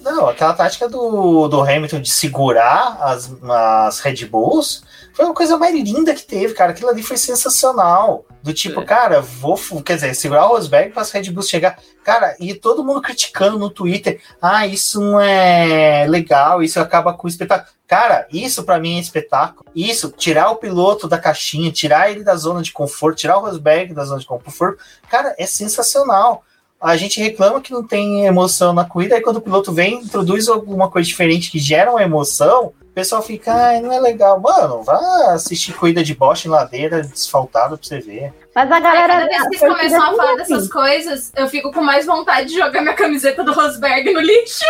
[0.00, 4.82] Não, aquela tática do, do Hamilton de segurar as, as Red Bulls
[5.18, 6.70] foi uma coisa mais linda que teve, cara.
[6.70, 8.24] Aquilo ali foi sensacional.
[8.40, 8.84] Do tipo, é.
[8.84, 11.76] cara, vou, quer dizer, segurar o Rosberg para as Red Bulls chegar.
[12.04, 14.20] Cara, e todo mundo criticando no Twitter.
[14.40, 17.68] Ah, isso não é legal, isso acaba com o espetáculo.
[17.88, 19.68] Cara, isso para mim é espetáculo.
[19.74, 23.92] Isso, tirar o piloto da caixinha, tirar ele da zona de conforto, tirar o Rosberg
[23.92, 24.80] da zona de conforto,
[25.10, 26.44] cara, é sensacional
[26.80, 30.48] a gente reclama que não tem emoção na corrida, aí quando o piloto vem, introduz
[30.48, 34.40] alguma coisa diferente que gera uma emoção, o pessoal fica, ah, não é legal.
[34.40, 38.32] Mano, vá assistir corrida de Bosch em ladeira, desfaltada pra você ver.
[38.54, 39.08] Mas a galera.
[39.08, 40.68] Cada vez que vocês começam a falar dessas assim.
[40.68, 44.64] coisas, eu fico com mais vontade de jogar minha camiseta do Rosberg no lixo.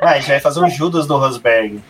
[0.00, 1.82] Ah, a gente vai fazer um Judas do Rosberg.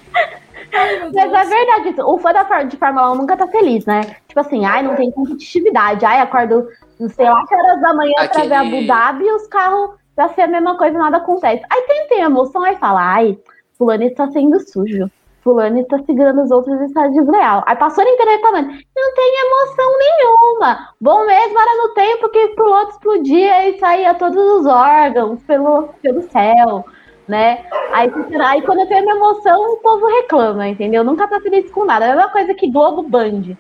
[0.73, 4.17] Ai, Mas é verdade, o fã da, de Fórmula 1 nunca tá feliz, né?
[4.27, 6.69] Tipo assim, ai, não tem competitividade, ai, acordo
[6.99, 8.49] não sei lá que horas da manhã Aquele...
[8.49, 11.63] pra ver Abu Dhabi e os carros pra ser a mesma coisa, nada acontece.
[11.71, 13.39] Aí quem tem emoção aí fala, ai,
[13.77, 15.09] fulano está sendo sujo.
[15.43, 17.63] Fulano está segurando os outros e está desleal.
[17.67, 18.69] Aí passou o inteiro reclamando.
[18.69, 20.89] Não tem emoção nenhuma.
[21.01, 25.89] Bom mesmo era no tempo que o piloto explodia e saía todos os órgãos pelo,
[26.03, 26.85] pelo céu,
[27.27, 27.65] né?
[27.93, 28.13] Aí,
[28.45, 31.05] aí quando tem uma emoção, o povo reclama, entendeu?
[31.05, 32.07] Nunca tá feliz com nada.
[32.07, 33.57] É a mesma coisa que Globo Band.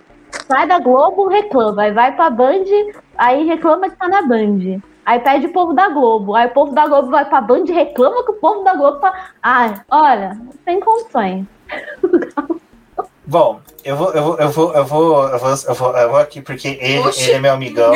[0.47, 1.83] Sai da Globo, reclama.
[1.83, 2.65] Aí vai pra Band,
[3.19, 4.81] aí reclama que tá na Band.
[5.05, 6.35] Aí pede o povo da Globo.
[6.35, 8.99] Aí o povo da Globo vai pra Band e reclama que o povo da Globo
[8.99, 9.31] tá.
[9.43, 11.47] Ah, olha, sem condições.
[13.27, 16.19] Bom, eu vou, eu vou, eu vou, eu vou, eu vou, eu vou, eu vou
[16.19, 17.93] aqui porque ele, ele é meu amigão.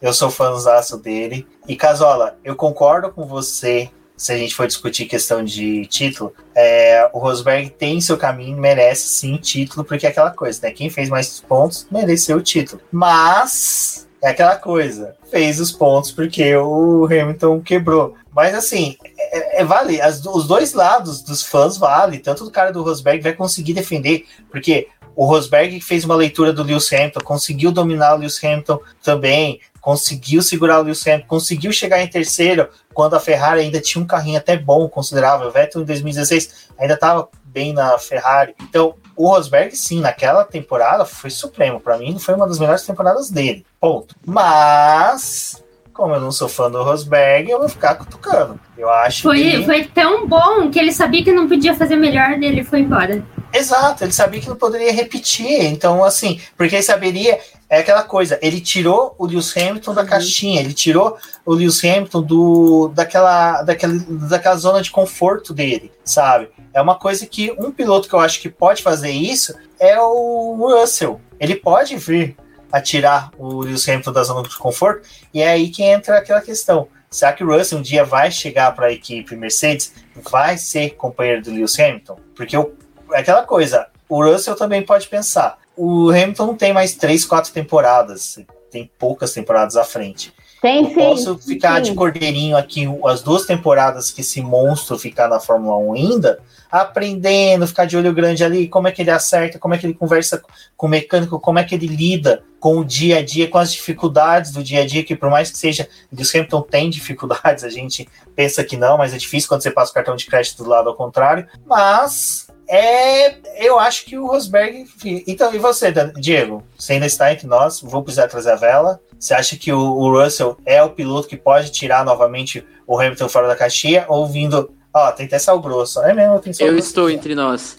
[0.00, 1.46] Eu sou fãzaço dele.
[1.66, 7.10] E Casola, eu concordo com você se a gente for discutir questão de título, é,
[7.12, 10.70] o Rosberg tem seu caminho, merece sim título, porque é aquela coisa, né?
[10.70, 12.80] Quem fez mais pontos mereceu o título.
[12.92, 18.14] Mas é aquela coisa, fez os pontos porque o Hamilton quebrou.
[18.32, 22.72] Mas assim, é, é vale, as, os dois lados dos fãs vale, tanto do cara
[22.72, 27.72] do Rosberg vai conseguir defender, porque o Rosberg fez uma leitura do Lewis Hamilton, conseguiu
[27.72, 33.14] dominar o Lewis Hamilton também, conseguiu segurar o Lewis Hamilton, conseguiu chegar em terceiro, quando
[33.14, 35.48] a Ferrari ainda tinha um carrinho até bom, considerável.
[35.48, 38.54] O Vettel em 2016 ainda estava bem na Ferrari.
[38.62, 41.80] Então, o Rosberg, sim, naquela temporada foi supremo.
[41.80, 43.64] Para mim, foi uma das melhores temporadas dele.
[43.80, 44.14] Ponto.
[44.24, 48.58] Mas, como eu não sou fã do Rosberg, eu vou ficar cutucando.
[48.76, 49.64] Eu acho foi, que...
[49.64, 53.22] Foi tão bom que ele sabia que não podia fazer melhor e ele foi embora.
[53.52, 55.64] Exato, ele sabia que não poderia repetir.
[55.64, 57.38] Então, assim, porque ele saberia.
[57.68, 60.06] É aquela coisa, ele tirou o Lewis Hamilton da uhum.
[60.06, 63.94] caixinha, ele tirou o Lewis Hamilton do, daquela, daquela,
[64.28, 66.50] daquela zona de conforto dele, sabe?
[66.74, 70.56] É uma coisa que um piloto que eu acho que pode fazer isso é o
[70.56, 71.20] Russell.
[71.38, 72.36] Ele pode vir
[72.70, 76.40] a tirar o Lewis Hamilton da zona de conforto, e é aí que entra aquela
[76.40, 76.88] questão.
[77.10, 79.92] Será que o Russell um dia vai chegar para a equipe Mercedes,
[80.30, 82.18] vai ser companheiro do Lewis Hamilton?
[82.34, 85.58] Porque é aquela coisa, o Russell também pode pensar.
[85.76, 88.38] O Hamilton não tem mais três, quatro temporadas,
[88.70, 90.32] tem poucas temporadas à frente.
[90.62, 90.94] Tem, sim.
[90.94, 91.90] Posso ficar sim.
[91.90, 96.38] de cordeirinho aqui as duas temporadas que esse monstro ficar na Fórmula 1 ainda,
[96.70, 99.94] aprendendo, ficar de olho grande ali, como é que ele acerta, como é que ele
[99.94, 100.40] conversa
[100.76, 103.72] com o mecânico, como é que ele lida com o dia a dia, com as
[103.72, 107.68] dificuldades do dia a dia, que por mais que seja, o Hamilton tem dificuldades, a
[107.68, 110.70] gente pensa que não, mas é difícil quando você passa o cartão de crédito do
[110.70, 114.86] lado ao contrário, mas é, eu acho que o Rosberg.
[115.26, 116.62] Então, e você, Diego?
[116.78, 119.00] Você ainda está entre nós, vou precisar trazer a vela.
[119.22, 123.28] Você acha que o, o Russell é o piloto que pode tirar novamente o Hamilton
[123.28, 126.02] fora da caixinha ou vindo Ó, tem até sal grosso.
[126.02, 127.14] É mesmo, tem sal Eu grosso estou aqui.
[127.14, 127.78] entre nós.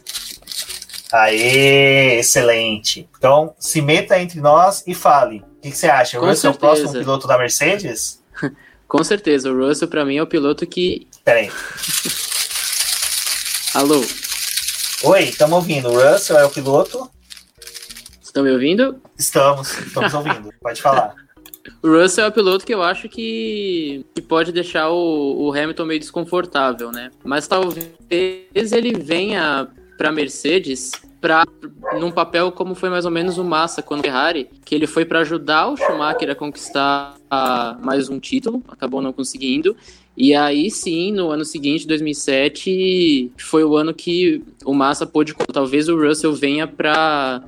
[1.11, 3.09] Aê, excelente.
[3.17, 5.39] Então, se meta entre nós e fale.
[5.57, 6.17] O que, que você acha?
[6.19, 8.23] O Russell é o próximo piloto da Mercedes?
[8.87, 11.07] Com certeza, o Russell para mim é o piloto que.
[11.25, 11.51] Peraí.
[13.75, 14.01] Alô?
[15.03, 15.89] Oi, estamos ouvindo.
[15.89, 17.11] O Russell é o piloto?
[18.23, 18.99] Estão me ouvindo?
[19.19, 20.51] Estamos, estamos ouvindo.
[20.59, 21.22] Pode falar.
[21.81, 25.85] O Russell é o piloto que eu acho que, que pode deixar o, o Hamilton
[25.85, 27.11] meio desconfortável, né?
[27.23, 30.91] Mas talvez ele venha para Mercedes
[31.21, 31.45] para
[31.97, 35.05] num papel como foi mais ou menos o Massa quando o Ferrari, que ele foi
[35.05, 37.15] para ajudar o Schumacher a conquistar
[37.81, 39.75] mais um título, acabou não conseguindo.
[40.15, 45.89] E aí sim, no ano seguinte, 2007, foi o ano que o Massa pôde, talvez
[45.89, 47.43] o Russell venha para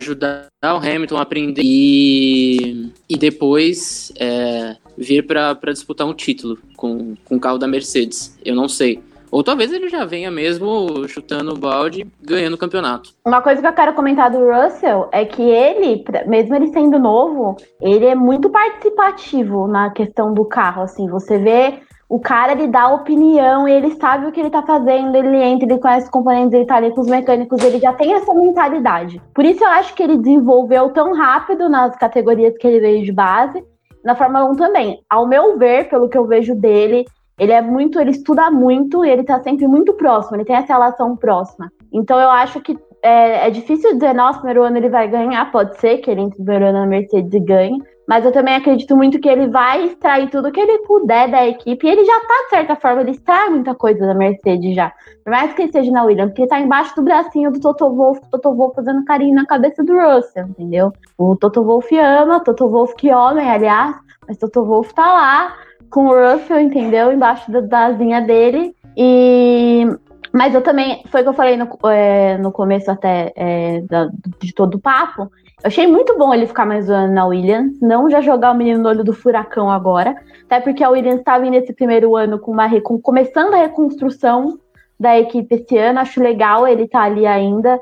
[0.00, 7.14] ajudar o Hamilton a aprender e, e depois é, vir para disputar um título com,
[7.24, 8.36] com o carro da Mercedes.
[8.44, 9.02] Eu não sei.
[9.34, 13.10] Ou talvez ele já venha mesmo chutando o balde, ganhando o campeonato.
[13.26, 17.56] Uma coisa que eu quero comentar do Russell é que ele, mesmo ele sendo novo,
[17.80, 20.82] ele é muito participativo na questão do carro.
[20.82, 21.80] Assim, você vê
[22.14, 25.80] o cara ele dá opinião, ele sabe o que ele tá fazendo, ele entra, ele
[25.80, 29.20] conhece os componentes, ele tá ali com os mecânicos, ele já tem essa mentalidade.
[29.34, 33.10] Por isso eu acho que ele desenvolveu tão rápido nas categorias que ele veio de
[33.10, 33.64] base,
[34.04, 35.00] na Fórmula 1 também.
[35.10, 37.04] Ao meu ver, pelo que eu vejo dele,
[37.36, 41.16] ele é muito, ele estuda muito ele tá sempre muito próximo, ele tem essa relação
[41.16, 41.68] próxima.
[41.92, 45.78] Então eu acho que é, é difícil dizer, nossa, primeiro ano ele vai ganhar, pode
[45.78, 47.78] ser que ele entre no primeiro ano na Mercedes e ganhe,
[48.08, 51.86] mas eu também acredito muito que ele vai extrair tudo que ele puder da equipe.
[51.86, 54.90] E ele já tá, de certa forma, ele extrai muita coisa da Mercedes já.
[55.22, 57.94] Por mais que ele esteja na Williams, porque ele tá embaixo do bracinho do Toto
[57.94, 60.92] Wolff, o Toto Wolff fazendo carinho na cabeça do Russell, entendeu?
[61.18, 63.96] O Toto Wolff ama, Toto Wolff que homem, aliás,
[64.26, 65.54] mas Toto Wolff tá lá
[65.90, 67.12] com o Russell, entendeu?
[67.12, 68.74] Embaixo da, da asinha dele.
[68.96, 69.86] E
[70.34, 74.08] mas eu também, foi o que eu falei no, é, no começo até é, da,
[74.40, 78.10] de todo o papo, eu achei muito bom ele ficar mais ano na Williams, não
[78.10, 81.50] já jogar o menino no olho do furacão agora, até porque a Williams estava tá
[81.50, 82.98] nesse primeiro ano com uma recon...
[82.98, 84.58] começando a reconstrução
[84.98, 87.80] da equipe esse ano, acho legal ele tá ali ainda.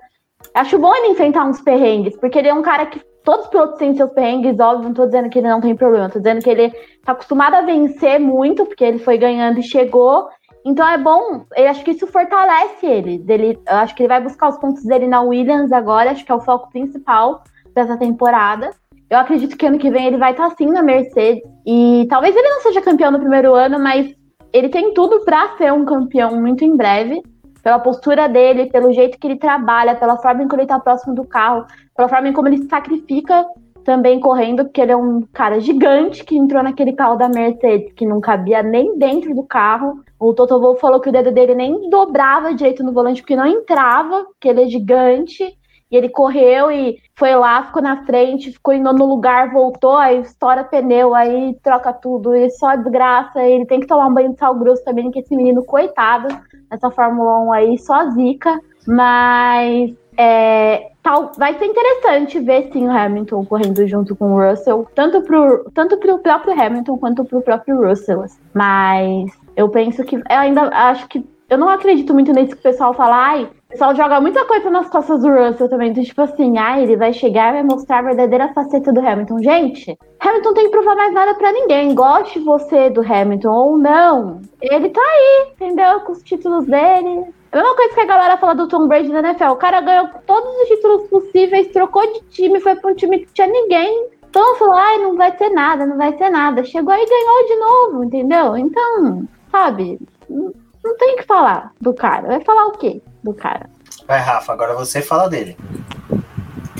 [0.55, 3.79] Acho bom ele enfrentar uns perrengues, porque ele é um cara que todos os pilotos
[3.79, 6.51] têm seus perrengues, óbvio, não tô dizendo que ele não tem problema, tô dizendo que
[6.51, 6.71] ele
[7.03, 10.29] tá acostumado a vencer muito, porque ele foi ganhando e chegou.
[10.65, 13.19] Então é bom, eu acho que isso fortalece ele.
[13.19, 16.31] Dele, eu acho que ele vai buscar os pontos dele na Williams agora, acho que
[16.31, 17.43] é o foco principal
[17.75, 18.71] dessa temporada.
[19.11, 21.43] Eu acredito que ano que vem ele vai estar sim na Mercedes.
[21.67, 24.15] E talvez ele não seja campeão no primeiro ano, mas
[24.53, 27.21] ele tem tudo para ser um campeão muito em breve.
[27.63, 31.15] Pela postura dele, pelo jeito que ele trabalha, pela forma em que ele está próximo
[31.15, 31.65] do carro,
[31.97, 33.47] pela forma em como ele se sacrifica
[33.83, 38.07] também correndo, porque ele é um cara gigante que entrou naquele carro da Mercedes, que
[38.07, 40.03] não cabia nem dentro do carro.
[40.19, 43.47] O Toto Wolff falou que o dedo dele nem dobrava direito no volante, porque não
[43.47, 45.57] entrava, porque ele é gigante.
[45.91, 50.23] E ele correu e foi lá, ficou na frente, ficou indo no lugar, voltou, aí
[50.23, 53.43] estoura pneu, aí troca tudo, e só desgraça.
[53.43, 56.29] Ele tem que tomar um banho de sal grosso também, que esse menino, coitado,
[56.71, 58.59] nessa Fórmula 1 aí, só zica.
[58.87, 64.87] Mas é, tal, vai ser interessante ver sim o Hamilton correndo junto com o Russell,
[64.95, 68.25] tanto pro, tanto pro próprio Hamilton quanto pro próprio Russell.
[68.53, 72.63] Mas eu penso que eu ainda acho que eu não acredito muito nisso que o
[72.63, 75.91] pessoal fala, ai, o pessoal joga muita coisa nas costas do Russell também.
[75.91, 79.43] Então, tipo assim, ai, ele vai chegar e vai mostrar a verdadeira faceta do Hamilton.
[79.43, 81.95] Gente, Hamilton tem que provar mais nada para ninguém.
[81.95, 84.41] Goste você do Hamilton ou não.
[84.63, 86.01] Ele tá aí, entendeu?
[86.01, 87.27] Com os títulos dele.
[87.53, 89.51] É a mesma coisa que a galera fala do Tom Brady na NFL.
[89.51, 93.33] O cara ganhou todos os títulos possíveis, trocou de time, foi pra um time que
[93.35, 94.09] tinha ninguém.
[94.31, 96.65] Então falou, ai, não vai ser nada, não vai ser nada.
[96.65, 98.57] Chegou e ganhou de novo, entendeu?
[98.57, 100.01] Então, sabe,
[100.31, 102.29] não tem o que falar do cara.
[102.29, 103.69] Vai falar o quê do cara?
[104.09, 105.55] Vai, Rafa, agora você fala dele.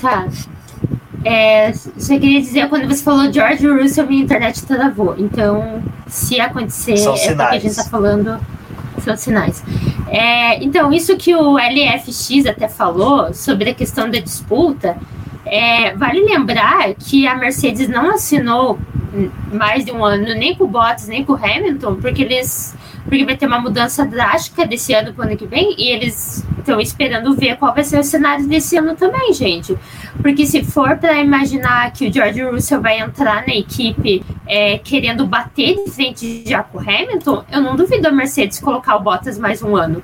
[0.01, 0.27] Tá.
[1.23, 5.15] É, só queria dizer, quando você falou George Russell, minha internet travou.
[5.19, 7.37] Então, se acontecer, São é sinais.
[7.37, 8.39] porque a gente tá falando
[9.03, 9.63] são sinais.
[10.07, 14.97] É, então, isso que o LFX até falou sobre a questão da disputa,
[15.45, 18.77] é, vale lembrar que a Mercedes não assinou
[19.51, 23.25] mais de um ano nem com o Bottas, nem com o Hamilton, porque eles porque
[23.25, 26.79] vai ter uma mudança drástica desse ano para o ano que vem e eles estão
[26.79, 29.77] esperando ver qual vai ser o cenário desse ano também, gente.
[30.21, 35.25] Porque se for para imaginar que o George Russell vai entrar na equipe é, querendo
[35.25, 39.37] bater de frente já com o Hamilton, eu não duvido a Mercedes colocar o Bottas
[39.37, 40.01] mais um ano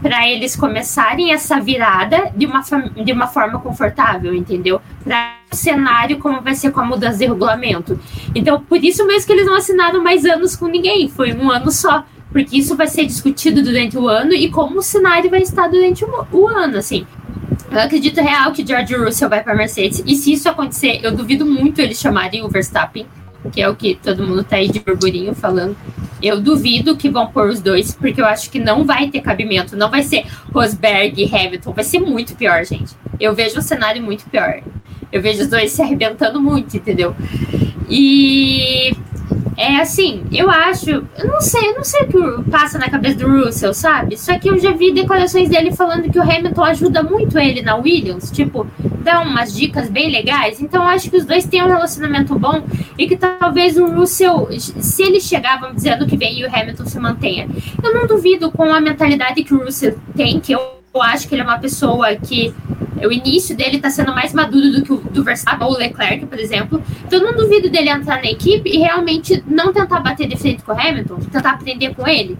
[0.00, 2.62] para eles começarem essa virada de uma,
[3.04, 4.80] de uma forma confortável, entendeu?
[5.04, 7.98] Para o cenário como vai ser com a mudança de regulamento.
[8.34, 11.70] Então, por isso mesmo que eles não assinaram mais anos com ninguém, foi um ano
[11.70, 12.04] só.
[12.30, 16.04] Porque isso vai ser discutido durante o ano e como o cenário vai estar durante
[16.04, 17.06] o, o ano, assim.
[17.70, 20.02] Eu acredito real que George Russell vai para Mercedes.
[20.06, 23.06] E se isso acontecer, eu duvido muito eles chamarem o Verstappen
[23.50, 25.76] que é o que todo mundo tá aí de burburinho falando.
[26.22, 29.76] Eu duvido que vão pôr os dois, porque eu acho que não vai ter cabimento.
[29.76, 31.72] Não vai ser Rosberg e Hamilton.
[31.72, 32.94] Vai ser muito pior, gente.
[33.20, 34.60] Eu vejo um cenário muito pior.
[35.12, 37.14] Eu vejo os dois se arrebentando muito, entendeu?
[37.88, 38.92] E
[39.56, 43.16] é assim, eu acho, eu não sei, eu não sei o que passa na cabeça
[43.16, 44.16] do Russell, sabe?
[44.16, 47.74] Só que eu já vi declarações dele falando que o Hamilton ajuda muito ele na
[47.74, 48.66] Williams, tipo,
[49.08, 50.60] dá umas dicas bem legais.
[50.60, 52.62] Então acho que os dois têm um relacionamento bom
[52.98, 56.54] e que talvez o Russell, se ele chegar, vamos dizer, ano que vem e o
[56.54, 57.48] Hamilton se mantenha.
[57.82, 61.34] Eu não duvido com a mentalidade que o Russell tem, que eu eu acho que
[61.34, 62.54] ele é uma pessoa que
[63.06, 66.26] o início dele está sendo mais maduro do que o do Verstappen ou o Leclerc,
[66.26, 66.82] por exemplo.
[67.06, 70.72] Então, não duvido dele entrar na equipe e realmente não tentar bater de frente com
[70.72, 72.36] o Hamilton, tentar aprender com ele.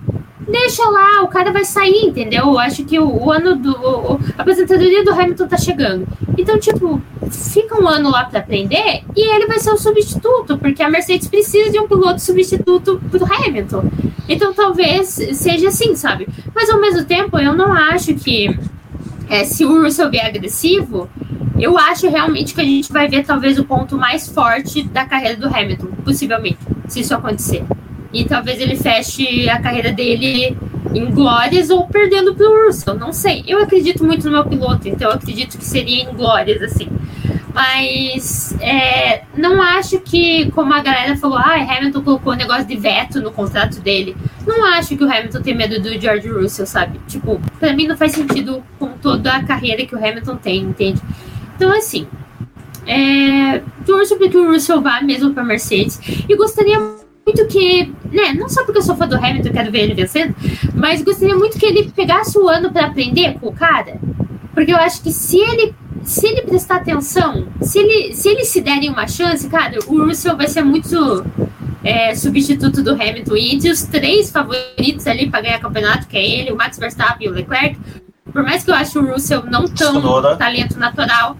[0.48, 2.46] Deixa lá, o cara vai sair, entendeu?
[2.46, 3.70] Eu acho que o, o ano do.
[3.70, 6.08] O, a aposentadoria do Hamilton tá chegando.
[6.38, 10.82] Então, tipo, fica um ano lá para aprender e ele vai ser o substituto, porque
[10.82, 13.90] a Mercedes precisa de um piloto substituto pro Hamilton.
[14.26, 16.26] Então, talvez seja assim, sabe?
[16.54, 18.47] Mas ao mesmo tempo, eu não acho que
[19.28, 21.08] é, se o Russell vier agressivo,
[21.58, 25.36] eu acho realmente que a gente vai ver talvez o ponto mais forte da carreira
[25.36, 27.64] do Hamilton, possivelmente, se isso acontecer.
[28.12, 30.56] E talvez ele feche a carreira dele
[30.94, 33.44] em glórias ou perdendo pro Russell, não sei.
[33.46, 36.88] Eu acredito muito no meu piloto, então eu acredito que seria em glórias, assim.
[37.58, 42.76] Mas é, não acho que, como a galera falou, ah, Hamilton colocou um negócio de
[42.76, 44.16] veto no contrato dele.
[44.46, 47.00] Não acho que o Hamilton tem medo do George Russell, sabe?
[47.08, 51.02] Tipo, pra mim não faz sentido com toda a carreira que o Hamilton tem, entende?
[51.56, 52.06] Então, assim,
[52.86, 55.98] é, torço que o Russell vá mesmo para Mercedes
[56.28, 59.80] e gostaria muito que, né, não só porque eu sou fã do Hamilton, quero ver
[59.80, 60.32] ele vencendo,
[60.76, 64.00] mas gostaria muito que ele pegasse o ano para aprender com o cara,
[64.54, 65.74] porque eu acho que se ele
[66.04, 70.36] se ele prestar atenção, se ele se ele se derem uma chance, cara, o Russell
[70.36, 71.24] vai ser muito
[71.84, 76.24] é, substituto do Hamilton e entre os três favoritos ali para ganhar campeonato, que é
[76.24, 77.78] ele, o Max Verstappen e o Leclerc,
[78.32, 80.36] por mais que eu ache o Russell não tão Sonora.
[80.36, 81.36] talento natural,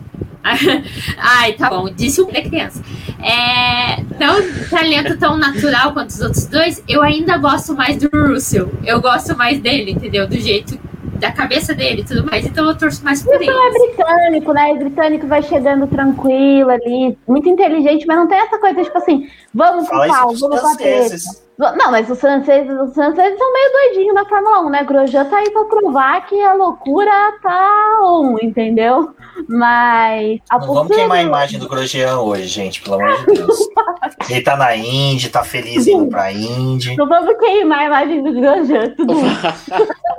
[1.19, 2.83] Ai, tá bom, disse o criança.
[3.21, 8.73] É, não talento tão natural quanto os outros dois, eu ainda gosto mais do Russell.
[8.85, 10.27] Eu gosto mais dele, entendeu?
[10.27, 10.79] Do jeito
[11.19, 12.47] da cabeça dele e tudo mais.
[12.47, 13.45] Então eu torço mais por ele.
[13.45, 14.73] Isso é britânico, né?
[14.73, 19.29] O britânico vai chegando tranquilo ali, muito inteligente, mas não tem essa coisa tipo assim,
[19.53, 21.17] vamos pro pau, vamos pra treta.
[21.59, 24.85] Não, mas os franceses, os franceses são meio doidinhos na Fórmula 1, né?
[24.85, 27.11] Grosjean tá aí pra provar que a loucura
[27.43, 29.13] tá on, entendeu?
[29.49, 33.35] Mas a Não vamos postura queimar a imagem do Grosjean hoje, gente, pelo amor de
[33.35, 33.59] Deus.
[34.31, 36.97] Ele tá na Indy, tá feliz indo pra Indy.
[36.97, 39.15] Não vamos queimar a imagem do Grosjean, tudo.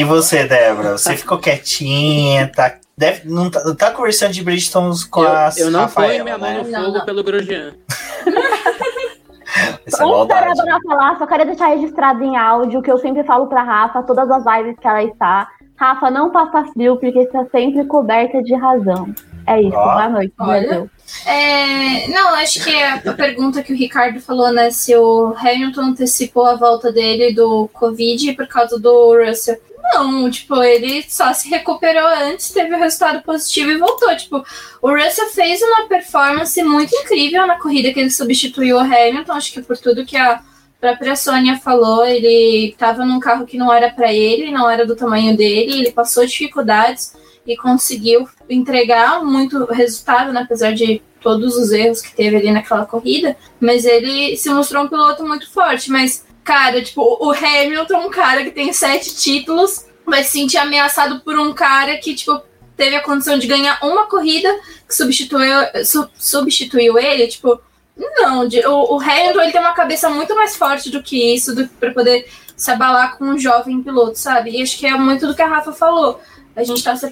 [0.00, 0.96] E você, Débora?
[0.96, 5.70] Você ficou quietinha, tá, deve, não tá, tá conversando de Bridgestone com a Eu, eu
[5.70, 6.62] não Rafaela, ponho minha mão né?
[6.62, 7.04] no Não, fogo não.
[7.04, 7.74] pelo Grosjean.
[9.52, 10.54] É Antes da maldade.
[10.54, 14.30] Débora falar, só quero deixar registrado em áudio que eu sempre falo pra Rafa, todas
[14.30, 15.48] as lives que ela está.
[15.76, 19.12] Rafa, não passa frio, porque está sempre coberta de razão.
[19.48, 19.82] É isso, Ó.
[19.82, 20.66] boa noite, Olha.
[20.68, 20.90] Brasil.
[21.26, 24.70] É, não, acho que a, a pergunta que o Ricardo falou, né?
[24.70, 29.58] Se o Hamilton antecipou a volta dele do Covid por causa do Russell.
[29.82, 34.14] Não, tipo, ele só se recuperou antes, teve o resultado positivo e voltou.
[34.16, 34.44] Tipo,
[34.82, 39.52] o Russell fez uma performance muito incrível na corrida que ele substituiu o Hamilton, acho
[39.52, 40.42] que por tudo que a
[40.80, 44.96] própria Sônia falou, ele estava num carro que não era para ele, não era do
[44.96, 47.14] tamanho dele, ele passou dificuldades
[47.46, 52.86] e conseguiu entregar muito resultado, né, apesar de todos os erros que teve ali naquela
[52.86, 58.10] corrida, mas ele se mostrou um piloto muito forte, mas cara, tipo, o Hamilton, um
[58.10, 62.40] cara que tem sete títulos, vai se sentir ameaçado por um cara que, tipo,
[62.76, 64.48] teve a condição de ganhar uma corrida
[64.86, 67.60] que substituiu, su, substituiu ele, tipo,
[67.96, 71.68] não, o, o Hamilton ele tem uma cabeça muito mais forte do que isso, do
[71.68, 72.26] para poder
[72.56, 74.50] se abalar com um jovem piloto, sabe?
[74.50, 76.20] E acho que é muito do que a Rafa falou.
[76.56, 77.10] A gente está se,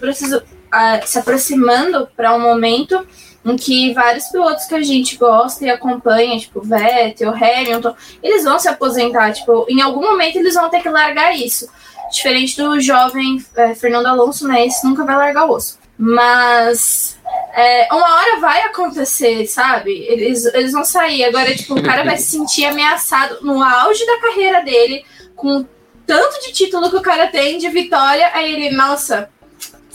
[1.06, 3.06] se aproximando para um momento
[3.44, 8.58] em que vários pilotos que a gente gosta e acompanha, tipo Vettel, Hamilton, eles vão
[8.58, 11.68] se aposentar, tipo, em algum momento eles vão ter que largar isso.
[12.10, 14.66] Diferente do jovem é, Fernando Alonso, né?
[14.66, 15.78] Esse nunca vai largar o osso.
[15.98, 17.18] Mas
[17.54, 19.92] é, uma hora vai acontecer, sabe?
[20.08, 21.24] Eles, eles vão sair.
[21.24, 25.04] Agora, tipo, o cara vai se sentir ameaçado no auge da carreira dele,
[25.36, 25.66] com
[26.06, 28.30] tanto de título que o cara tem de vitória.
[28.32, 29.28] Aí ele, nossa,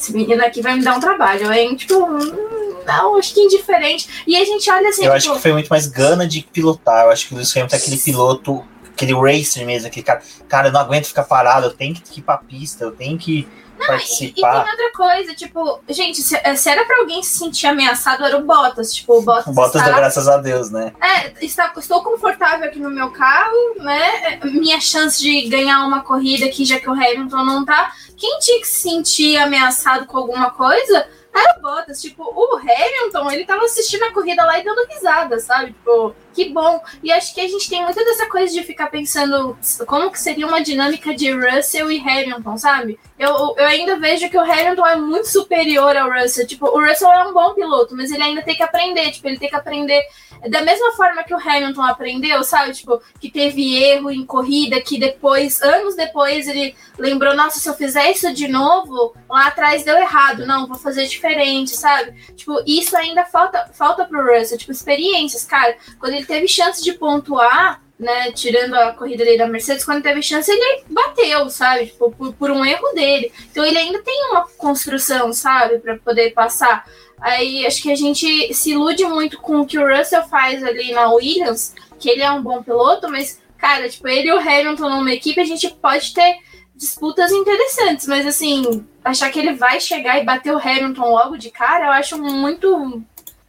[0.03, 1.75] esse menino aqui vai me dar um trabalho, hein?
[1.75, 4.23] Tipo, hum, não, acho que indiferente.
[4.27, 5.05] E a gente olha assim.
[5.05, 7.05] Eu tipo, acho que foi muito mais gana de pilotar.
[7.05, 10.67] Eu acho que o Lewis Hamilton é aquele piloto, aquele racer mesmo, aquele cara, cara,
[10.67, 13.47] eu não aguento ficar parado, eu tenho que ir pra pista, eu tenho que
[13.79, 14.57] não, participar.
[14.57, 17.67] E, e, tem outra coisa, tipo, gente, se, eh, se, era pra alguém se sentir
[17.67, 18.93] ameaçado, era o Bottas.
[18.93, 19.55] Tipo, o Bottas.
[19.55, 20.91] Bottas, está, graças a Deus, né?
[21.01, 24.39] É, está, estou confortável aqui no meu carro, né?
[24.43, 27.93] Minha chance de ganhar uma corrida aqui, já que o Hamilton não tá.
[28.23, 32.01] Quem tinha que se sentir ameaçado com alguma coisa era o Bottas.
[32.01, 35.73] Tipo, o Hamilton, ele tava assistindo a corrida lá e dando risada, sabe?
[35.73, 36.81] Tipo, que bom.
[37.01, 40.47] E acho que a gente tem muita dessa coisa de ficar pensando como que seria
[40.47, 42.99] uma dinâmica de Russell e Hamilton, sabe?
[43.17, 46.47] Eu, eu ainda vejo que o Hamilton é muito superior ao Russell.
[46.47, 49.11] Tipo, o Russell é um bom piloto, mas ele ainda tem que aprender.
[49.11, 50.01] Tipo, ele tem que aprender
[50.49, 52.73] da mesma forma que o Hamilton aprendeu, sabe?
[52.73, 57.73] Tipo, que teve erro em corrida, que depois, anos depois, ele lembrou, nossa, se eu
[57.73, 60.45] fizer isso de novo, lá atrás deu errado.
[60.45, 62.11] Não, vou fazer diferente, sabe?
[62.35, 65.77] Tipo, isso ainda falta, falta pro Russell, tipo, experiências, cara.
[65.99, 70.21] Quando ele teve chance de pontuar, né, tirando a corrida dele da Mercedes, quando teve
[70.21, 71.87] chance, ele bateu, sabe?
[71.87, 73.31] Tipo, por, por um erro dele.
[73.51, 76.85] Então ele ainda tem uma construção, sabe, para poder passar.
[77.19, 80.91] Aí acho que a gente se ilude muito com o que o Russell faz ali
[80.91, 84.89] na Williams, que ele é um bom piloto, mas, cara, tipo, ele e o Hamilton
[84.89, 86.37] numa equipe, a gente pode ter
[86.75, 91.49] disputas interessantes, mas assim, achar que ele vai chegar e bater o Hamilton logo de
[91.49, 93.01] cara, eu acho muito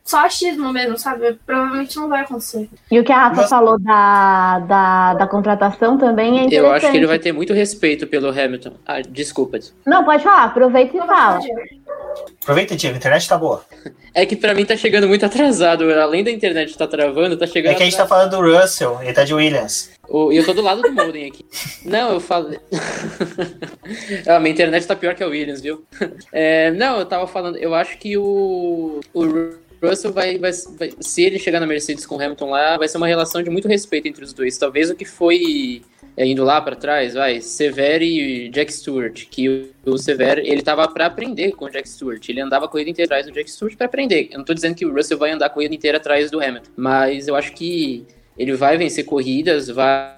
[0.05, 1.39] só achismo mesmo, sabe?
[1.47, 2.69] Provavelmente não vai acontecer.
[2.91, 3.51] E o que a Rafa Mas...
[3.51, 6.57] falou da, da, da contratação também é interessante.
[6.57, 8.75] Eu acho que ele vai ter muito respeito pelo Hamilton.
[8.85, 9.59] Ah, desculpa.
[9.87, 11.41] Não, pode falar, aproveita e não, fala.
[12.43, 13.65] Aproveita, Diego, a internet tá boa.
[14.13, 15.91] É que pra mim tá chegando muito atrasado.
[15.91, 17.73] Além da internet tá travando, tá chegando.
[17.73, 19.91] É que a gente tá falando do Russell, ele tá de Williams.
[20.09, 21.45] E eu tô do lado do Molden aqui.
[21.85, 22.61] Não, eu falei.
[24.29, 25.85] ah, minha internet tá pior que a Williams, viu?
[26.33, 29.25] É, não, eu tava falando, eu acho que o, o
[29.89, 32.97] Russell vai, vai, vai, Se ele chegar na Mercedes com o Hamilton lá, vai ser
[32.97, 34.57] uma relação de muito respeito entre os dois.
[34.59, 35.83] Talvez o que foi
[36.17, 40.87] é, indo lá para trás, vai, Severo e Jack Stewart, que o, Severo, ele tava
[40.89, 43.77] para aprender com o Jack Stewart, ele andava a corrida inteira atrás do Jack Stewart
[43.77, 44.29] para aprender.
[44.31, 46.71] Eu não tô dizendo que o Russell vai andar a corrida inteira atrás do Hamilton,
[46.77, 48.07] mas eu acho que
[48.39, 50.15] ele vai vencer corridas, vai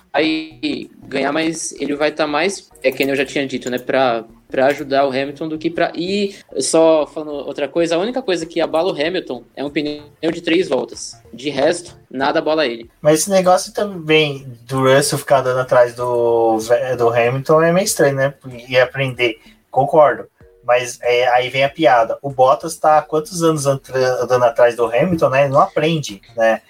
[1.06, 4.24] ganhar mais, ele vai estar tá mais, é que eu já tinha dito, né, para
[4.56, 8.46] para ajudar o Hamilton do que para e só falando outra coisa, a única coisa
[8.46, 11.20] que abala o Hamilton é um pneu de três voltas.
[11.30, 12.90] De resto, nada abala ele.
[13.02, 16.56] Mas esse negócio também do Russell ficar dando atrás do,
[16.96, 18.32] do Hamilton é meio estranho, né?
[18.66, 19.38] E aprender,
[19.70, 20.26] concordo.
[20.64, 22.16] Mas é, aí vem a piada.
[22.22, 25.42] O Bottas está há quantos anos andando atrás do Hamilton, né?
[25.42, 26.62] Ele não aprende, né?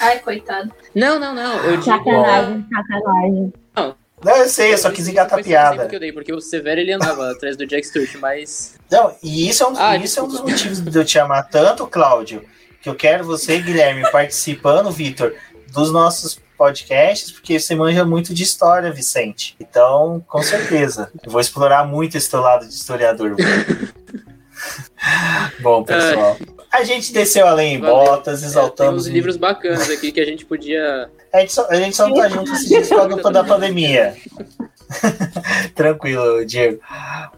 [0.00, 0.72] Ai, coitado.
[0.94, 1.56] Não, não, não.
[1.58, 1.84] Eu digo.
[1.84, 3.52] Sacanagem, sacanagem.
[3.76, 3.94] Não,
[4.24, 5.86] não, eu sei, eu só quis engatar a piada.
[5.86, 8.74] Que eu dei, porque o Severo ele andava atrás do Jack Stewart, mas.
[8.90, 11.48] Não, e isso é um, ah, isso é um dos motivos de eu te amar
[11.48, 12.44] tanto, Cláudio,
[12.80, 15.34] que eu quero você, Guilherme, participando, Vitor,
[15.72, 19.54] dos nossos podcasts, porque você manja muito de história, Vicente.
[19.60, 23.36] Então, com certeza, eu vou explorar muito esse teu lado de historiador.
[25.60, 26.36] Bom, pessoal.
[26.70, 28.80] A gente desceu além em botas, exaltamos.
[28.80, 31.08] É, tem uns livros bacanas aqui que a gente podia.
[31.32, 34.16] A gente só, a gente só não tá junto esses dias por causa da pandemia.
[35.74, 36.80] Tranquilo, Diego.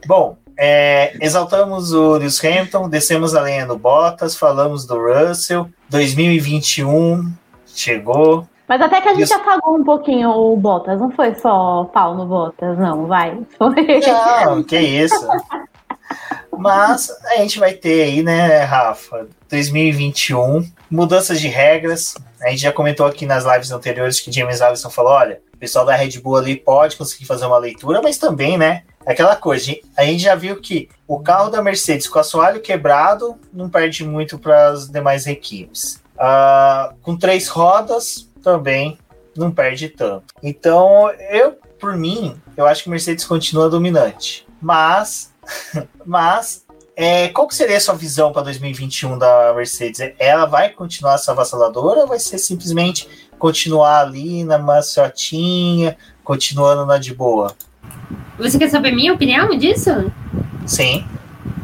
[0.06, 5.68] Bom, é, exaltamos o Lewis Hamilton, descemos a lenha no Bottas, falamos do Russell.
[5.88, 7.32] 2021
[7.66, 8.46] chegou.
[8.68, 9.34] Mas até que a gente Isso.
[9.34, 13.36] apagou um pouquinho o Bottas, não foi só pau no Bottas, não, vai.
[13.58, 14.00] Foi.
[14.44, 15.26] Não, que isso.
[16.60, 22.14] Mas a gente vai ter aí, né, Rafa, 2021, mudanças de regras.
[22.40, 25.84] A gente já comentou aqui nas lives anteriores que James Allison falou: olha, o pessoal
[25.84, 28.82] da Red Bull ali pode conseguir fazer uma leitura, mas também, né?
[29.06, 33.70] Aquela coisa, a gente já viu que o carro da Mercedes com assoalho quebrado não
[33.70, 36.02] perde muito para as demais equipes.
[36.16, 38.98] Uh, com três rodas também
[39.34, 40.34] não perde tanto.
[40.42, 44.46] Então, eu, por mim, eu acho que Mercedes continua dominante.
[44.60, 45.32] Mas,
[46.04, 46.64] mas
[46.96, 50.00] é, qual que seria a sua visão para 2021 da Mercedes?
[50.18, 56.98] Ela vai continuar essa avassaladora ou vai ser simplesmente continuar ali na maciotinha, continuando na
[56.98, 57.54] de boa?
[58.38, 59.90] Você quer saber minha opinião disso?
[60.66, 61.06] Sim.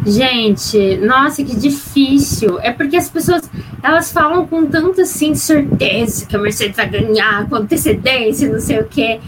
[0.06, 2.60] Gente, nossa, que difícil.
[2.60, 3.50] É porque as pessoas,
[3.82, 8.78] elas falam com tanta assim certeza que a Mercedes vai ganhar, com antecedência, não sei
[8.78, 9.18] o quê.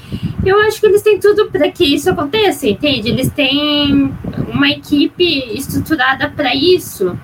[0.47, 3.09] Eu acho que eles têm tudo para que isso aconteça, entende?
[3.09, 4.15] Eles têm
[4.53, 7.19] uma equipe estruturada para isso.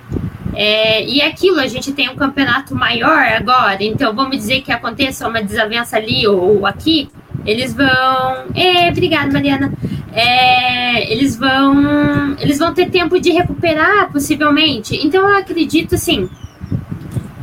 [0.53, 4.71] É, e é aquilo, a gente tem um campeonato maior agora, então vamos dizer que
[4.71, 7.09] aconteça uma desavença ali ou, ou aqui,
[7.45, 8.47] eles vão.
[8.55, 9.73] É, obrigada, Mariana
[10.15, 14.97] é, eles vão eles vão ter tempo de recuperar possivelmente.
[15.05, 16.29] Então eu acredito assim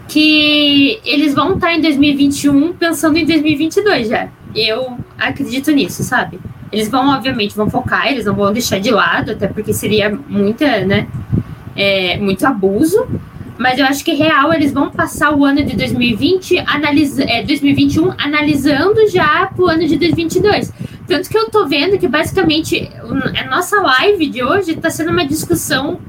[0.08, 4.30] que eles vão estar em 2021 pensando em 2022 já.
[4.56, 6.40] Eu acredito nisso, sabe?
[6.72, 10.86] Eles vão obviamente vão focar, eles não vão deixar de lado, até porque seria muita,
[10.86, 11.08] né,
[11.76, 13.06] é, muito abuso.
[13.58, 18.12] Mas eu acho que real eles vão passar o ano de 2020 analisa, é, 2021
[18.18, 20.72] analisando já pro ano de 2022
[21.12, 22.90] tanto que eu tô vendo que basicamente
[23.38, 26.00] a nossa live de hoje tá sendo uma discussão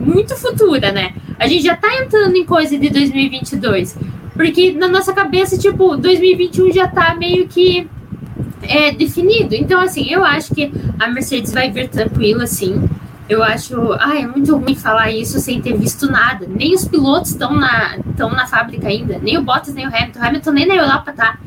[0.00, 1.14] muito futura, né?
[1.38, 3.96] A gente já tá entrando em coisa de 2022.
[4.34, 7.88] Porque na nossa cabeça, tipo, 2021 já tá meio que
[8.62, 9.54] é, definido.
[9.54, 12.88] Então, assim, eu acho que a Mercedes vai vir tranquila, assim.
[13.28, 13.92] Eu acho.
[14.00, 16.48] Ai, é muito ruim falar isso sem ter visto nada.
[16.48, 19.20] Nem os pilotos estão na, na fábrica ainda.
[19.20, 20.18] Nem o Bottas, nem o Hamilton.
[20.18, 21.38] O Hamilton nem na Europa tá.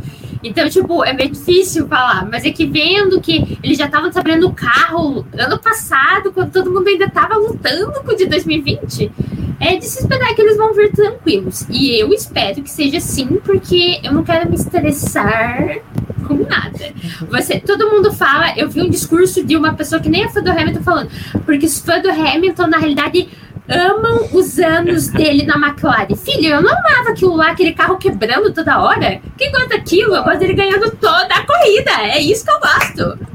[0.44, 2.28] Então, tipo, é meio difícil falar.
[2.30, 6.72] Mas é que vendo que eles já estavam sabendo o carro ano passado, quando todo
[6.72, 9.12] mundo ainda estava lutando com o de 2020,
[9.60, 11.66] é de se esperar que eles vão vir tranquilos.
[11.70, 15.80] E eu espero que seja assim, porque eu não quero me estressar
[16.28, 16.94] com nada.
[17.30, 20.42] Você, todo mundo fala, eu vi um discurso de uma pessoa que nem é fã
[20.42, 21.12] do Hamilton falando,
[21.46, 23.30] porque os fãs do Hamilton, na realidade,
[23.68, 26.16] amam os anos dele na McLaren.
[26.16, 29.22] Filho, eu não amava aquilo lá, aquele carro quebrando toda hora.
[29.38, 30.16] Quem gosta daquilo?
[30.16, 31.92] Eu gosto dele ganhando toda a corrida.
[32.02, 33.32] É isso que eu gosto.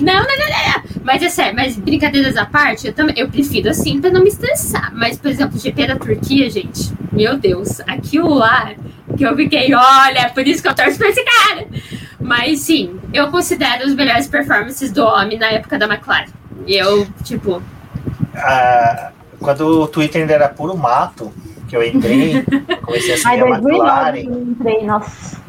[0.00, 3.68] Não, não, não, não, Mas é sério, mas brincadeiras à parte, eu, também, eu prefiro
[3.68, 4.90] assim pra não me estressar.
[4.94, 8.74] Mas, por exemplo, GP da Turquia, gente, meu Deus, aquilo lá
[9.16, 11.66] que eu fiquei, olha, é por isso que eu torço pra esse cara.
[12.20, 16.26] Mas sim, eu considero os melhores performances do homem na época da McLaren.
[16.66, 17.62] Eu, tipo.
[18.34, 21.32] Ah, quando o Twitter ainda era puro mato,
[21.68, 22.44] que eu entrei,
[22.82, 24.18] comecei a seguir a McLaren.
[24.18, 25.40] Eu entrei, nossa,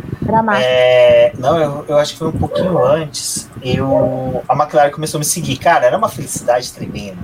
[0.59, 3.49] é, não, eu, eu acho que foi um pouquinho antes.
[3.63, 5.57] Eu, a McLaren começou a me seguir.
[5.57, 7.17] Cara, era uma felicidade tremenda.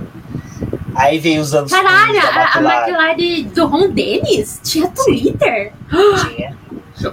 [0.94, 1.70] Aí veio os anos.
[1.70, 5.72] Caralho, a, a McLaren do Ron Dennis tinha Twitter?
[5.90, 6.56] Tinha.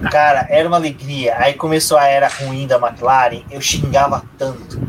[0.09, 1.35] Cara, era uma alegria.
[1.37, 4.79] Aí começou a era ruim da McLaren, eu xingava tanto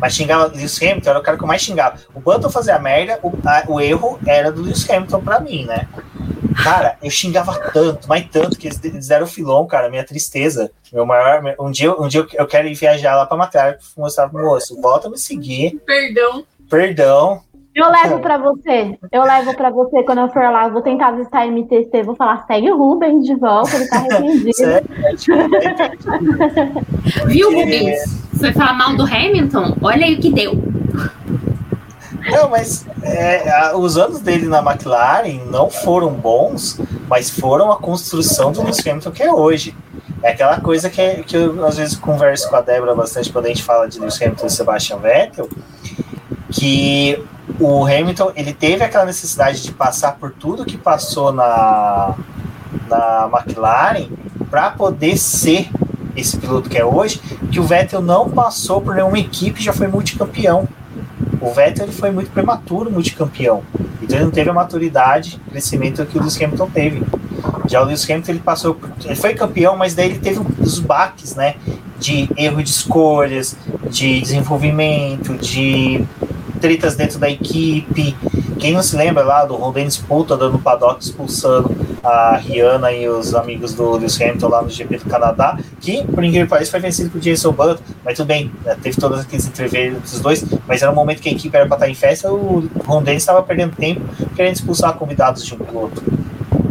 [0.00, 1.98] mas xingava Lewis Hamilton, era o cara que eu mais xingava.
[2.14, 5.88] O Button fazia merda, o, a, o erro era do Lewis Hamilton pra mim, né?
[6.62, 10.70] Cara, eu xingava tanto, mas tanto, que eles deram filão, cara, minha tristeza.
[10.92, 11.42] Meu maior.
[11.58, 14.80] Um dia, um dia eu quero ir viajar lá pra McLaren mostrar pro moço.
[14.80, 15.80] Volta a me seguir.
[15.86, 16.44] Perdão.
[16.68, 17.42] Perdão.
[17.80, 18.98] Eu levo pra você.
[19.10, 20.66] Eu levo pra você quando eu for lá.
[20.66, 22.02] Eu vou tentar visitar MTC.
[22.02, 24.52] Vou falar, segue o Rubens de volta, ele tá arrependido.
[27.26, 28.28] Viu, Rubens?
[28.38, 29.76] Foi falar mal do Hamilton?
[29.82, 30.52] Olha aí o que deu.
[32.30, 36.78] Não, mas é, os anos dele na McLaren não foram bons,
[37.08, 39.74] mas foram a construção do Lewis Hamilton que é hoje.
[40.22, 43.48] É aquela coisa que, que eu às vezes converso com a Débora bastante quando a
[43.48, 45.48] gente fala de Lewis Hamilton e Sebastian Vettel,
[46.50, 47.24] que
[47.60, 52.14] o Hamilton ele teve aquela necessidade de passar por tudo que passou na,
[52.88, 54.08] na McLaren
[54.50, 55.68] para poder ser
[56.16, 57.20] esse piloto que é hoje,
[57.52, 60.66] que o Vettel não passou por nenhuma equipe já foi multicampeão.
[61.40, 63.62] O Vettel ele foi muito prematuro multicampeão.
[64.02, 67.02] Então ele não teve a maturidade, crescimento que o Lewis Hamilton teve.
[67.68, 71.34] Já o Lewis Hamilton ele passou, ele foi campeão, mas daí ele teve os baques,
[71.34, 71.54] né?
[71.98, 73.56] De erro de escolhas,
[73.88, 76.04] de desenvolvimento, de
[76.60, 78.16] tretas dentro da equipe.
[78.58, 83.08] Quem não se lembra lá do Ron Dennis Puta dando paddock expulsando a Rihanna e
[83.08, 86.70] os amigos do Lewis Hamilton lá no GP do Canadá, que, por incrível que pareça,
[86.70, 90.44] foi vencido por Jason Button, mas tudo bem, né, teve todas aqueles entrevistas dos dois,
[90.66, 93.22] mas era um momento que a equipe era para estar em festa, o Ron Dennis
[93.22, 94.00] estava perdendo tempo
[94.34, 96.02] querendo expulsar convidados de um piloto.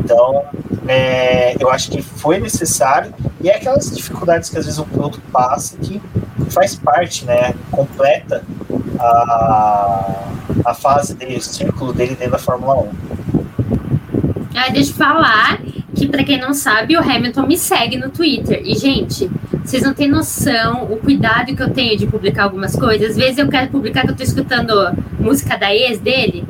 [0.03, 0.43] Então,
[0.87, 5.21] é, eu acho que foi necessário e é aquelas dificuldades que às vezes o piloto
[5.31, 6.01] passa que
[6.49, 7.53] faz parte, né?
[7.69, 8.43] Completa
[8.99, 10.26] a,
[10.65, 12.91] a fase dele, o círculo dele dentro da Fórmula 1.
[14.55, 15.59] Ah, deixa eu falar
[15.95, 18.61] que, para quem não sabe, o Hamilton me segue no Twitter.
[18.63, 19.30] E, gente,
[19.63, 23.11] vocês não têm noção o cuidado que eu tenho de publicar algumas coisas.
[23.11, 24.73] Às vezes eu quero publicar que eu tô escutando
[25.19, 26.45] música da ex dele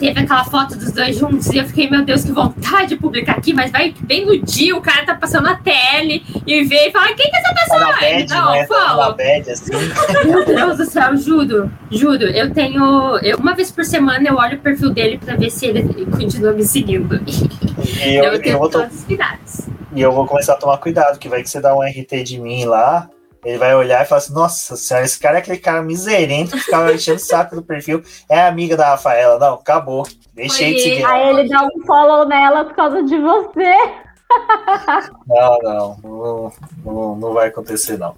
[0.00, 3.32] teve aquela foto dos dois juntos e eu fiquei, meu Deus, que vontade de publicar
[3.32, 6.90] aqui, mas vai bem no dia, o cara tá passando na tele e vê e
[6.90, 7.92] fala, quem que é essa pessoa?
[7.92, 8.66] Tá bad, não, né?
[8.66, 9.12] fala.
[9.12, 9.72] Bad, assim.
[10.24, 14.56] Meu Deus do céu, juro, juro, eu tenho, eu, uma vez por semana eu olho
[14.56, 17.20] o perfil dele pra ver se ele continua me seguindo.
[17.80, 19.60] E eu, eu tenho eu vou todas as cuidados.
[19.94, 22.38] E eu vou começar a tomar cuidado, que vai que você dá um RT de
[22.38, 23.08] mim lá,
[23.44, 26.64] ele vai olhar e falar assim: Nossa senhora, esse cara é aquele cara miserento que
[26.64, 28.02] ficava enchendo o saco do perfil.
[28.28, 29.38] É amiga da Rafaela.
[29.38, 30.06] Não, acabou.
[30.34, 31.04] Deixei de seguir.
[31.04, 33.74] Aí ele dá um follow nela por causa de você.
[35.26, 36.52] Não, não.
[36.84, 38.14] Não, não, vai acontecer, não.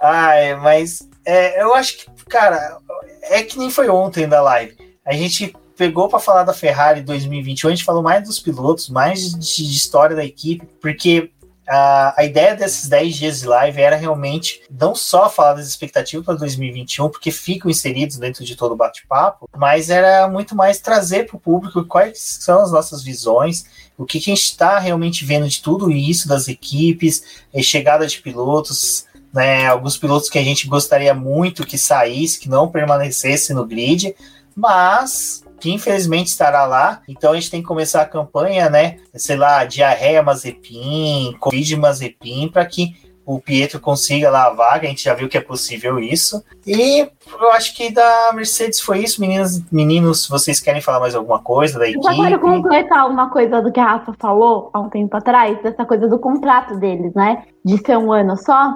[0.00, 2.78] Ai, mas é, eu acho que, cara,
[3.22, 4.76] é que nem foi ontem da live.
[5.04, 9.32] A gente pegou para falar da Ferrari 2021, a gente falou mais dos pilotos, mais
[9.32, 11.30] de, de história da equipe, porque
[11.68, 16.24] a, a ideia desses 10 dias de live era realmente não só falar das expectativas
[16.24, 21.26] para 2021, porque ficam inseridos dentro de todo o bate-papo, mas era muito mais trazer
[21.26, 23.64] para o público quais são as nossas visões,
[23.96, 27.22] o que, que a gente está realmente vendo de tudo isso, das equipes,
[27.62, 32.70] chegada de pilotos, né, alguns pilotos que a gente gostaria muito que saísse, que não
[32.70, 34.14] permanecesse no grid,
[34.54, 37.00] mas que infelizmente estará lá.
[37.08, 38.96] Então a gente tem que começar a campanha, né?
[39.14, 44.90] Sei lá, diarreia Mazepin, Covid Mazepin, para que o Pietro consiga lá a vaga, a
[44.90, 46.44] gente já viu que é possível isso.
[46.66, 47.08] E
[47.40, 51.78] eu acho que da Mercedes foi isso, meninas, meninos, vocês querem falar mais alguma coisa
[51.78, 52.06] da equipe?
[52.06, 55.86] Eu quero completar uma coisa do que a Rafa falou há um tempo atrás, dessa
[55.86, 57.44] coisa do contrato deles, né?
[57.64, 58.70] De ser um ano só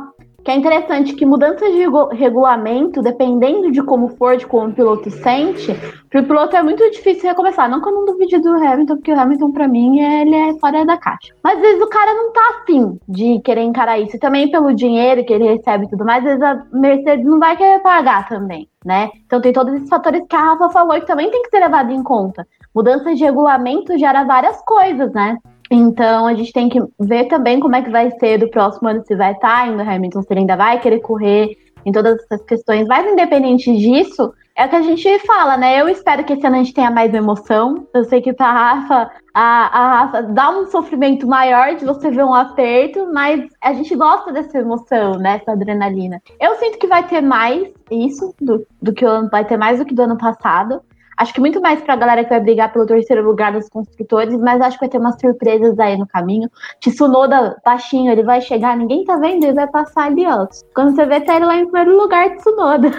[0.48, 1.84] que é interessante que mudanças de
[2.16, 5.74] regulamento, dependendo de como for, de como o piloto sente,
[6.08, 7.68] para o piloto é muito difícil recomeçar.
[7.68, 10.86] Não que eu não duvide do Hamilton, porque o Hamilton, para mim, ele é fora
[10.86, 11.34] da caixa.
[11.44, 14.16] Mas às vezes o cara não tá afim de querer encarar isso.
[14.16, 17.38] E também pelo dinheiro que ele recebe e tudo mais, às vezes a Mercedes não
[17.38, 19.10] vai querer pagar também, né?
[19.26, 21.92] Então tem todos esses fatores que a Rafa falou que também tem que ser levado
[21.92, 22.48] em conta.
[22.74, 25.36] Mudanças de regulamento gera várias coisas, né?
[25.70, 29.04] Então a gente tem que ver também como é que vai ser do próximo ano,
[29.06, 32.86] se vai estar indo Hamilton, se ele ainda vai querer correr em todas essas questões.
[32.86, 35.80] Mas independente disso, é o que a gente fala, né?
[35.80, 37.86] Eu espero que esse ano a gente tenha mais emoção.
[37.94, 42.24] Eu sei que pra Rafa, a, a Rafa dá um sofrimento maior de você ver
[42.24, 45.36] um aperto, mas a gente gosta dessa emoção, né?
[45.40, 46.20] Essa adrenalina.
[46.40, 49.84] Eu sinto que vai ter mais isso do, do que ano, vai ter mais do
[49.84, 50.82] que do ano passado.
[51.18, 54.60] Acho que muito mais pra galera que vai brigar pelo terceiro lugar dos construtores, mas
[54.60, 56.48] acho que vai ter umas surpresas aí no caminho.
[56.80, 60.46] Tsunoda, baixinho, ele vai chegar, ninguém tá vendo, ele vai passar ali, ó.
[60.72, 62.90] Quando você vê, tá ele lá em primeiro lugar, Tsunoda.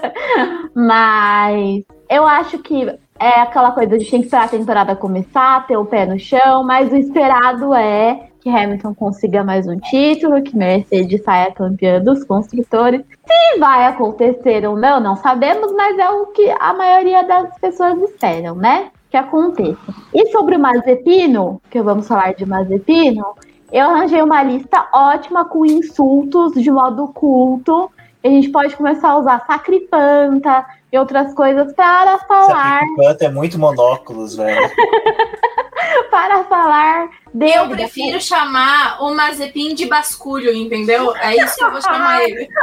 [0.74, 2.86] mas eu acho que
[3.20, 6.64] é aquela coisa de tem que esperar a temporada começar, ter o pé no chão,
[6.64, 12.24] mas o esperado é que Hamilton consiga mais um título, que Mercedes saia campeã dos
[12.24, 13.00] construtores.
[13.24, 17.96] Se vai acontecer ou não, não sabemos, mas é o que a maioria das pessoas
[18.02, 18.90] esperam, né?
[19.08, 19.78] Que aconteça.
[20.12, 23.24] E sobre o Mazepino, que vamos falar de Mazepino,
[23.70, 27.88] eu arranjei uma lista ótima com insultos de modo culto.
[28.24, 32.80] A gente pode começar a usar sacripanta e outras coisas para falar.
[32.80, 34.60] Sacripanta é muito monóculos, velho.
[36.10, 37.54] para falar dele.
[37.56, 41.14] Eu prefiro chamar o Mazepin de basculho, entendeu?
[41.16, 42.48] É isso que eu vou chamar ele.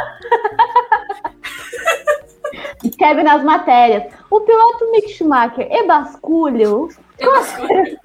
[2.84, 4.12] Escreve nas matérias.
[4.30, 6.90] O piloto Mick Schumacher é basculho?
[7.18, 8.00] É basculho.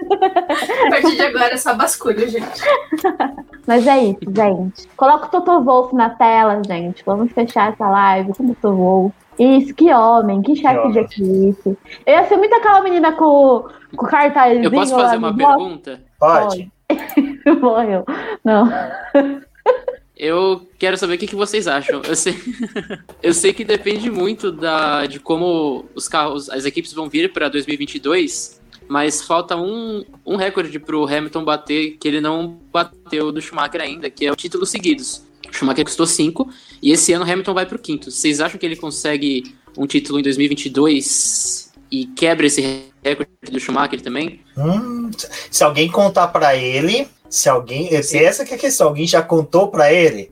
[0.87, 2.63] A partir de agora é só basculho, gente.
[3.67, 4.89] Mas é isso, gente.
[4.97, 7.03] Coloca o Toto Wolff na tela, gente.
[7.07, 9.15] Vamos fechar essa live com o Toto Wolff.
[9.39, 11.79] Isso, que homem, que chefe de equipe.
[12.07, 14.65] Eu ia ser muito aquela menina com, com cartazinho.
[14.65, 16.03] Eu posso fazer uma pergunta?
[16.19, 16.71] Pode.
[17.61, 18.05] Morreu.
[18.45, 18.71] Não.
[20.17, 22.01] Eu quero saber o que, que vocês acham.
[22.03, 22.35] Eu sei,
[23.23, 27.49] eu sei que depende muito da, de como os carros, as equipes vão vir para
[27.49, 33.43] 2022, mas falta um, um recorde para o Hamilton bater que ele não bateu do
[33.43, 35.25] Schumacher ainda, que é o título seguidos.
[35.49, 36.49] O Schumacher custou 5
[36.81, 38.11] e esse ano o Hamilton vai para o quinto.
[38.11, 41.64] Vocês acham que ele consegue um título em 2022
[42.03, 44.41] e quebra esse recorde do Schumacher também?
[44.57, 45.11] Hum,
[45.51, 49.23] se alguém contar para ele, se alguém, se essa que é a questão, alguém já
[49.23, 50.31] contou para ele,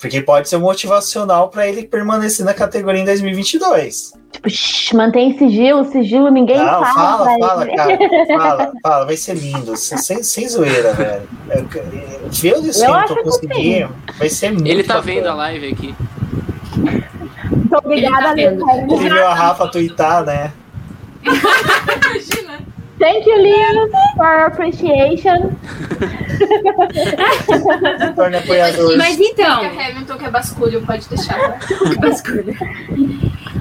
[0.00, 4.12] porque pode ser motivacional para ele permanecer na categoria em 2022.
[4.32, 6.92] Tipo, shh, mantém sigilo, sigilo, ninguém Não, fala.
[6.94, 7.76] fala, fala, ele.
[7.76, 7.98] cara.
[8.36, 9.76] Fala, fala, vai ser lindo.
[9.76, 11.22] Sem, sem zoeira, velho.
[12.32, 13.88] Ver o Eu Hamilton acho que conseguir
[14.18, 15.14] vai ser muito Ele tá bacana.
[15.14, 15.94] vendo a live aqui.
[16.76, 18.76] Muito obrigada, Ele tá.
[18.76, 20.52] Ele viu a Rafa tweetar, né?
[21.24, 22.74] Imagina.
[22.98, 25.56] Thank you, Lewis, for your appreciation.
[28.36, 28.96] Apoiador.
[28.96, 31.58] Mas então, a Hamilton que é basculho, pode deixar.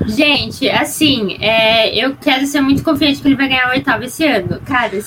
[0.08, 4.26] Gente, assim, é, eu quero ser muito confiante que ele vai ganhar o oitavo esse
[4.26, 4.62] ano.
[4.66, 5.00] Cara,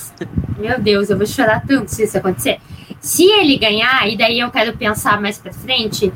[0.57, 2.59] meu Deus, eu vou chorar tanto se isso acontecer.
[2.99, 6.11] Se ele ganhar, e daí eu quero pensar mais pra frente,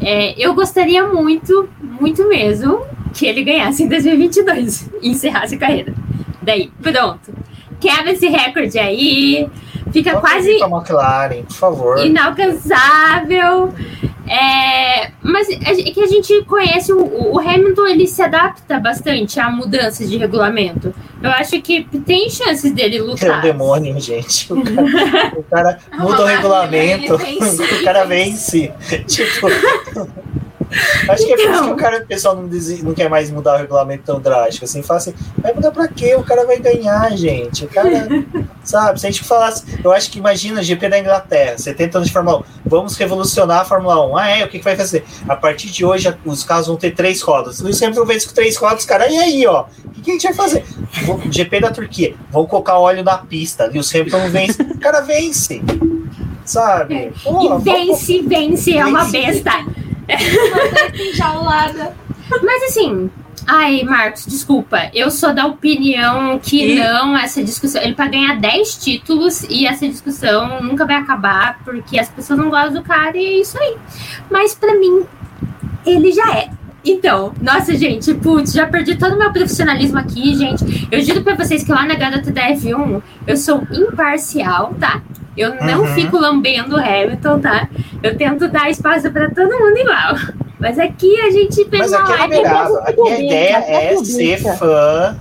[0.00, 5.94] é, eu gostaria muito, muito mesmo, que ele ganhasse em 2022 e encerrasse a carreira.
[6.42, 7.32] Daí, pronto.
[7.80, 9.48] Quebra esse recorde aí,
[9.92, 11.98] fica Vamos quase McLaren, por favor.
[12.06, 13.72] inalcançável.
[14.28, 19.50] É, mas é que a gente conhece o, o Hamilton, ele se adapta bastante a
[19.50, 20.94] mudanças de regulamento.
[21.20, 23.40] Eu acho que tem chances dele É um lutar.
[23.42, 24.50] demônio, gente.
[24.52, 28.72] O cara, o cara muda o regulamento, o cara vence.
[29.06, 29.48] Tipo.
[31.08, 31.66] Acho que é por isso Então.
[31.66, 34.64] que o cara, o pessoal não, desi- não quer mais mudar o regulamento tão drástico.
[34.64, 36.14] Assim, fala assim, vai mudar pra quê?
[36.14, 37.64] O cara vai ganhar, gente.
[37.64, 37.88] O cara,
[38.64, 39.00] sabe?
[39.00, 42.38] Se a gente falasse, eu acho que imagina GP da Inglaterra, 70 anos de Fórmula
[42.38, 44.16] 1, vamos revolucionar a Fórmula 1.
[44.16, 44.44] Ah, é?
[44.44, 45.04] O que, que vai fazer?
[45.28, 47.60] A partir de hoje, os carros vão ter três rodas.
[47.60, 49.08] Lewis Hamilton vence com três rodas, cara.
[49.10, 49.64] E aí, ó?
[49.84, 50.64] O que, que a gente vai fazer?
[51.30, 53.66] GP da Turquia, vão colocar óleo na pista.
[53.66, 54.62] Lewis Hamilton vence.
[54.62, 55.60] O cara vence.
[56.44, 57.12] Sabe?
[57.22, 59.42] Pô, E vamos- vence, vence, é uma Vence.
[60.94, 61.94] Enjaulada.
[62.42, 63.10] Mas assim,
[63.46, 64.90] ai, Marcos, desculpa.
[64.94, 67.82] Eu sou da opinião que E- não essa discussão.
[67.82, 72.50] Ele vai ganhar 10 títulos e essa discussão nunca vai acabar porque as pessoas não
[72.50, 73.76] gostam do cara e é isso aí.
[74.30, 75.04] Mas pra mim,
[75.86, 76.48] ele já é.
[76.84, 80.88] Então, nossa, gente, putz, já perdi todo o meu profissionalismo aqui, gente.
[80.90, 85.00] Eu juro pra vocês que lá na Garota da F1 eu sou imparcial, tá?
[85.36, 85.86] Eu não Uhum.
[85.94, 87.68] fico lambendo o Hamilton, tá?
[88.02, 90.14] Eu tento dar espaço pra todo mundo igual.
[90.58, 92.34] Mas aqui a gente fez Mas uma é live.
[92.46, 94.12] Aqui a publica, ideia é é publica.
[94.12, 95.16] ser fã.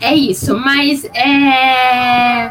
[0.00, 2.50] É isso, mas é.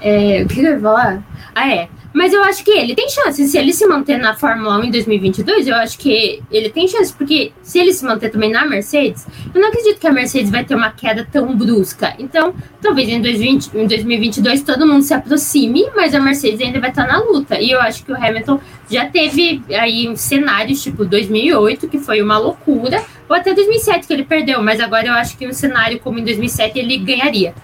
[0.00, 1.22] é o que eu ia falar?
[1.54, 1.88] Ah, é.
[2.12, 3.46] Mas eu acho que ele tem chance.
[3.48, 7.12] Se ele se manter na Fórmula 1 em 2022, eu acho que ele tem chance.
[7.12, 10.64] Porque se ele se manter também na Mercedes, eu não acredito que a Mercedes vai
[10.64, 12.14] ter uma queda tão brusca.
[12.18, 16.90] Então, talvez em, 2020, em 2022 todo mundo se aproxime, mas a Mercedes ainda vai
[16.90, 17.58] estar na luta.
[17.58, 18.60] E eu acho que o Hamilton
[18.90, 24.24] já teve aí cenários tipo 2008, que foi uma loucura, ou até 2007 que ele
[24.24, 24.62] perdeu.
[24.62, 27.54] Mas agora eu acho que um cenário como em 2007 ele ganharia.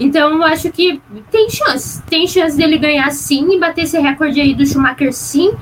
[0.00, 1.00] Então eu acho que
[1.30, 2.02] tem chance.
[2.02, 5.52] Tem chance dele ganhar sim e bater esse recorde aí do Schumacher sim.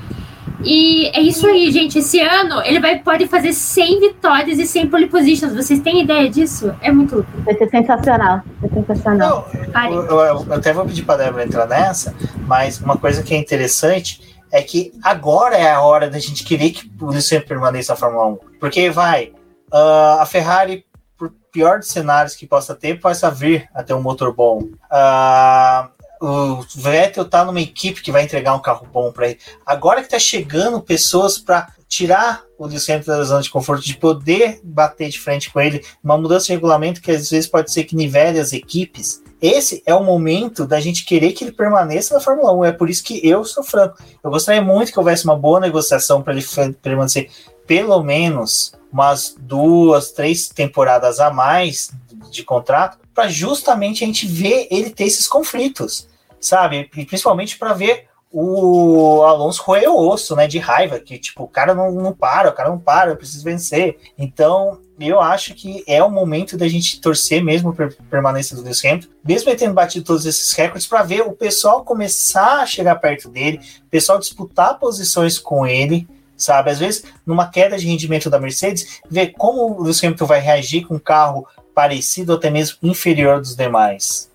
[0.65, 1.99] E é isso aí, gente.
[1.99, 5.53] Esse ano ele vai, pode fazer 100 vitórias e 100 pole positions.
[5.53, 6.73] Vocês têm ideia disso?
[6.81, 7.29] É muito louco.
[7.43, 8.41] Vai ser sensacional.
[8.61, 9.49] Vai ser sensacional.
[9.73, 12.15] Não, eu, eu- eu até vou pedir para Débora entrar nessa,
[12.47, 16.69] mas uma coisa que é interessante é que agora é a hora da gente querer
[16.71, 18.37] que o Lewis permaneça na Fórmula 1.
[18.59, 19.31] Porque vai,
[19.71, 20.85] ah, a Ferrari,
[21.23, 24.67] por pior dos cenários que possa ter, possa vir a ter um motor bom.
[24.91, 25.89] Ah,
[26.21, 29.39] o Vettel tá numa equipe que vai entregar um carro bom para ele.
[29.65, 33.95] Agora que tá chegando pessoas para tirar o Lewis Hamilton da zona de conforto, de
[33.95, 37.83] poder bater de frente com ele, uma mudança de regulamento que às vezes pode ser
[37.83, 39.21] que nivele as equipes.
[39.41, 42.65] Esse é o momento da gente querer que ele permaneça na Fórmula 1.
[42.65, 43.97] É por isso que eu sou franco.
[44.23, 46.45] Eu gostaria muito que houvesse uma boa negociação para ele
[46.81, 47.29] permanecer
[47.67, 51.91] pelo menos umas duas, três temporadas a mais
[52.29, 56.07] de contrato, para justamente a gente ver ele ter esses conflitos,
[56.39, 56.89] sabe?
[56.95, 60.47] E principalmente para ver o Alonso roer o osso, né?
[60.47, 63.43] De raiva, que tipo, o cara não, não para, o cara não para, eu preciso
[63.43, 63.99] vencer.
[64.17, 68.83] Então, eu acho que é o momento da gente torcer mesmo por permanência do Lewis
[68.83, 72.95] Hamilton, mesmo ele tendo batido todos esses recordes, para ver o pessoal começar a chegar
[72.95, 76.07] perto dele, o pessoal disputar posições com ele,
[76.43, 76.71] sabe?
[76.71, 80.85] Às vezes, numa queda de rendimento da Mercedes, ver como o Lewis Hamilton vai reagir
[80.85, 84.31] com um carro parecido ou até mesmo inferior dos demais.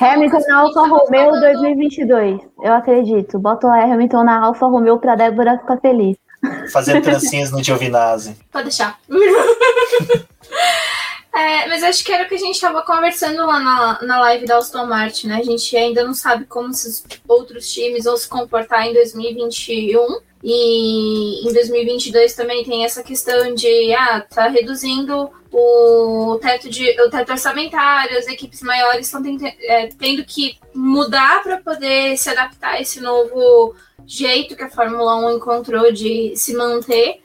[0.00, 2.40] Hamilton na Alfa Romeo falando- 2022.
[2.62, 3.38] Eu acredito.
[3.38, 6.16] Bota o Hamilton na Alfa Romeo pra Débora ficar feliz.
[6.72, 8.36] Fazendo trancinhas no Giovinazzi.
[8.52, 8.98] Pode deixar.
[11.30, 14.44] É, mas acho que era o que a gente estava conversando lá na, na live
[14.44, 15.36] da Aston Martin, né?
[15.36, 20.18] A gente ainda não sabe como esses outros times vão se comportar em 2021.
[20.42, 27.10] E em 2022 também tem essa questão de, ah, tá reduzindo o teto, de, o
[27.10, 29.22] teto orçamentário, as equipes maiores estão
[29.62, 33.74] é, tendo que mudar para poder se adaptar a esse novo
[34.06, 37.20] jeito que a Fórmula 1 encontrou de se manter.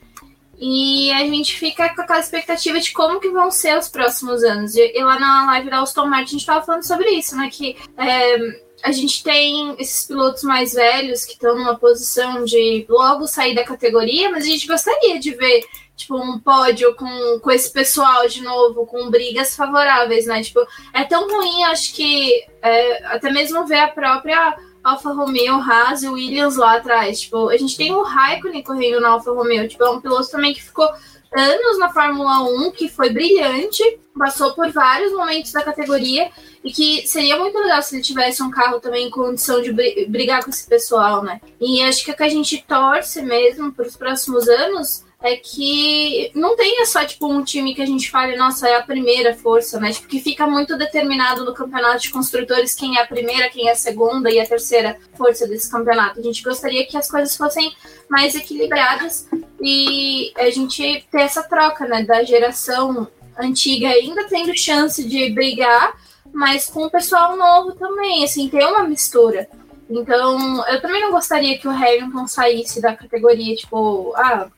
[0.58, 4.74] E a gente fica com aquela expectativa de como que vão ser os próximos anos.
[4.76, 7.50] E, lá na live da Aston Martin a gente estava falando sobre isso, né?
[7.52, 13.26] Que é, a gente tem esses pilotos mais velhos que estão numa posição de logo
[13.26, 15.62] sair da categoria, mas a gente gostaria de ver
[15.96, 20.42] tipo, um pódio com, com esse pessoal de novo, com brigas favoráveis, né?
[20.42, 26.02] Tipo, é tão ruim, acho que é, até mesmo ver a própria Alfa Romeo, Haas
[26.02, 27.22] e Williams lá atrás.
[27.22, 30.52] Tipo, a gente tem o Raikkonen correndo na Alfa Romeo, tipo, é um piloto também
[30.52, 30.90] que ficou
[31.34, 33.82] anos na Fórmula 1, que foi brilhante,
[34.18, 36.30] passou por vários momentos da categoria
[36.64, 39.70] e que seria muito legal se ele tivesse um carro também em condição de
[40.08, 41.40] brigar com esse pessoal, né?
[41.60, 46.30] E acho que o que a gente torce mesmo para os próximos anos é que
[46.34, 49.80] não tenha só tipo um time que a gente fale, nossa, é a primeira força,
[49.80, 49.92] né?
[49.92, 53.72] Tipo, que fica muito determinado no campeonato de construtores quem é a primeira, quem é
[53.72, 56.20] a segunda e a terceira força desse campeonato.
[56.20, 57.74] A gente gostaria que as coisas fossem
[58.08, 59.26] mais equilibradas
[59.60, 63.08] e a gente ter essa troca, né, da geração
[63.38, 65.94] antiga ainda tendo chance de brigar,
[66.34, 69.48] mas com o pessoal novo também, assim, ter uma mistura.
[69.88, 74.48] Então, eu também não gostaria que o Hamilton saísse da categoria, tipo, ah,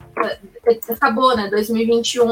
[0.89, 1.49] acabou, né?
[1.51, 2.25] 2021,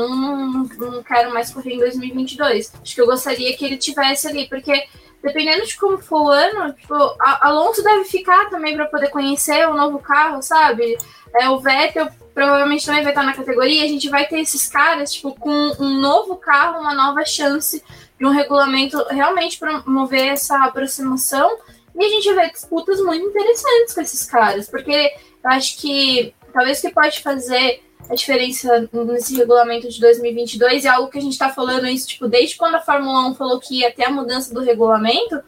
[0.79, 2.73] não quero mais correr em 2022.
[2.81, 4.87] Acho que eu gostaria que ele tivesse ali, porque
[5.23, 9.75] dependendo de como for o ano, tipo, Alonso deve ficar também para poder conhecer o
[9.75, 10.97] novo carro, sabe?
[11.35, 13.85] É, o Vettel provavelmente também vai estar na categoria.
[13.85, 15.51] A gente vai ter esses caras, tipo, com
[15.81, 17.83] um novo carro, uma nova chance
[18.25, 21.59] de um regulamento realmente promover essa aproximação.
[21.95, 25.13] E a gente vê disputas muito interessantes com esses caras, porque
[25.45, 31.11] eu acho que talvez que pode fazer a diferença nesse regulamento de 2022 é algo
[31.11, 33.93] que a gente está falando isso, tipo, desde quando a Fórmula 1 falou que ia
[33.93, 35.41] ter a mudança do regulamento,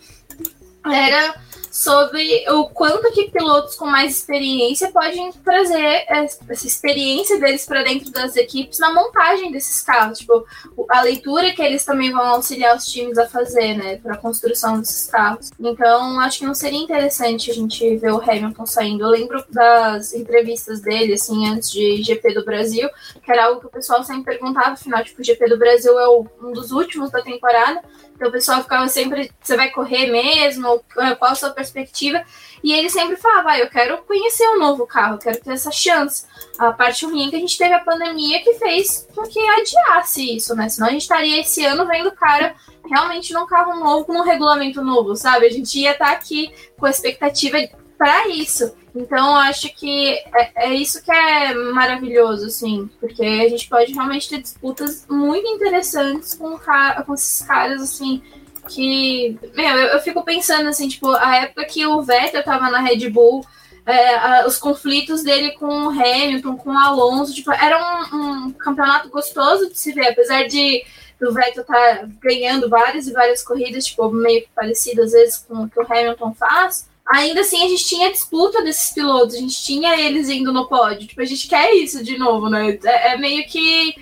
[0.87, 1.35] era
[1.77, 8.11] sobre o quanto que pilotos com mais experiência podem trazer essa experiência deles para dentro
[8.11, 10.47] das equipes na montagem desses carros, tipo,
[10.89, 14.81] a leitura que eles também vão auxiliar os times a fazer, né, para a construção
[14.81, 15.51] desses carros.
[15.61, 19.05] Então, acho que não seria interessante a gente ver o Hamilton saindo.
[19.05, 22.89] Eu lembro das entrevistas dele, assim, antes de GP do Brasil,
[23.23, 26.09] que era algo que o pessoal sempre perguntava, afinal, tipo, o GP do Brasil é
[26.09, 27.83] um dos últimos da temporada,
[28.17, 30.83] então o pessoal ficava sempre, você vai correr mesmo?
[31.19, 32.25] Qual a sua perspectiva?
[32.65, 36.25] E ele sempre falava, ah, eu quero conhecer um novo carro, quero ter essa chance.
[36.59, 40.37] A parte ruim é que a gente teve a pandemia que fez com que adiasse
[40.37, 40.69] isso, né?
[40.69, 42.57] Senão a gente estaria esse ano vendo o cara
[42.89, 45.47] realmente num carro novo, com um regulamento novo, sabe?
[45.47, 47.59] A gente ia estar tá aqui com a expectativa
[47.97, 48.75] para isso.
[48.95, 54.29] Então, acho que é, é, isso que é maravilhoso, assim, porque a gente pode realmente
[54.29, 58.23] ter disputas muito interessantes com, com esses caras, assim,
[58.69, 59.39] que.
[59.55, 63.11] Meu, eu, eu, fico pensando, assim, tipo, a época que o Vettel tava na Red
[63.11, 63.45] Bull,
[63.85, 67.79] é, a, os conflitos dele com o Hamilton, com o Alonso, tipo, era
[68.13, 70.85] um, um campeonato gostoso de se ver, apesar de
[71.21, 75.69] do Vettel tá ganhando várias e várias corridas, tipo, meio parecido às vezes com o
[75.69, 79.99] que o Hamilton faz ainda assim a gente tinha disputa desses pilotos, a gente tinha
[79.99, 81.07] eles indo no pódio.
[81.07, 82.79] Tipo, a gente quer isso de novo, né?
[82.85, 83.95] É, é meio que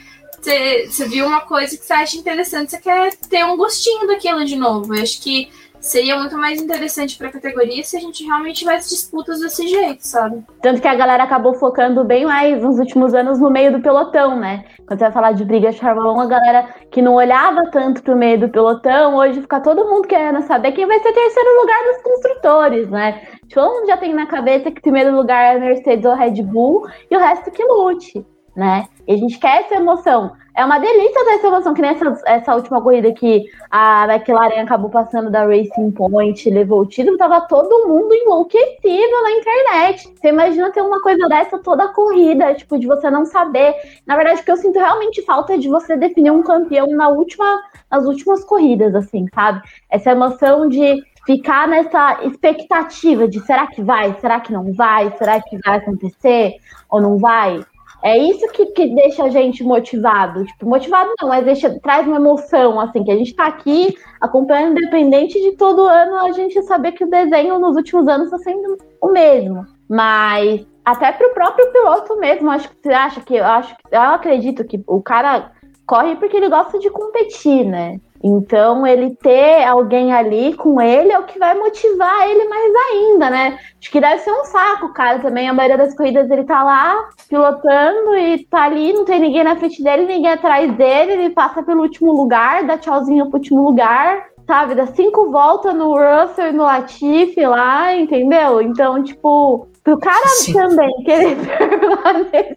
[0.43, 4.56] você viu uma coisa que você acha interessante, você quer ter um gostinho daquilo de
[4.56, 4.94] novo.
[4.94, 5.48] Eu acho que
[5.85, 10.01] seria muito mais interessante para a categoria se a gente realmente tivesse disputas desse jeito,
[10.01, 10.43] sabe?
[10.62, 14.35] Tanto que a galera acabou focando bem mais nos últimos anos no meio do pelotão,
[14.39, 14.65] né?
[14.86, 18.02] Quando você vai falar de briga de Fórmula 1, a galera que não olhava tanto
[18.02, 21.85] pro meio do pelotão, hoje fica todo mundo querendo saber quem vai ser terceiro lugar
[21.85, 23.20] dos construtores, né?
[23.52, 27.16] Todo mundo já tem na cabeça que primeiro lugar é Mercedes ou Red Bull e
[27.16, 28.24] o resto que lute,
[28.56, 28.89] né?
[29.06, 30.32] E a gente quer essa emoção.
[30.56, 35.28] É uma delícia essa emoção, que nessa essa última corrida que a McLaren acabou passando
[35.28, 40.14] da Racing Point, levou o título, tava todo mundo enlouquecido na internet.
[40.14, 43.74] Você imagina ter uma coisa dessa toda corrida, tipo, de você não saber.
[44.06, 47.09] Na verdade, o que eu sinto realmente falta é de você definir um campeão na
[47.09, 47.60] última,
[47.90, 49.60] nas últimas corridas, assim, sabe?
[49.90, 55.40] Essa emoção de ficar nessa expectativa de será que vai, será que não vai, será
[55.40, 56.55] que vai acontecer
[56.89, 57.64] ou não vai?
[58.05, 60.44] É isso que, que deixa a gente motivado.
[60.44, 64.78] Tipo, motivado não, mas deixa, traz uma emoção, assim, que a gente tá aqui acompanhando,
[64.78, 68.76] independente de todo ano, a gente saber que o desenho nos últimos anos está sendo
[69.01, 69.66] o mesmo.
[69.89, 74.01] Mas até para o próprio piloto mesmo, acho que você acha que eu acho eu
[74.02, 75.52] acredito que o cara
[75.86, 77.98] corre porque ele gosta de competir, né?
[78.27, 83.29] Então, ele ter alguém ali com ele é o que vai motivar ele mais ainda,
[83.29, 83.59] né?
[83.79, 85.47] Acho que deve ser um saco, cara, também.
[85.47, 89.57] A maioria das corridas ele tá lá pilotando e tá ali, não tem ninguém na
[89.57, 94.25] frente dele, ninguém atrás dele, ele passa pelo último lugar, dá tchauzinho pro último lugar,
[94.47, 94.75] sabe?
[94.75, 98.63] Dá cinco voltas no Russell e no Latifi lá, entendeu?
[98.63, 100.55] Então, tipo, pro cara Sim.
[100.55, 102.57] também querer permanecer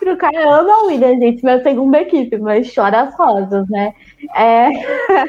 [0.00, 0.42] pro cara.
[0.42, 3.94] Eu amo a Williams, gente, minha segunda equipe, mas chora as rosas, né?
[4.34, 4.70] É...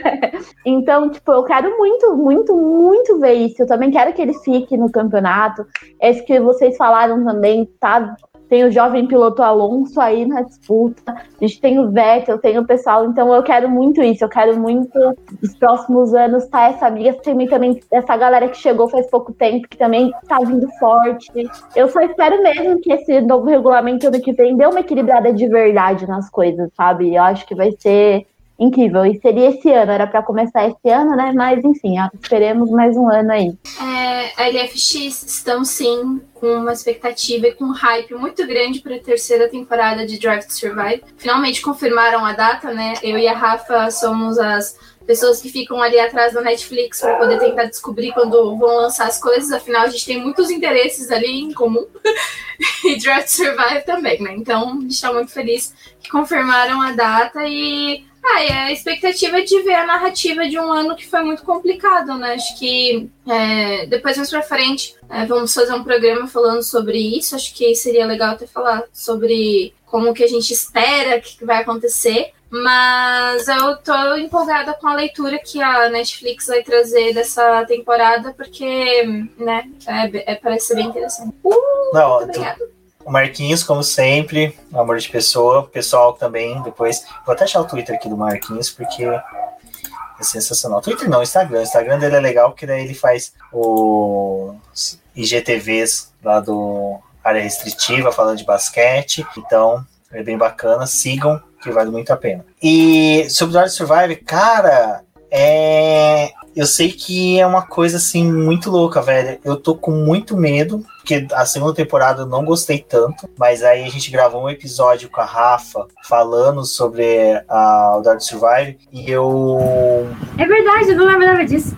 [0.65, 3.61] então, tipo, eu quero muito, muito, muito ver isso.
[3.61, 5.65] Eu também quero que ele fique no campeonato.
[6.01, 8.15] Esse que vocês falaram também, tá
[8.53, 12.67] tem o jovem piloto Alonso aí na disputa, a gente tem o Vettel, tem o
[12.67, 14.95] pessoal, então eu quero muito isso, eu quero muito
[15.41, 19.67] nos próximos anos tá essa amiga, tem também essa galera que chegou faz pouco tempo,
[19.67, 21.31] que também tá vindo forte.
[21.75, 25.47] Eu só espero mesmo que esse novo regulamento ano que vem dê uma equilibrada de
[25.47, 27.15] verdade nas coisas, sabe?
[27.15, 28.27] Eu acho que vai ser
[28.59, 29.05] incrível.
[29.05, 31.31] E seria esse ano, era para começar esse ano, né?
[31.35, 33.57] Mas enfim, esperemos mais um ano aí.
[33.81, 38.95] É, a LFX estão sim com uma expectativa e com um hype muito grande para
[38.95, 41.03] a terceira temporada de Drive to Survive.
[41.17, 42.93] Finalmente confirmaram a data, né?
[43.01, 47.39] Eu e a Rafa somos as pessoas que ficam ali atrás da Netflix para poder
[47.39, 49.51] tentar descobrir quando vão lançar as coisas.
[49.51, 51.85] Afinal, a gente tem muitos interesses ali em comum.
[52.85, 54.33] e Drive to Survive também, né?
[54.37, 59.39] Então, a gente está muito feliz que confirmaram a data e ah, e a expectativa
[59.39, 62.35] é de ver a narrativa de um ano que foi muito complicado, né?
[62.35, 67.35] Acho que é, depois mais pra frente é, vamos fazer um programa falando sobre isso.
[67.35, 72.31] Acho que seria legal até falar sobre como que a gente espera que vai acontecer.
[72.49, 79.03] Mas eu tô empolgada com a leitura que a Netflix vai trazer dessa temporada, porque,
[79.39, 81.35] né, é, é parece ser bem interessante.
[81.43, 82.69] Uh, Não, muito obrigada.
[83.05, 85.59] O Marquinhos, como sempre, amor de pessoa.
[85.59, 87.05] O pessoal também, depois.
[87.25, 90.81] Vou até achar o Twitter aqui do Marquinhos, porque é sensacional.
[90.81, 91.59] Twitter não, Instagram.
[91.59, 98.11] O Instagram dele é legal, porque daí ele faz os IGTVs lá do área restritiva,
[98.11, 99.25] falando de basquete.
[99.37, 100.85] Então, é bem bacana.
[100.85, 102.45] Sigam, que vale muito a pena.
[102.61, 109.01] E sobre Dark Survive, cara, é eu sei que é uma coisa assim muito louca,
[109.01, 109.39] velho.
[109.43, 113.83] Eu tô com muito medo, porque a segunda temporada eu não gostei tanto, mas aí
[113.83, 117.05] a gente gravou um episódio com a Rafa falando sobre
[117.49, 120.07] a, Dark Survive e eu.
[120.37, 121.75] É verdade, eu não lembro nada disso.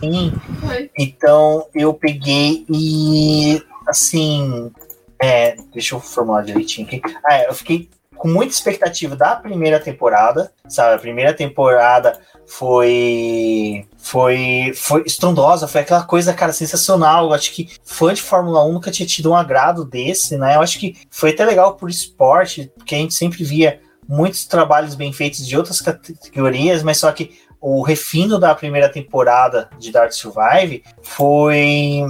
[0.00, 0.32] Sim.
[0.98, 4.70] Então eu peguei e assim.
[5.22, 7.02] É, deixa eu formular direitinho aqui.
[7.26, 10.94] Ah, é, eu fiquei com muita expectativa da primeira temporada, sabe?
[10.94, 17.24] A primeira temporada foi foi foi estrondosa, foi aquela coisa, cara, sensacional.
[17.24, 20.56] Eu acho que fã de Fórmula 1 nunca tinha tido um agrado desse, né?
[20.56, 24.94] Eu acho que foi até legal por esporte, porque a gente sempre via muitos trabalhos
[24.94, 30.12] bem feitos de outras categorias, mas só que o refino da primeira temporada de Dark
[30.12, 32.04] Survive foi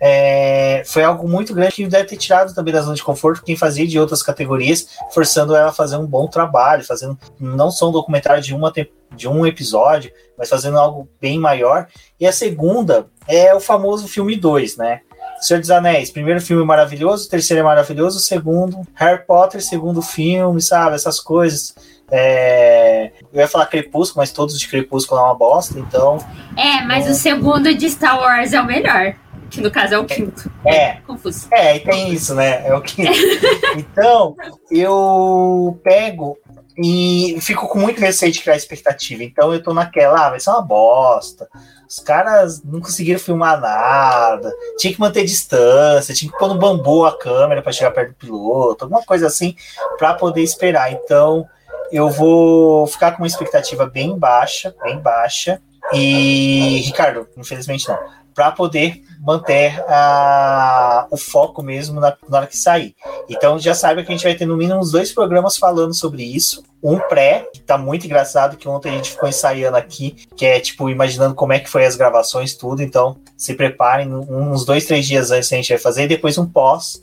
[0.00, 3.54] é, foi algo muito grande que deve ter tirado também da zona de conforto quem
[3.54, 7.92] fazia de outras categorias, forçando ela a fazer um bom trabalho, fazendo não só um
[7.92, 8.72] documentário de, uma,
[9.14, 11.86] de um episódio, mas fazendo algo bem maior.
[12.18, 15.00] E a segunda é o famoso filme 2, né?
[15.38, 20.94] Senhor dos Anéis, primeiro filme maravilhoso, terceiro é maravilhoso, segundo, Harry Potter, segundo filme, sabe?
[20.96, 21.74] Essas coisas.
[22.10, 23.12] É...
[23.32, 26.18] Eu ia falar Crepúsculo, mas todos de Crepúsculo é uma bosta, então.
[26.56, 27.10] É, mas é...
[27.10, 29.14] o segundo de Star Wars é o melhor
[29.50, 30.50] que no caso é o quinto.
[30.64, 31.48] É, é confuso.
[31.50, 32.66] É, e tem isso, né?
[32.66, 33.10] É o quinto.
[33.76, 34.36] então,
[34.70, 36.38] eu pego
[36.82, 39.22] e fico com muito receio de criar expectativa.
[39.24, 41.48] Então eu tô naquela, ah, vai ser uma bosta.
[41.88, 47.04] Os caras não conseguiram filmar nada, tinha que manter distância, tinha que pôr no bambu
[47.04, 49.56] a câmera para chegar perto do piloto, alguma coisa assim,
[49.98, 50.92] para poder esperar.
[50.92, 51.46] Então
[51.90, 55.60] eu vou ficar com uma expectativa bem baixa, bem baixa.
[55.92, 57.98] E, Ricardo, infelizmente não
[58.34, 62.94] para poder manter a, o foco mesmo na, na, hora que sair.
[63.28, 66.22] Então já saiba que a gente vai ter no mínimo uns dois programas falando sobre
[66.22, 66.64] isso.
[66.82, 70.58] Um pré, que tá muito engraçado, que ontem a gente ficou ensaiando aqui, que é
[70.58, 72.82] tipo, imaginando como é que foi as gravações, tudo.
[72.82, 76.46] Então se preparem, uns dois, três dias antes a gente vai fazer, e depois um
[76.46, 77.02] pós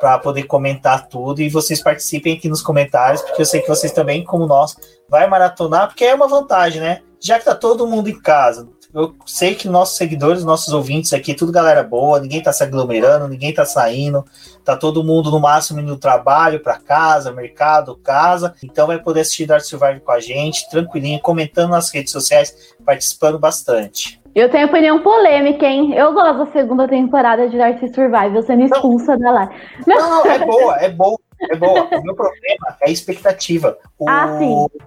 [0.00, 3.92] para poder comentar tudo e vocês participem aqui nos comentários, porque eu sei que vocês
[3.92, 4.76] também, como nós,
[5.08, 7.00] vai maratonar, porque é uma vantagem, né?
[7.20, 11.34] Já que tá todo mundo em casa, eu sei que nossos seguidores, nossos ouvintes aqui,
[11.34, 14.24] tudo galera boa, ninguém tá se aglomerando, ninguém tá saindo,
[14.64, 19.46] tá todo mundo no máximo indo trabalho, para casa, mercado, casa, então vai poder assistir
[19.46, 24.22] Dark Survive com a gente, tranquilinho, comentando nas redes sociais, participando bastante.
[24.34, 25.94] Eu tenho opinião polêmica, hein?
[25.94, 29.50] Eu gosto da segunda temporada de Dark Survive, sendo expulsa da lá.
[29.86, 31.18] Não, não, é boa, é boa.
[31.50, 31.84] É boa.
[31.84, 33.78] O meu problema é a expectativa.
[33.98, 34.38] O, ah,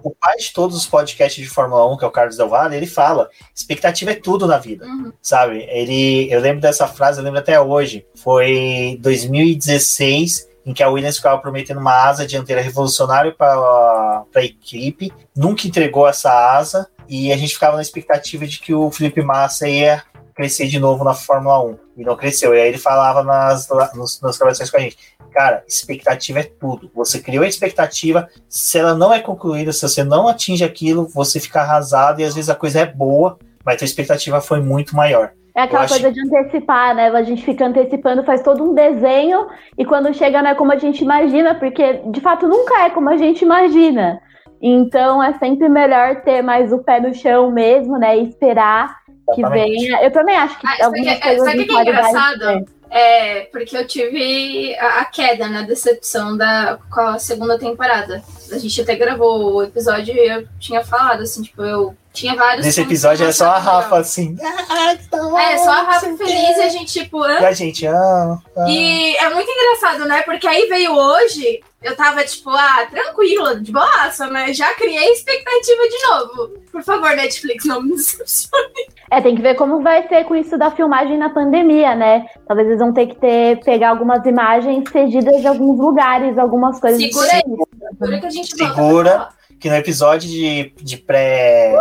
[0.02, 2.76] o pai de todos os podcasts de Fórmula 1, que é o Carlos Del Valle,
[2.76, 4.86] ele fala: expectativa é tudo na vida.
[4.86, 5.12] Uhum.
[5.20, 5.66] Sabe?
[5.68, 8.06] Ele, eu lembro dessa frase, eu lembro até hoje.
[8.14, 15.10] Foi 2016 em que a Williams ficava prometendo uma asa dianteira revolucionária para a equipe,
[15.34, 19.66] nunca entregou essa asa e a gente ficava na expectativa de que o Felipe Massa
[19.66, 20.04] ia
[20.38, 21.78] crescer de novo na Fórmula 1.
[21.96, 22.54] E não cresceu.
[22.54, 24.96] E aí ele falava nas, nas, nas gravações com a gente.
[25.32, 26.88] Cara, expectativa é tudo.
[26.94, 31.40] Você criou a expectativa, se ela não é concluída, se você não atinge aquilo, você
[31.40, 35.32] fica arrasado e às vezes a coisa é boa, mas a expectativa foi muito maior.
[35.56, 37.08] É aquela coisa de antecipar, né?
[37.08, 40.76] A gente fica antecipando, faz todo um desenho e quando chega não é como a
[40.76, 44.20] gente imagina, porque de fato nunca é como a gente imagina.
[44.62, 48.18] Então é sempre melhor ter mais o pé no chão mesmo, né?
[48.18, 48.97] E esperar
[49.34, 50.02] que venha.
[50.02, 52.66] Eu também acho que ah, algumas que, coisas sabe que é engraçado?
[52.90, 55.62] É, porque eu tive a, a, queda, né?
[55.62, 58.22] Decepção da, com a segunda temporada.
[58.50, 62.64] A gente até gravou o episódio e eu tinha falado, assim, tipo, eu tinha vários.
[62.64, 64.36] Nesse episódio é só a Rafa assim.
[64.42, 67.26] Ah, é, só a Rafa feliz e a gente, tipo.
[67.26, 68.66] E a gente, ah, ah.
[68.68, 70.22] E é muito engraçado, né?
[70.22, 75.82] Porque aí veio hoje, eu tava, tipo, ah, tranquila, de boa, mas já criei expectativa
[75.88, 76.58] de novo.
[76.72, 78.88] Por favor, Netflix, não me decepcione.
[79.10, 82.26] É, tem que ver como vai ser com isso da filmagem na pandemia, né?
[82.46, 87.00] Talvez eles vão ter que ter, pegar algumas imagens cedidas de alguns lugares, algumas coisas.
[87.00, 87.42] Segura aí,
[87.98, 91.72] segura que a gente Segura que no episódio de, de pré,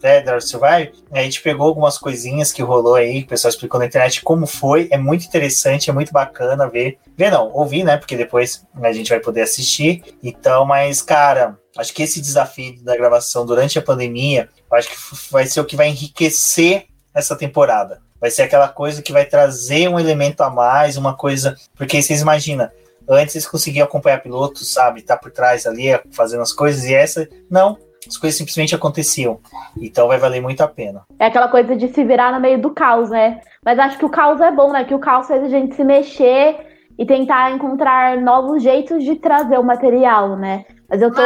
[0.00, 3.86] pré, pré Survive, a gente pegou algumas coisinhas que rolou aí, o pessoal explicou na
[3.86, 4.88] internet como foi.
[4.90, 6.98] É muito interessante, é muito bacana ver.
[7.16, 7.96] Ver não, ouvir, né?
[7.96, 10.02] Porque depois a gente vai poder assistir.
[10.22, 14.96] Então, mas, cara, acho que esse desafio da gravação durante a pandemia, acho que
[15.30, 18.02] vai ser o que vai enriquecer essa temporada.
[18.20, 21.56] Vai ser aquela coisa que vai trazer um elemento a mais, uma coisa.
[21.76, 22.70] Porque vocês imaginam,
[23.08, 25.02] Antes eles conseguiam acompanhar pilotos, sabe?
[25.02, 27.76] Tá por trás ali, fazendo as coisas, e essa, não.
[28.06, 29.40] As coisas simplesmente aconteciam.
[29.80, 31.02] Então vai valer muito a pena.
[31.18, 33.40] É aquela coisa de se virar no meio do caos, né?
[33.64, 34.84] Mas acho que o caos é bom, né?
[34.84, 36.56] Que o caos faz a gente se mexer
[36.98, 40.64] e tentar encontrar novos jeitos de trazer o material, né?
[40.88, 41.22] Mas eu tô,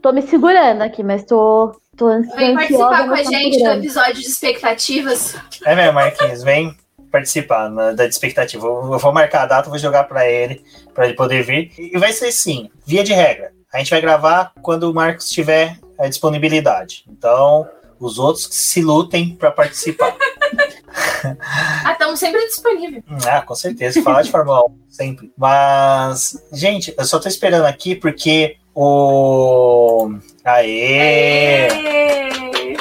[0.00, 2.08] tô me segurando aqui, mas tô, tô.
[2.36, 5.36] Vem participar com a gente do episódio de expectativas.
[5.64, 6.74] É mesmo, Marquinhos, vem
[7.14, 8.66] participar né, da expectativa.
[8.66, 11.72] Eu vou marcar a data, vou jogar para ele, para ele poder vir.
[11.78, 13.52] E vai ser sim, via de regra.
[13.72, 17.04] A gente vai gravar quando o Marcos tiver a disponibilidade.
[17.08, 17.68] Então,
[18.00, 20.16] os outros que se lutem para participar.
[21.84, 23.04] ah, estamos sempre disponíveis.
[23.26, 24.02] Ah, com certeza.
[24.02, 25.32] Falar de Fórmula 1, sempre.
[25.36, 30.10] Mas, gente, eu só tô esperando aqui porque o.
[30.44, 31.68] Aê!
[31.70, 32.76] Aê!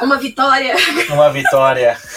[0.00, 0.74] Uma vitória.
[1.10, 1.98] Uma vitória.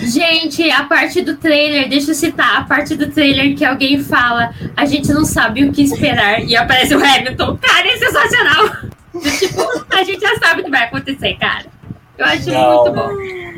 [0.00, 4.52] gente, a parte do trailer, deixa eu citar a parte do trailer que alguém fala,
[4.76, 7.58] a gente não sabe o que esperar e aparece o Hamilton.
[7.60, 8.68] Cara, é sensacional.
[9.38, 9.62] tipo,
[9.94, 11.66] a gente já sabe o que vai acontecer, cara.
[12.16, 13.10] Eu acho não, muito bom.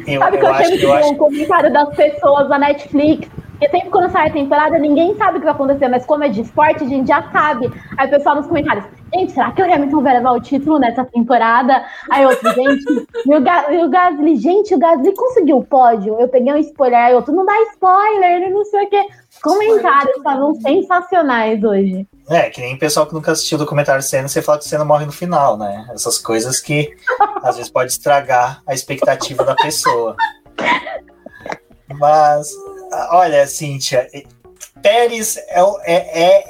[0.06, 3.28] Eu, sabe que eu, eu sempre vi um comentário das pessoas da Netflix
[3.60, 6.30] porque sempre quando sai a temporada, ninguém sabe o que vai acontecer, mas como é
[6.30, 7.70] de esporte, a gente já sabe.
[7.98, 11.04] Aí o pessoal nos comentários, gente, será que o Hamilton vai levar o título nessa
[11.04, 11.84] temporada?
[12.10, 16.18] Aí outro, gente, e o, Ga e o Gasly, gente, o Gasly conseguiu o pódio.
[16.18, 19.06] Eu peguei um spoiler, aí outro, não dá spoiler, não sei o quê.
[19.42, 22.06] Comentários estavam sensacionais hoje.
[22.30, 24.86] É, que nem pessoal que nunca assistiu o documentário Senna, você fala que o Senna
[24.86, 25.86] morre no final, né?
[25.92, 26.96] Essas coisas que
[27.42, 30.16] às vezes pode estragar a expectativa da pessoa.
[31.98, 32.48] Mas
[33.10, 34.08] Olha, Cíntia,
[34.82, 36.44] Pérez é, é,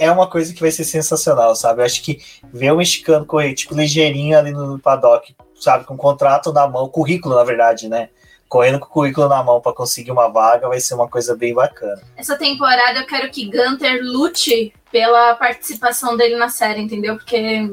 [0.00, 1.80] é, é, uma coisa que vai ser sensacional, sabe?
[1.80, 2.20] Eu acho que
[2.52, 5.84] ver o mexicano correr, tipo, ligeirinho ali no paddock, sabe?
[5.84, 8.08] Com contrato na mão, currículo, na verdade, né?
[8.48, 11.54] Correndo com o currículo na mão para conseguir uma vaga vai ser uma coisa bem
[11.54, 12.02] bacana.
[12.16, 17.16] Essa temporada eu quero que Gunter lute pela participação dele na série, entendeu?
[17.16, 17.70] Porque.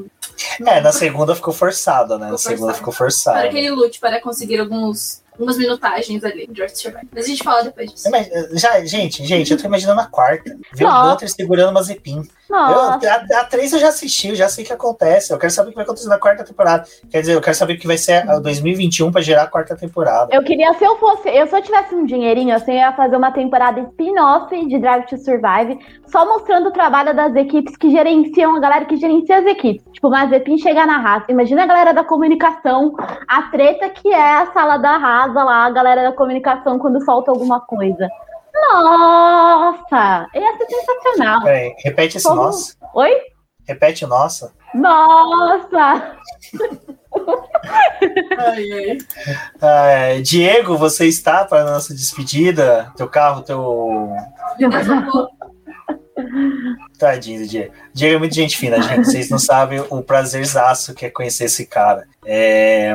[0.65, 2.25] É, na segunda ficou forçada, né?
[2.27, 2.77] Ficou na segunda forçado.
[2.77, 3.39] ficou forçada.
[3.41, 7.07] Para que ele lute para conseguir alguns umas minutagens ali de Earth Survive.
[7.13, 8.09] Mas a gente fala depois disso.
[8.53, 10.55] Já, gente, gente, eu tô imaginando a quarta.
[10.73, 12.23] Ver o Gunter segurando uma Zepin.
[12.49, 15.31] Eu, a, a 3 eu já assisti, eu já sei o que acontece.
[15.31, 16.87] Eu quero saber o que vai acontecer na quarta temporada.
[17.09, 19.75] Quer dizer, eu quero saber o que vai ser a 2021 pra gerar a quarta
[19.75, 20.33] temporada.
[20.33, 23.15] Eu queria, se eu fosse, eu se eu tivesse um dinheirinho, assim, eu ia fazer
[23.15, 28.55] uma temporada spin-off de Drive to Survive, só mostrando o trabalho das equipes que gerenciam,
[28.55, 29.83] a galera que gerencia as equipes.
[29.93, 31.31] Tipo, a Zepin chegar na raça.
[31.31, 32.95] Imagina a galera da comunicação,
[33.27, 34.97] a treta que é a sala da
[35.29, 38.09] rasa lá, a galera da comunicação quando falta alguma coisa.
[38.53, 40.27] Nossa!
[40.33, 41.43] Ia ser sensacional.
[41.43, 42.43] Peraí, repete esse Como...
[42.43, 42.75] nossa.
[42.93, 43.11] Oi?
[43.67, 44.51] Repete o nossa.
[44.73, 46.17] Nossa!
[48.37, 48.97] ai,
[49.61, 50.21] ai.
[50.21, 52.91] Diego, você está para a nossa despedida?
[52.95, 54.11] Teu carro, teu.
[56.97, 57.73] Tadinho do Diego.
[57.93, 59.05] Diego é muito gente fina, gente.
[59.05, 62.07] Vocês não sabem o prazerzaço que é conhecer esse cara.
[62.25, 62.93] É...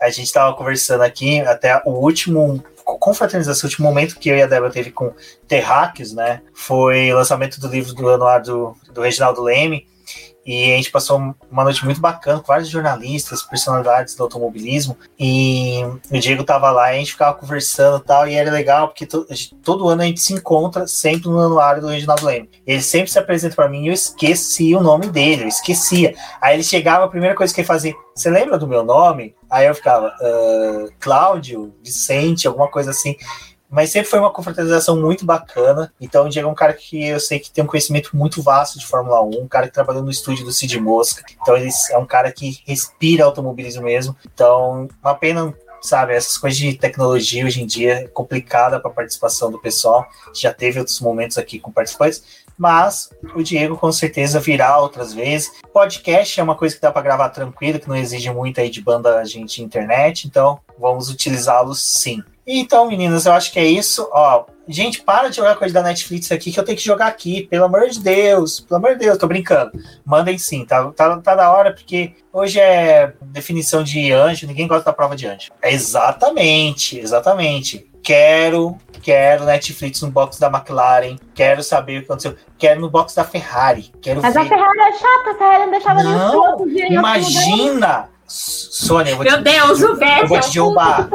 [0.00, 4.42] A gente estava conversando aqui até o último confraternização, o último momento que eu e
[4.42, 5.12] a Débora teve com
[5.48, 6.40] Terráqueos, né?
[6.54, 9.86] Foi o lançamento do livro do anuário do, do Reginaldo Leme.
[10.46, 14.96] E a gente passou uma noite muito bacana com vários jornalistas, personalidades do automobilismo.
[15.18, 18.28] E o Diego tava lá e a gente ficava conversando e tal.
[18.28, 19.26] E era legal porque to,
[19.62, 22.48] todo ano a gente se encontra sempre no anuário do Reginaldo Leme.
[22.64, 26.14] Ele sempre se apresenta para mim e eu esqueci o nome dele, eu esquecia.
[26.40, 29.34] Aí ele chegava, a primeira coisa que ele fazia, você lembra do meu nome?
[29.50, 33.16] Aí eu ficava, uh, Cláudio, Vicente, alguma coisa assim.
[33.70, 35.92] Mas sempre foi uma confraternização muito bacana.
[36.00, 38.78] Então, o Diego é um cara que eu sei que tem um conhecimento muito vasto
[38.78, 41.24] de Fórmula 1, um cara que trabalhou no estúdio do Cid Mosca.
[41.40, 44.16] Então, ele é um cara que respira automobilismo mesmo.
[44.24, 45.52] Então, uma pena
[45.86, 50.06] sabe, essas coisas de tecnologia hoje em dia é complicada para a participação do pessoal.
[50.34, 52.22] Já teve outros momentos aqui com participantes,
[52.58, 55.50] mas o Diego com certeza virá outras vezes.
[55.72, 58.82] Podcast é uma coisa que dá para gravar tranquilo, que não exige muito aí de
[58.82, 62.22] banda gente internet, então vamos utilizá-los sim.
[62.46, 64.08] Então, meninas, eu acho que é isso.
[64.12, 67.46] Ó, gente, para de jogar coisa da Netflix aqui que eu tenho que jogar aqui,
[67.48, 68.60] pelo amor de Deus.
[68.60, 69.72] Pelo amor de Deus, tô brincando.
[70.04, 74.84] Mandem sim, tá, tá, tá da hora, porque hoje é definição de anjo, ninguém gosta
[74.84, 75.50] da prova de anjo.
[75.60, 77.90] É exatamente, exatamente.
[78.00, 83.16] Quero, quero Netflix no box da McLaren, quero saber o que aconteceu, quero no box
[83.16, 84.40] da Ferrari, quero Mas ver.
[84.40, 88.08] a Ferrari é chata, a Ferrari não deixava nem os Não, irem ao imagina!
[88.28, 90.28] Sônia, eu vou Meu te, Deus, o eu velho.
[90.28, 91.08] vou te derrubar.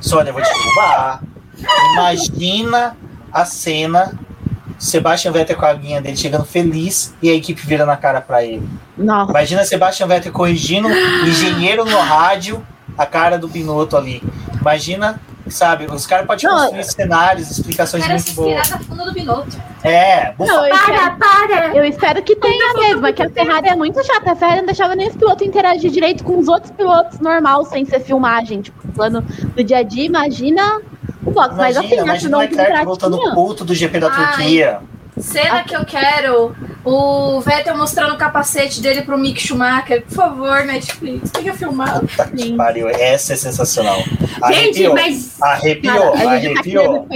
[0.00, 1.22] Sônia, eu vou te derrubar.
[1.92, 2.96] Imagina
[3.32, 4.18] a cena.
[4.78, 8.44] Sebastian Vettel com a aguinha dele chegando feliz e a equipe vira na cara pra
[8.44, 8.68] ele.
[8.96, 9.32] Nossa.
[9.32, 10.88] Imagina Sebastian Vettel corrigindo,
[11.26, 12.64] engenheiro no rádio,
[12.96, 14.22] a cara do Binotto ali.
[14.60, 15.20] Imagina,
[15.54, 18.68] sabe, os caras podem Não, construir cenários, explicações muito boas.
[18.68, 19.56] da funda do Binotto.
[19.82, 21.76] É, bufa- Não, eu Para, espero, para!
[21.76, 24.32] eu espero que tenha mesmo, é que a Ferrari é muito chata.
[24.32, 27.84] A Ferrari não deixava nem os pilotos interagir direito com os outros pilotos normal, sem
[27.84, 30.04] ser filmagem, tipo, plano do dia a dia.
[30.04, 30.80] Imagina
[31.24, 31.54] o box.
[31.56, 34.32] Mas imagina, assim, né, imagina senão o tudo Leclerc voltando puto do GP da Ai.
[34.34, 34.80] Turquia.
[35.20, 36.54] Cena que eu quero,
[36.84, 40.02] o Vettel mostrando o capacete dele pro Mick Schumacher.
[40.04, 42.00] Por favor, Netflix, tem que filmar.
[42.00, 44.02] Puta que pariu, essa é sensacional.
[44.52, 47.06] Gente, mas arrepiou, Cara, tá arrepiou.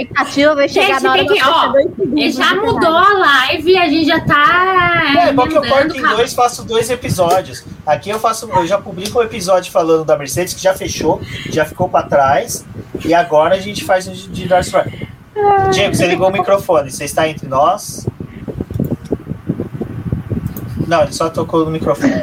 [0.67, 5.27] Gente, tem que- ó, segundos já de mudou a live, a gente já tá.
[5.27, 7.63] É, bom que eu corto em dois, faço dois episódios.
[7.85, 11.65] Aqui eu faço, eu já publico um episódio falando da Mercedes, que já fechou, já
[11.65, 12.65] ficou pra trás.
[13.05, 15.02] E agora a gente faz um de de Dark Strike.
[15.71, 18.07] Diego, você ligou o microfone, você está entre nós?
[20.87, 22.13] Não, ele só tocou no microfone.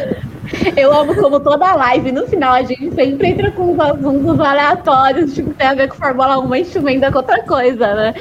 [0.77, 5.33] Eu amo como toda live, no final a gente sempre entra com uns assuntos aleatórios,
[5.35, 8.15] tipo, tem a ver com Fórmula 1, mas emenda com outra coisa, né?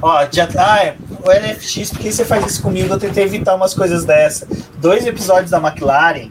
[0.00, 2.92] Ó, já ah, é, o NFX, por que você faz isso comigo?
[2.92, 4.46] Eu tentei evitar umas coisas dessa.
[4.78, 6.30] Dois episódios da McLaren.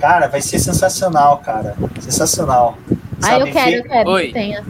[0.00, 1.74] Cara, vai ser sensacional, cara.
[2.00, 2.76] Sensacional.
[3.22, 4.26] Aí eu quero, ver- eu quero Oi.
[4.28, 4.64] que tenha.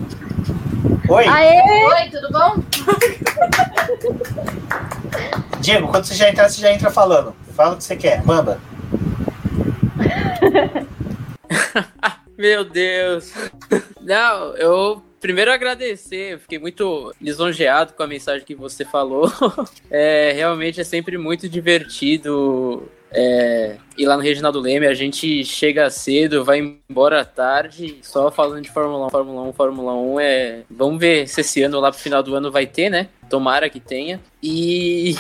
[1.09, 1.85] Oi, Aê!
[1.85, 2.57] Oi, tudo bom?
[5.61, 7.35] Diego, quando você já entrar, você já entra falando.
[7.55, 8.61] Fala o que você quer, manda.
[12.37, 13.33] Meu Deus.
[14.03, 19.33] Não, eu primeiro agradecer, eu fiquei muito lisonjeado com a mensagem que você falou.
[19.91, 24.87] É, realmente é sempre muito divertido é, ir lá no Reginaldo Leme.
[24.87, 29.95] A gente chega cedo, vai embora tarde, só falando de Fórmula 1, Fórmula 1, Fórmula
[29.95, 30.21] 1.
[30.21, 33.09] É, vamos ver se esse ano, lá pro final do ano, vai ter, né?
[33.29, 34.21] Tomara que tenha.
[34.43, 35.15] E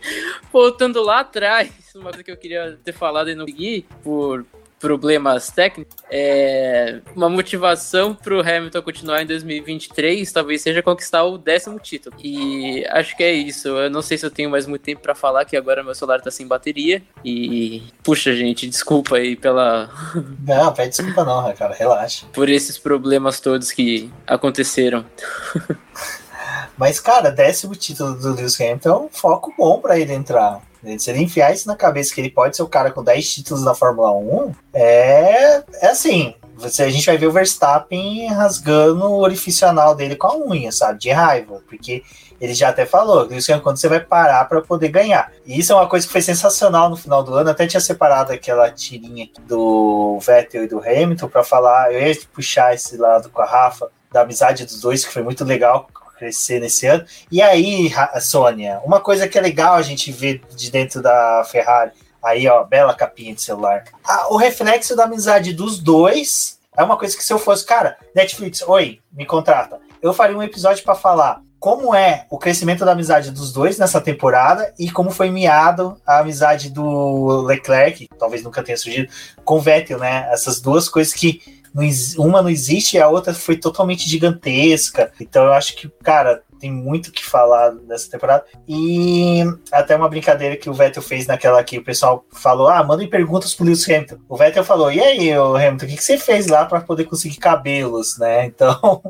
[0.52, 4.44] voltando lá atrás, uma coisa que eu queria ter falado e não consegui, por
[4.84, 11.38] problemas técnicos, é, uma motivação para o Hamilton continuar em 2023 talvez seja conquistar o
[11.38, 12.14] décimo título.
[12.22, 13.68] E acho que é isso.
[13.68, 16.20] Eu não sei se eu tenho mais muito tempo para falar, que agora meu celular
[16.20, 17.02] tá sem bateria.
[17.24, 19.88] E puxa, gente, desculpa aí pela
[20.46, 22.26] Não, pede desculpa não, né, cara, relaxa.
[22.30, 25.06] por esses problemas todos que aconteceram.
[26.76, 30.60] Mas, cara, décimo título do Lewis Hamilton é um foco bom pra ele entrar.
[30.98, 33.64] Se ele enfiar isso na cabeça que ele pode ser o cara com 10 títulos
[33.64, 36.34] na Fórmula 1, é, é assim.
[36.56, 40.70] Você, a gente vai ver o Verstappen rasgando o orifício anal dele com a unha,
[40.70, 41.00] sabe?
[41.00, 41.60] De raiva.
[41.68, 42.04] Porque
[42.40, 45.32] ele já até falou, Lewis Hamilton, quando você vai parar para poder ganhar.
[45.44, 47.50] E isso é uma coisa que foi sensacional no final do ano.
[47.50, 51.92] Até tinha separado aquela tirinha do Vettel e do Hamilton para falar.
[51.92, 55.44] Eu ia puxar esse lado com a Rafa, da amizade dos dois, que foi muito
[55.44, 55.88] legal
[56.24, 57.04] crescer nesse ano.
[57.30, 61.92] E aí, Sônia, uma coisa que é legal a gente ver de dentro da Ferrari,
[62.22, 63.84] aí ó, bela capinha de celular.
[64.02, 67.98] Ah, o reflexo da amizade dos dois é uma coisa que se eu fosse, cara,
[68.14, 69.78] Netflix, oi, me contrata.
[70.00, 74.00] Eu faria um episódio para falar como é o crescimento da amizade dos dois nessa
[74.00, 79.10] temporada e como foi miado a amizade do Leclerc, talvez nunca tenha surgido,
[79.44, 80.28] com o Vettel, né?
[80.30, 81.40] Essas duas coisas que
[81.74, 81.84] não
[82.24, 85.10] uma não existe e a outra foi totalmente gigantesca.
[85.20, 88.44] Então eu acho que, cara, tem muito que falar nessa temporada.
[88.66, 93.06] E até uma brincadeira que o Vettel fez naquela que o pessoal falou: ah, mandem
[93.08, 94.16] perguntas pro Lewis Hamilton.
[94.28, 97.36] O Vettel falou: e aí, Hamilton, o que, que você fez lá para poder conseguir
[97.36, 98.46] cabelos, né?
[98.54, 99.02] Então,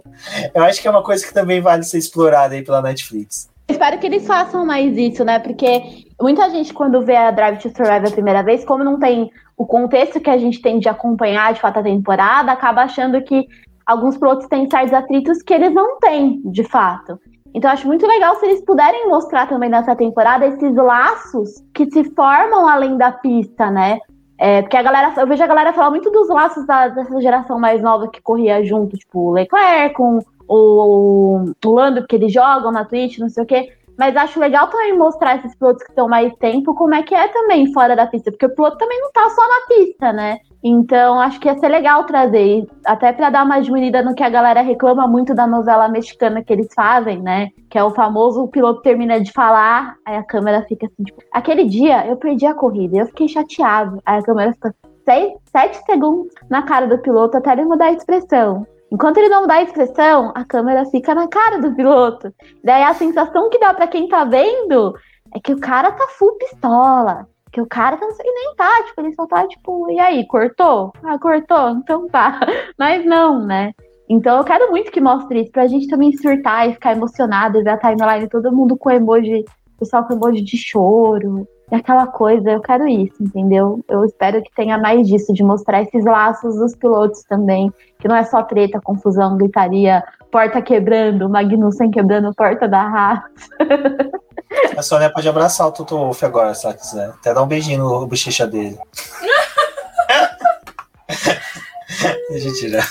[0.54, 3.50] eu acho que é uma coisa que também vale ser explorada aí pela Netflix.
[3.68, 5.38] Espero que eles façam mais isso, né?
[5.38, 9.30] Porque muita gente, quando vê a Drive to Survive a primeira vez, como não tem
[9.56, 13.46] o contexto que a gente tem de acompanhar de fato a temporada, acaba achando que
[13.86, 17.18] alguns pilotos têm certos atritos que eles não têm, de fato.
[17.54, 22.02] Então acho muito legal se eles puderem mostrar também nessa temporada esses laços que se
[22.14, 23.98] formam além da pista, né?
[24.36, 27.58] É, porque a galera, eu vejo a galera falar muito dos laços da, dessa geração
[27.60, 30.18] mais nova que corria junto, tipo o Leclerc com
[30.48, 33.72] o, o Lando, que eles jogam na Twitch, não sei o quê.
[33.98, 37.28] Mas acho legal também mostrar esses pilotos que estão mais tempo como é que é
[37.28, 40.38] também fora da pista, porque o piloto também não tá só na pista, né?
[40.62, 44.28] Então acho que ia ser legal trazer, até para dar uma diminuída no que a
[44.28, 47.50] galera reclama muito da novela mexicana que eles fazem, né?
[47.68, 51.22] Que é o famoso o piloto termina de falar, aí a câmera fica assim, tipo,
[51.32, 54.00] aquele dia eu perdi a corrida, eu fiquei chateado.
[54.06, 57.92] Aí a câmera fica seis, sete segundos na cara do piloto até ele mudar a
[57.92, 58.66] expressão.
[58.94, 62.32] Enquanto ele não dá expressão, a câmera fica na cara do piloto.
[62.62, 64.94] Daí a sensação que dá para quem tá vendo
[65.34, 67.26] é que o cara tá full pistola.
[67.50, 70.92] Que o cara tá, e nem tá, tipo, ele só tá, tipo, e aí, cortou?
[71.02, 71.70] Ah, cortou?
[71.70, 72.38] Então tá.
[72.78, 73.72] Mas não, né?
[74.08, 77.64] Então eu quero muito que mostre isso, pra gente também surtar e ficar emocionado e
[77.64, 79.44] ver a timeline todo mundo com emoji,
[79.76, 83.82] pessoal com emoji de choro, e aquela coisa, eu quero isso, entendeu?
[83.88, 88.14] Eu espero que tenha mais disso, de mostrar esses laços dos pilotos também, que não
[88.14, 93.20] é só treta, confusão, gritaria, porta quebrando, Magnussen quebrando porta da Haas.
[94.76, 97.08] A Sônia pode abraçar o Toto Wolff agora, se ela quiser.
[97.08, 98.78] Até dar um beijinho no bochecha dele.
[102.30, 102.86] Deixa eu tirar.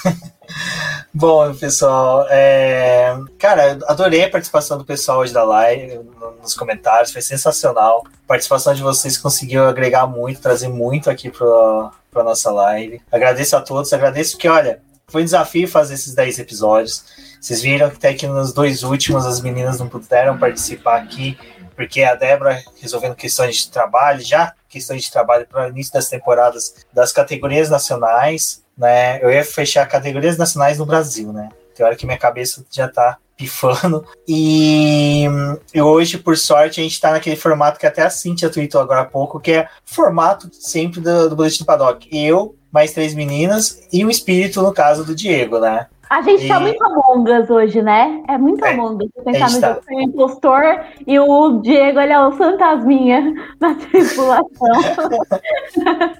[1.13, 3.15] Bom, pessoal, é...
[3.37, 5.99] cara, adorei a participação do pessoal hoje da live,
[6.43, 8.03] nos comentários, foi sensacional.
[8.05, 13.01] A participação de vocês conseguiu agregar muito, trazer muito aqui para a nossa live.
[13.11, 17.03] Agradeço a todos, agradeço que, olha, foi um desafio fazer esses 10 episódios.
[17.41, 21.37] Vocês viram que até que nos dois últimos as meninas não puderam participar aqui,
[21.75, 26.07] porque a Débora resolvendo questões de trabalho, já questões de trabalho para o início das
[26.07, 29.23] temporadas das categorias nacionais né?
[29.23, 31.49] Eu ia fechar categorias nacionais no Brasil, né?
[31.73, 34.05] Tem hora que minha cabeça já tá pifando.
[34.27, 35.25] E,
[35.73, 39.01] e, hoje, por sorte, a gente tá naquele formato que até a Cintia tweetou agora
[39.01, 42.07] há pouco, que é formato sempre do, do Boletim do Paddock.
[42.11, 45.87] Eu, mais três meninas e um espírito, no caso do Diego, né?
[46.13, 46.47] A gente tá e...
[46.47, 48.23] tá muito Among Us hoje, né?
[48.27, 49.23] É muito é, Among Us.
[49.23, 49.79] Pensar no tá...
[49.89, 50.61] o impostor
[51.07, 54.45] e o Diego, ele é o fantasminha na tripulação.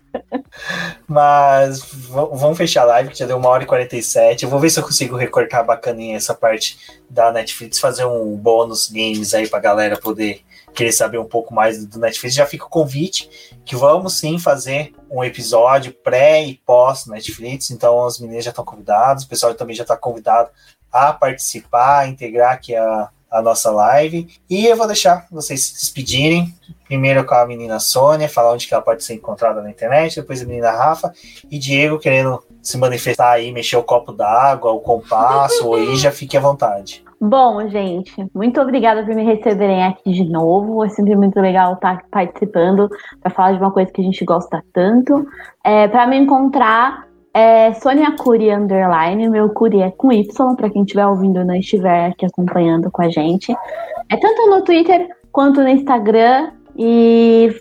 [1.07, 4.43] Mas vamos fechar a live, que já deu uma hora e 47.
[4.43, 6.75] Eu vou ver se eu consigo recortar bacaninha essa parte
[7.07, 10.41] da Netflix, fazer um bônus games aí pra galera poder
[10.73, 12.33] querer saber um pouco mais do Netflix.
[12.33, 13.29] Já fica o convite
[13.63, 17.69] que vamos sim fazer um episódio pré e pós Netflix.
[17.69, 20.49] Então as meninas já estão convidadas, o pessoal também já está convidado
[20.91, 24.27] a participar, a integrar aqui a, a nossa live.
[24.49, 26.53] E eu vou deixar vocês se despedirem.
[26.85, 30.41] Primeiro com a menina Sônia, falar onde que ela pode ser encontrada na internet, depois
[30.41, 31.13] a menina Rafa
[31.49, 36.11] e Diego querendo se manifestar aí, mexer o copo d'água, o compasso, ou aí já
[36.11, 37.03] fique à vontade.
[37.19, 40.83] Bom, gente, muito obrigada por me receberem aqui de novo.
[40.83, 42.89] É sempre muito legal estar participando
[43.21, 45.25] para falar de uma coisa que a gente gosta tanto.
[45.63, 49.29] É, para me encontrar, é Sônia Cury Underline.
[49.29, 53.01] Meu Cury é com Y, para quem estiver ouvindo e não estiver aqui acompanhando com
[53.01, 53.55] a gente.
[54.09, 56.51] É tanto no Twitter quanto no Instagram.
[56.77, 57.55] E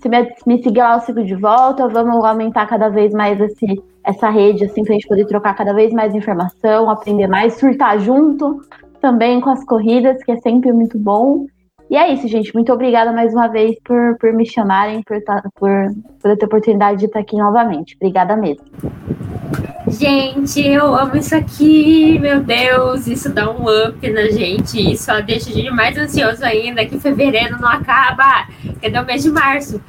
[0.00, 1.88] se me, me seguir lá, eu sigo de volta.
[1.88, 5.92] Vamos aumentar cada vez mais esse, essa rede, assim, pra gente poder trocar cada vez
[5.92, 8.60] mais informação, aprender mais, surtar junto
[9.00, 11.46] também com as corridas, que é sempre muito bom.
[11.90, 12.52] E é isso, gente.
[12.54, 15.70] Muito obrigada mais uma vez por, por me chamarem, por, tá, por,
[16.20, 17.96] por ter a oportunidade de estar aqui novamente.
[17.96, 18.64] Obrigada mesmo.
[19.86, 25.50] Gente, eu amo isso aqui, meu Deus, isso dá um up na gente, isso deixa
[25.50, 28.48] a gente mais ansioso ainda, que fevereiro não acaba,
[28.80, 29.80] cadê o mês de março?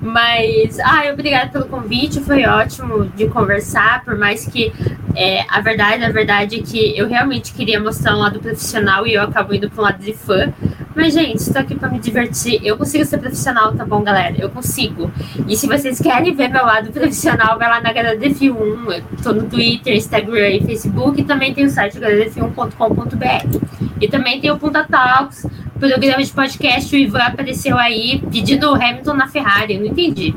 [0.00, 4.72] Mas, ai, obrigada pelo convite, foi ótimo de conversar, por mais que
[5.14, 9.14] é, a verdade, a verdade é que eu realmente queria mostrar um lado profissional e
[9.14, 10.52] eu acabo indo para um lado de fã.
[10.94, 12.60] Mas, gente, estou aqui para me divertir.
[12.64, 14.34] Eu consigo ser profissional, tá bom, galera?
[14.38, 15.10] Eu consigo.
[15.48, 18.52] E se vocês querem ver meu lado profissional, vai lá na HDF1.
[18.52, 21.20] Eu tô no Twitter, Instagram e Facebook.
[21.20, 23.82] E também tem o site hdf1.com.br.
[24.00, 25.46] E também tem o Punta Talks,
[25.88, 26.94] programa de podcast.
[26.94, 29.78] O Ivan apareceu aí pedindo o Hamilton na Ferrari.
[29.78, 30.32] Não entendi.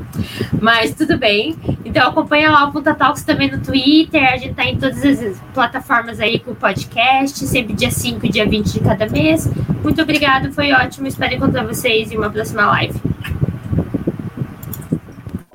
[0.60, 1.54] Mas tudo bem.
[1.84, 4.24] Então acompanha lá o Punta Talks também no Twitter.
[4.24, 8.28] A gente tá em todas as plataformas aí com o podcast, sempre dia 5 e
[8.28, 9.48] dia 20 de cada mês.
[9.84, 11.06] Muito obrigado, foi ótimo.
[11.06, 13.00] Espero encontrar vocês em uma próxima live.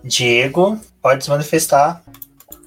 [0.05, 2.01] Diego, pode se manifestar.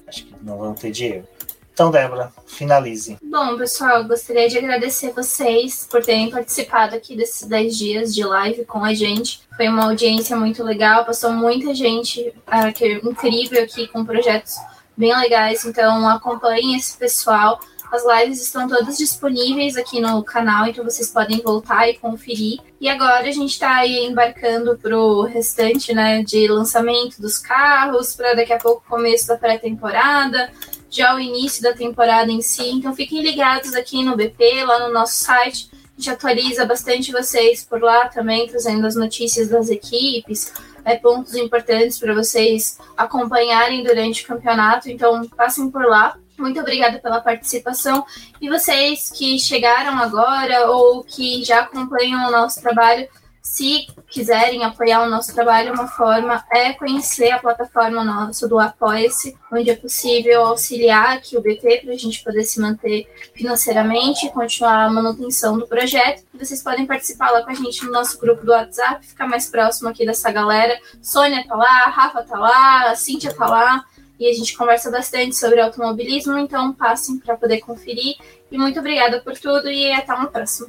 [0.07, 1.34] Acho que não vamos ter Diego.
[1.75, 3.17] Então, Débora, finalize.
[3.21, 8.63] Bom, pessoal, gostaria de agradecer vocês por terem participado aqui desses 10 dias de live
[8.63, 9.41] com a gente.
[9.57, 14.55] Foi uma audiência muito legal, passou muita gente uh, que, é incrível aqui com projetos
[14.95, 15.65] bem legais.
[15.65, 17.59] Então, acompanhem esse pessoal.
[17.91, 22.61] As lives estão todas disponíveis aqui no canal, então vocês podem voltar e conferir.
[22.79, 28.33] E agora a gente está embarcando para o restante né, de lançamento dos carros, para
[28.33, 30.49] daqui a pouco começo da pré-temporada
[30.95, 32.69] já o início da temporada em si.
[32.71, 35.69] Então fiquem ligados aqui no BP, lá no nosso site.
[35.73, 40.53] A gente atualiza bastante vocês por lá também, trazendo as notícias das equipes,
[40.83, 44.89] é, pontos importantes para vocês acompanharem durante o campeonato.
[44.89, 46.17] Então passem por lá.
[46.37, 48.05] Muito obrigada pela participação.
[48.41, 53.07] E vocês que chegaram agora ou que já acompanham o nosso trabalho,
[53.45, 59.37] se quiserem apoiar o nosso trabalho, uma forma é conhecer a plataforma nossa do Apoia-se,
[59.53, 64.31] onde é possível auxiliar aqui o BP para a gente poder se manter financeiramente e
[64.31, 66.23] continuar a manutenção do projeto.
[66.33, 69.89] Vocês podem participar lá com a gente no nosso grupo do WhatsApp, ficar mais próximo
[69.89, 70.75] aqui dessa galera.
[70.99, 73.85] Sônia tá lá, Rafa tá lá, Cíntia tá lá.
[74.19, 78.15] E a gente conversa bastante sobre automobilismo, então passem para poder conferir.
[78.51, 80.67] E muito obrigada por tudo e até uma próxima.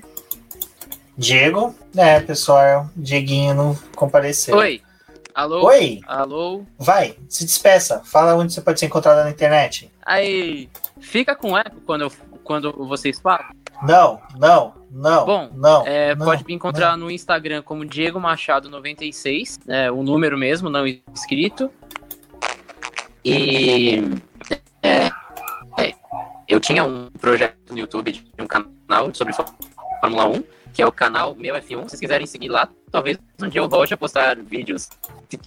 [1.17, 4.57] Diego, é, pessoal, Dieguinho não compareceu.
[4.57, 4.83] Oi.
[5.35, 5.67] Alô?
[5.67, 6.01] Oi.
[6.07, 6.65] Alô?
[6.79, 8.03] Vai, se despeça.
[8.05, 9.91] Fala onde você pode ser encontrado na internet.
[10.05, 10.69] Aí,
[11.01, 12.13] fica com eco quando, eu,
[12.45, 13.47] quando vocês falam?
[13.83, 15.27] Não, não, não.
[15.27, 17.07] Bom, não, é, não, pode me encontrar não.
[17.07, 21.71] no Instagram como Diego Machado 96, é, o número mesmo, não escrito.
[23.25, 24.03] E
[24.83, 25.11] é,
[25.79, 25.95] é,
[26.49, 29.35] eu tinha um projeto no YouTube de um canal sobre
[30.01, 30.45] Fórmula 1
[30.77, 31.63] que é o canal Meu F1.
[31.63, 34.91] Se vocês quiserem seguir lá, talvez um dia eu volte a postar vídeos.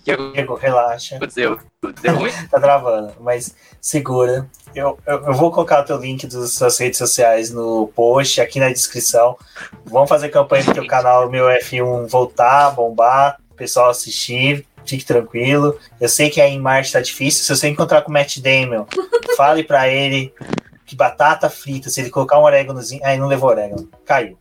[0.04, 1.18] Diego, relaxa.
[1.18, 1.60] Aconteceu.
[2.02, 2.32] Deu ruim?
[2.50, 4.50] tá travando, mas segura.
[4.74, 8.60] Eu, eu, eu, vou colocar o teu link das suas redes sociais no post, aqui
[8.60, 9.38] na descrição.
[9.86, 14.66] Vamos fazer campanha para o canal Meu F1 voltar, bombar, o pessoal assistir.
[14.84, 15.78] Fique tranquilo.
[16.02, 17.44] Eu sei que aí em Marte tá difícil.
[17.44, 18.88] Se você encontrar com o Matt Damon,
[19.38, 20.34] fale para ele
[20.88, 23.02] que batata frita, se ele colocar um oréganozinho.
[23.04, 23.88] Aí não levou orégano.
[24.04, 24.36] Caiu.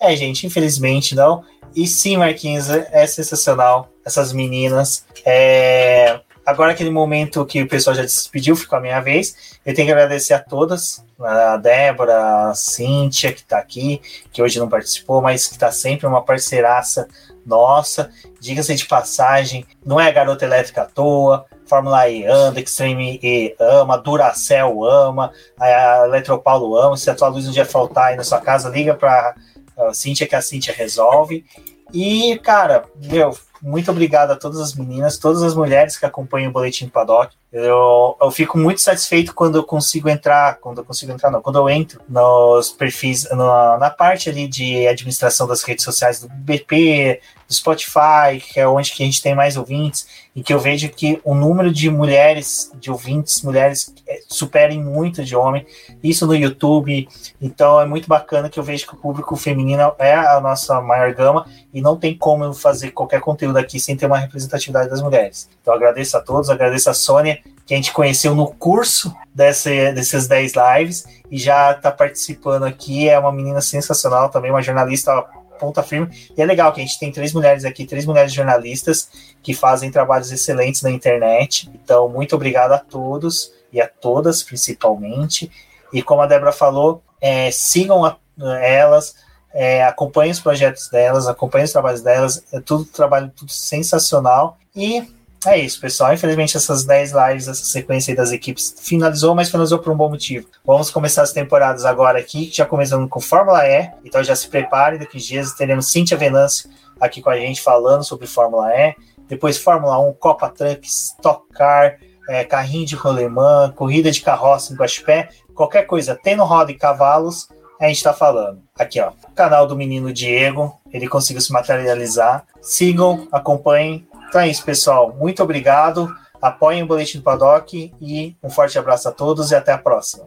[0.00, 1.44] É, gente, infelizmente não.
[1.74, 3.88] E sim, Marquinhos, é sensacional.
[4.04, 5.04] Essas meninas.
[5.24, 6.20] É...
[6.46, 9.56] Agora, aquele momento que o pessoal já despediu, ficou a minha vez.
[9.64, 11.02] Eu tenho que agradecer a todas.
[11.18, 14.00] A Débora, a Cíntia, que está aqui,
[14.30, 17.08] que hoje não participou, mas que está sempre uma parceiraça
[17.46, 18.10] nossa.
[18.38, 21.46] Diga-se de passagem, não é garota elétrica à toa.
[21.66, 26.96] Fórmula E anda, Extreme E ama, Duracell ama, a Eletropaulo ama.
[26.96, 29.34] Se a tua luz um dia faltar aí na sua casa, liga para
[29.76, 31.44] a Cíntia que a Cíntia resolve.
[31.92, 36.52] E, cara, meu, muito obrigado a todas as meninas, todas as mulheres que acompanham o
[36.52, 37.34] Boletim Paddock.
[37.52, 41.56] Eu, eu fico muito satisfeito quando eu consigo entrar, quando eu consigo entrar, não, quando
[41.56, 47.20] eu entro nos perfis, na, na parte ali de administração das redes sociais do BP,
[47.54, 51.20] Spotify, que é onde que a gente tem mais ouvintes, e que eu vejo que
[51.24, 53.94] o número de mulheres, de ouvintes, mulheres,
[54.28, 55.64] superem muito de homem,
[56.02, 57.08] isso no YouTube,
[57.40, 61.14] então é muito bacana que eu vejo que o público feminino é a nossa maior
[61.14, 65.00] gama, e não tem como eu fazer qualquer conteúdo aqui sem ter uma representatividade das
[65.00, 65.48] mulheres.
[65.62, 70.26] Então agradeço a todos, agradeço a Sônia, que a gente conheceu no curso desse, desses
[70.26, 75.24] 10 lives, e já está participando aqui, é uma menina sensacional também, uma jornalista
[75.64, 76.08] ponta firme.
[76.36, 79.08] E é legal que a gente tem três mulheres aqui, três mulheres jornalistas
[79.42, 81.70] que fazem trabalhos excelentes na internet.
[81.74, 85.50] Então, muito obrigado a todos e a todas, principalmente.
[85.92, 88.18] E como a Débora falou, é, sigam a,
[88.60, 89.14] elas,
[89.52, 92.44] é, acompanhem os projetos delas, acompanhem os trabalhos delas.
[92.52, 94.58] É tudo trabalho tudo sensacional.
[94.76, 95.13] E
[95.46, 96.12] é isso, pessoal.
[96.12, 100.08] Infelizmente, essas 10 lives, essa sequência aí das equipes finalizou, mas finalizou por um bom
[100.08, 100.48] motivo.
[100.64, 103.90] Vamos começar as temporadas agora aqui, já começando com Fórmula E.
[104.04, 108.04] Então já se prepare, daqui a dias teremos Cíntia Venâncio aqui com a gente falando
[108.04, 108.94] sobre Fórmula E.
[109.28, 111.98] Depois Fórmula 1, Copa Trucks, Stock Car,
[112.28, 117.48] é, carrinho de rolemã, corrida de carroça em Guaxupé, qualquer coisa, tendo roda e cavalos,
[117.80, 118.62] a gente está falando.
[118.78, 122.46] Aqui, ó, canal do menino Diego, ele conseguiu se materializar.
[122.62, 125.14] Sigam, acompanhem, então é isso, pessoal.
[125.16, 126.12] Muito obrigado.
[126.42, 130.26] Apoiem o Boletim do Paddock e um forte abraço a todos e até a próxima.